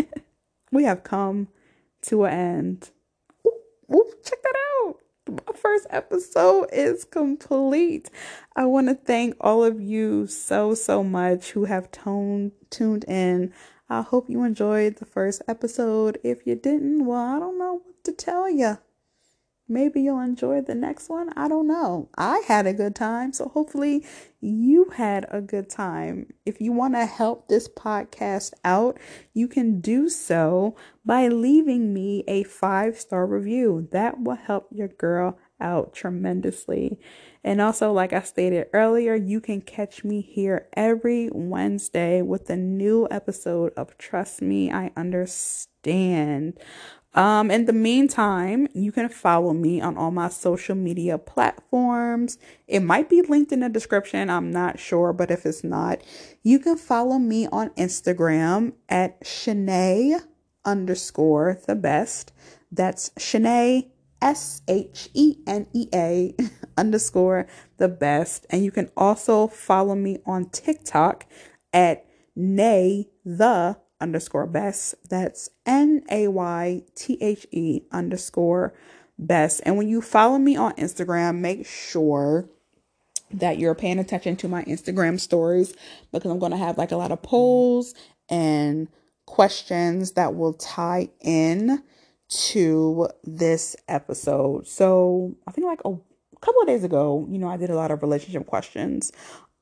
we 0.73 0.85
have 0.85 1.03
come 1.03 1.49
to 2.03 2.25
an 2.25 2.33
end. 2.33 2.91
Ooh, 3.47 3.95
ooh, 3.95 4.13
check 4.25 4.43
that 4.43 4.55
out 4.57 4.97
my 5.31 5.55
first 5.55 5.87
episode 5.91 6.69
is 6.73 7.05
complete. 7.05 8.11
I 8.57 8.65
want 8.67 8.89
to 8.89 8.95
thank 8.95 9.37
all 9.41 9.65
of 9.65 9.81
you 9.81 10.27
so, 10.27 10.75
so 10.75 11.05
much 11.05 11.53
who 11.53 11.65
have 11.65 11.91
toned, 11.91 12.53
tuned 12.71 13.05
in. 13.05 13.53
I 13.89 14.03
hope 14.03 14.29
you 14.29 14.45
enjoyed 14.45 14.97
the 14.97 15.05
first 15.05 15.43
episode. 15.49 16.19
If 16.23 16.47
you 16.47 16.55
didn't, 16.55 17.07
well, 17.07 17.37
I 17.37 17.39
don't 17.39 17.59
know 17.59 17.83
what 17.85 18.05
to 18.05 18.13
tell 18.13 18.51
you. 18.51 18.79
Maybe 19.71 20.03
you'll 20.03 20.19
enjoy 20.19 20.63
the 20.63 20.75
next 20.75 21.09
one. 21.09 21.33
I 21.37 21.47
don't 21.47 21.69
know. 21.69 22.09
I 22.19 22.43
had 22.49 22.67
a 22.67 22.75
good 22.75 22.97
time, 22.97 23.33
so 23.33 23.49
hopefully 23.49 24.05
you 24.41 24.91
had 24.97 25.27
a 25.31 25.41
good 25.41 25.71
time. 25.71 26.27
If 26.45 26.61
you 26.61 26.73
want 26.73 26.95
to 26.95 27.07
help 27.07 27.47
this 27.47 27.69
podcast 27.69 28.53
out, 28.65 28.99
you 29.33 29.47
can 29.47 29.81
do 29.81 30.09
so 30.09 30.75
by 31.05 31.29
leaving 31.29 31.95
me 31.95 32.25
a 32.27 32.43
five 32.43 32.99
star 32.99 33.27
review. 33.27 33.89
That 33.93 34.21
will 34.21 34.35
help 34.35 34.67
your 34.73 34.89
girl 34.89 35.39
out 35.61 35.93
tremendously. 35.93 36.99
And 37.45 37.61
also, 37.61 37.93
like 37.93 38.13
I 38.13 38.23
stated 38.23 38.67
earlier, 38.73 39.15
you 39.15 39.41
can 39.41 39.63
catch 39.63 40.05
me 40.05 40.21
here 40.21 40.69
every 40.75 41.31
Wednesday 41.33 42.23
with 42.23 42.51
a 42.51 42.57
new 42.57 43.07
episode 43.11 43.73
of 43.77 43.97
Trust 43.99 44.43
Me, 44.43 44.71
I 44.73 44.91
Understand. 44.97 46.59
Um, 47.13 47.51
in 47.51 47.65
the 47.65 47.73
meantime, 47.73 48.69
you 48.73 48.93
can 48.93 49.09
follow 49.09 49.53
me 49.53 49.81
on 49.81 49.97
all 49.97 50.13
my 50.13 50.29
social 50.29 50.77
media 50.77 51.19
platforms. 51.19 52.39
It 52.69 52.81
might 52.81 53.09
be 53.09 53.21
linked 53.23 53.51
in 53.51 53.61
the 53.61 53.69
description. 53.69 54.31
I'm 54.31 54.53
not 54.53 54.79
sure, 54.79 55.13
but 55.13 55.31
if 55.31 55.45
it's 55.45 55.65
not, 55.65 56.03
you 56.43 56.61
can 56.61 56.77
follow 56.77 57.19
me 57.19 57.49
on 57.49 57.71
Instagram 57.71 58.75
at 58.89 59.21
Shenea 59.25 60.21
underscore 60.65 61.59
the 61.67 61.75
best. 61.75 62.33
That's 62.71 63.11
Shenea 63.11 63.89
S 64.23 64.63
H 64.69 65.09
E 65.13 65.39
N 65.47 65.67
E 65.73 65.89
A 65.93 66.35
underscore 66.77 67.49
the 67.79 67.89
best. 67.89 68.47
And 68.51 68.65
you 68.65 68.71
can 68.71 68.91
also 68.97 69.49
follow 69.49 69.97
me 69.97 70.19
on 70.27 70.51
TikTok 70.51 71.27
at 71.73 72.07
Nay 72.37 73.09
the 73.25 73.79
underscore 74.01 74.47
best. 74.47 74.95
That's 75.09 75.51
N 75.67 76.03
A 76.11 76.29
Y 76.29 76.83
T 76.95 77.19
H 77.21 77.47
E 77.51 77.83
underscore 77.93 78.75
best. 79.19 79.61
And 79.65 79.77
when 79.77 79.89
you 79.89 80.01
follow 80.01 80.39
me 80.39 80.57
on 80.57 80.73
Instagram, 80.75 81.39
make 81.39 81.67
sure 81.67 82.49
that 83.33 83.59
you're 83.59 83.75
paying 83.75 83.99
attention 83.99 84.37
to 84.37 84.49
my 84.49 84.65
Instagram 84.65 85.21
stories 85.21 85.75
because 86.13 86.31
I'm 86.31 86.39
going 86.39 86.53
to 86.53 86.59
have 86.59 86.79
like 86.79 86.91
a 86.91 86.97
lot 86.97 87.13
of 87.13 87.23
polls 87.23 87.95
and 88.29 88.89
questions 89.27 90.13
that 90.13 90.35
will 90.35 90.55
tie 90.55 91.09
in 91.21 91.83
to 92.29 93.09
this 93.25 93.77
episode. 93.89 94.67
So, 94.67 95.37
I 95.47 95.53
think 95.53 95.67
like 95.67 95.81
a 95.85 95.97
couple 96.41 96.63
of 96.63 96.67
days 96.67 96.85
ago, 96.85 97.27
you 97.31 97.39
know, 97.39 97.49
I 97.49 97.57
did 97.57 97.71
a 97.71 97.77
lot 97.77 97.91
of 97.91 98.03
relationship 98.03 98.47
questions. 98.47 99.13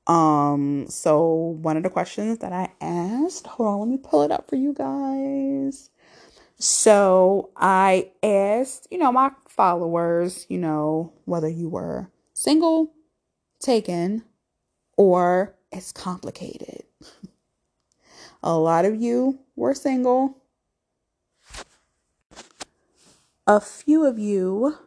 Um, 0.08 0.86
so 0.88 1.58
one 1.60 1.76
of 1.76 1.82
the 1.82 1.90
questions 1.90 2.38
that 2.38 2.52
I 2.52 2.70
asked, 2.80 3.46
hold 3.46 3.68
on, 3.68 3.80
let 3.80 3.88
me 3.88 3.98
pull 3.98 4.22
it 4.22 4.30
up 4.32 4.48
for 4.48 4.56
you 4.56 4.72
guys. 4.72 5.90
So 6.58 7.50
I 7.56 8.10
asked, 8.22 8.88
you 8.90 8.98
know, 8.98 9.12
my 9.12 9.30
followers, 9.48 10.46
you 10.48 10.58
know, 10.58 11.12
whether 11.26 11.48
you 11.48 11.68
were 11.68 12.10
single, 12.32 12.92
taken, 13.60 14.24
or 14.96 15.54
it's 15.70 15.92
complicated. 15.92 16.84
A 18.42 18.56
lot 18.56 18.84
of 18.84 19.00
you 19.00 19.40
were 19.56 19.74
single. 19.74 20.38
A 23.46 23.60
few 23.60 24.04
of 24.06 24.18
you 24.18 24.78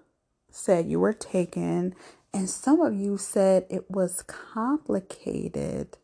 said 0.49 0.87
you 0.87 0.99
were 0.99 1.13
taken, 1.13 1.95
and 2.33 2.49
some 2.49 2.81
of 2.81 2.93
you 2.93 3.17
said 3.17 3.65
it 3.69 3.89
was 3.89 4.23
complicated. 4.23 5.97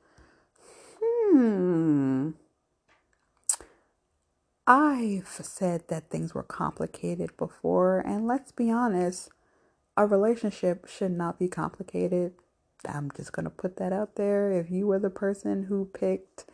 Hmm. 1.00 2.32
I've 4.66 5.30
said 5.30 5.84
that 5.88 6.10
things 6.10 6.34
were 6.34 6.44
complicated 6.44 7.38
before, 7.38 8.00
and 8.00 8.28
let's 8.28 8.52
be 8.52 8.70
honest, 8.70 9.30
a 9.96 10.06
relationship 10.06 10.88
should 10.88 11.12
not 11.12 11.40
be 11.40 11.48
complicated. 11.48 12.34
I'm 12.86 13.10
just 13.16 13.32
going 13.32 13.46
to 13.46 13.50
put 13.50 13.78
that 13.78 13.94
out 13.94 14.16
there. 14.16 14.52
If 14.52 14.70
you 14.70 14.88
were 14.88 15.00
the 15.00 15.10
person 15.10 15.64
who 15.64 15.86
picked 15.86 16.46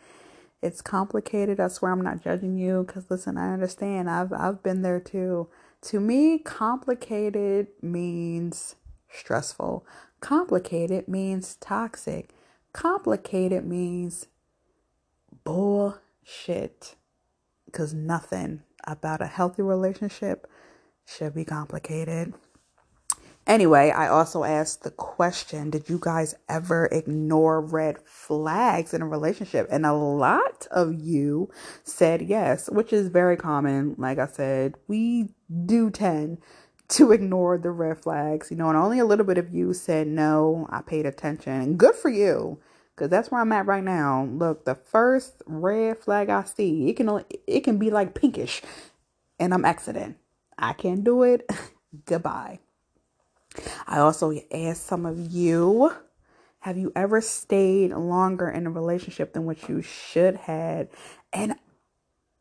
it's 0.61 0.82
complicated, 0.82 1.59
I 1.59 1.67
swear 1.67 1.91
I'm 1.91 2.01
not 2.01 2.24
judging 2.24 2.57
you 2.57 2.86
cuz 2.86 3.11
listen, 3.11 3.38
I 3.38 3.51
understand. 3.51 4.09
I've 4.09 4.32
I've 4.32 4.63
been 4.63 4.82
there 4.82 5.01
too. 5.01 5.49
To 5.82 5.99
me, 5.99 6.39
complicated 6.39 7.67
means 7.82 8.76
stressful. 9.14 9.86
Complicated 10.20 11.07
means 11.07 11.55
toxic. 11.55 12.32
Complicated 12.74 13.66
means 13.66 14.28
bullshit 15.43 16.95
because 17.66 17.93
nothing 17.93 18.64
about 18.86 19.22
a 19.22 19.28
healthy 19.28 19.61
relationship 19.61 20.47
should 21.05 21.34
be 21.34 21.45
complicated. 21.45 22.34
Anyway, 23.45 23.91
I 23.91 24.07
also 24.07 24.45
asked 24.45 24.84
the 24.84 24.91
question 24.91 25.70
Did 25.70 25.89
you 25.89 25.99
guys 26.01 26.34
ever 26.47 26.88
ignore 26.91 27.59
red 27.59 27.97
flags 28.05 28.93
in 28.93 29.01
a 29.01 29.07
relationship? 29.07 29.68
And 29.70 29.86
a 29.86 29.93
lot 29.93 30.66
of 30.72 30.93
you 30.93 31.49
said 31.84 32.22
yes, 32.22 32.70
which 32.70 32.93
is 32.93 33.09
very 33.09 33.36
common. 33.36 33.95
Like 33.97 34.18
I 34.18 34.28
said, 34.28 34.76
we 34.88 35.30
do 35.66 35.91
tend 35.91 36.38
to 36.89 37.11
ignore 37.11 37.57
the 37.57 37.71
red 37.71 37.99
flags, 37.99 38.51
you 38.51 38.57
know, 38.57 38.69
and 38.69 38.77
only 38.77 38.99
a 38.99 39.05
little 39.05 39.25
bit 39.25 39.38
of 39.38 39.53
you 39.53 39.73
said 39.73 40.07
no, 40.07 40.67
I 40.69 40.81
paid 40.81 41.05
attention. 41.05 41.75
Good 41.77 41.95
for 41.95 42.09
you 42.09 42.59
because 42.95 43.09
that's 43.09 43.31
where 43.31 43.41
I'm 43.41 43.51
at 43.51 43.65
right 43.65 43.84
now. 43.84 44.25
Look, 44.25 44.65
the 44.65 44.75
first 44.75 45.41
red 45.45 45.97
flag 45.97 46.29
I 46.29 46.43
see, 46.43 46.89
it 46.89 46.97
can 46.97 47.09
only, 47.09 47.25
it 47.47 47.61
can 47.61 47.77
be 47.77 47.89
like 47.89 48.13
pinkish, 48.13 48.61
and 49.39 49.53
I'm 49.53 49.65
exiting. 49.65 50.15
I 50.57 50.73
can't 50.73 51.03
do 51.03 51.23
it. 51.23 51.49
Goodbye. 52.05 52.59
I 53.88 53.99
also 53.99 54.34
asked 54.51 54.86
some 54.86 55.05
of 55.05 55.31
you, 55.31 55.93
have 56.59 56.77
you 56.77 56.91
ever 56.95 57.21
stayed 57.21 57.91
longer 57.91 58.49
in 58.49 58.65
a 58.65 58.71
relationship 58.71 59.34
than 59.34 59.45
what 59.45 59.67
you 59.67 59.81
should 59.81 60.36
had? 60.36 60.89
And 61.31 61.55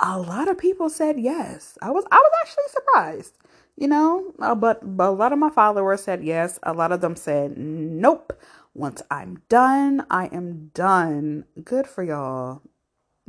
a 0.01 0.19
lot 0.19 0.49
of 0.49 0.59
people 0.59 0.89
said 0.89 1.19
yes. 1.19 1.79
I 1.83 1.91
was 1.91 2.05
I 2.11 2.17
was 2.17 2.33
actually 2.43 2.65
surprised, 2.69 3.39
you 3.77 3.89
know, 3.89 4.33
uh, 4.41 4.55
but, 4.55 4.97
but 4.97 5.09
a 5.09 5.11
lot 5.11 5.33
of 5.33 5.39
my 5.39 5.51
followers 5.51 6.03
said 6.03 6.25
yes. 6.25 6.59
A 6.63 6.73
lot 6.73 6.93
of 6.93 7.01
them 7.01 7.17
said 7.17 7.57
nope. 7.57 8.33
Once 8.75 9.03
I'm 9.11 9.43
done, 9.49 10.07
I 10.11 10.27
am 10.27 10.71
done. 10.73 11.45
Good 11.63 11.87
for 11.87 12.03
y'all. 12.03 12.63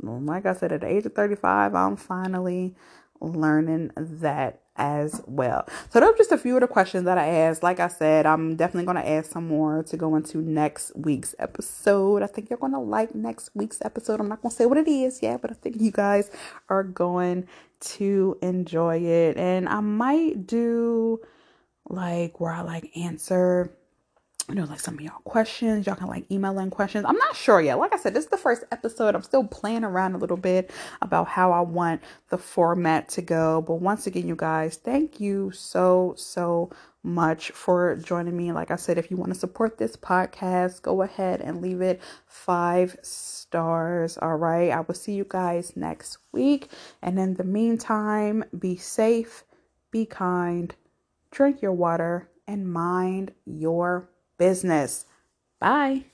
Like 0.00 0.46
I 0.46 0.54
said, 0.54 0.72
at 0.72 0.80
the 0.80 0.86
age 0.86 1.06
of 1.06 1.14
35, 1.14 1.74
I'm 1.74 1.96
finally 1.96 2.74
learning 3.20 3.90
that 3.96 4.60
as 4.76 5.22
well. 5.26 5.66
So 5.90 6.00
those 6.00 6.14
are 6.14 6.16
just 6.16 6.32
a 6.32 6.38
few 6.38 6.56
of 6.56 6.62
the 6.62 6.66
questions 6.66 7.04
that 7.04 7.18
I 7.18 7.26
asked. 7.26 7.62
Like 7.62 7.78
I 7.78 7.88
said, 7.88 8.26
I'm 8.26 8.56
definitely 8.56 8.86
going 8.86 9.02
to 9.02 9.08
add 9.08 9.26
some 9.26 9.46
more 9.46 9.82
to 9.84 9.96
go 9.96 10.16
into 10.16 10.38
next 10.38 10.92
week's 10.96 11.34
episode. 11.38 12.22
I 12.22 12.26
think 12.26 12.50
you're 12.50 12.58
going 12.58 12.72
to 12.72 12.80
like 12.80 13.14
next 13.14 13.50
week's 13.54 13.80
episode. 13.84 14.20
I'm 14.20 14.28
not 14.28 14.42
going 14.42 14.50
to 14.50 14.56
say 14.56 14.66
what 14.66 14.78
it 14.78 14.88
is 14.88 15.22
yet, 15.22 15.42
but 15.42 15.50
I 15.50 15.54
think 15.54 15.80
you 15.80 15.92
guys 15.92 16.30
are 16.68 16.82
going 16.82 17.46
to 17.84 18.38
enjoy 18.42 18.98
it. 18.98 19.36
And 19.36 19.68
I 19.68 19.80
might 19.80 20.46
do 20.46 21.20
like 21.88 22.40
where 22.40 22.52
I 22.52 22.62
like 22.62 22.96
answer 22.96 23.76
you 24.48 24.54
know, 24.54 24.64
like 24.64 24.80
some 24.80 24.94
of 24.94 25.00
y'all 25.00 25.20
questions. 25.24 25.86
Y'all 25.86 25.96
can 25.96 26.06
like 26.06 26.30
email 26.30 26.58
in 26.58 26.70
questions. 26.70 27.04
I'm 27.08 27.16
not 27.16 27.34
sure 27.34 27.60
yet. 27.60 27.78
Like 27.78 27.94
I 27.94 27.96
said, 27.96 28.14
this 28.14 28.24
is 28.24 28.30
the 28.30 28.36
first 28.36 28.64
episode. 28.70 29.14
I'm 29.14 29.22
still 29.22 29.44
playing 29.44 29.84
around 29.84 30.14
a 30.14 30.18
little 30.18 30.36
bit 30.36 30.70
about 31.00 31.28
how 31.28 31.52
I 31.52 31.60
want 31.60 32.02
the 32.28 32.36
format 32.36 33.08
to 33.10 33.22
go. 33.22 33.62
But 33.62 33.76
once 33.76 34.06
again, 34.06 34.28
you 34.28 34.36
guys, 34.36 34.76
thank 34.76 35.18
you 35.18 35.50
so, 35.52 36.14
so 36.18 36.70
much 37.04 37.50
for 37.50 37.96
joining 37.96 38.36
me. 38.36 38.50
Like 38.52 38.70
I 38.70 38.76
said, 38.76 38.98
if 38.98 39.10
you 39.10 39.16
want 39.16 39.32
to 39.32 39.38
support 39.38 39.78
this 39.78 39.96
podcast, 39.96 40.82
go 40.82 41.02
ahead 41.02 41.40
and 41.40 41.60
leave 41.60 41.80
it 41.80 42.00
five 42.26 42.96
stars. 43.02 44.18
All 44.18 44.36
right. 44.36 44.70
I 44.70 44.80
will 44.80 44.94
see 44.94 45.12
you 45.12 45.26
guys 45.28 45.76
next 45.76 46.18
week. 46.32 46.70
And 47.02 47.18
in 47.18 47.34
the 47.34 47.44
meantime, 47.44 48.44
be 48.58 48.76
safe, 48.76 49.44
be 49.90 50.06
kind, 50.06 50.74
drink 51.30 51.60
your 51.62 51.72
water, 51.72 52.30
and 52.46 52.72
mind 52.72 53.32
your 53.44 54.08
business. 54.38 55.06
Bye. 55.60 56.06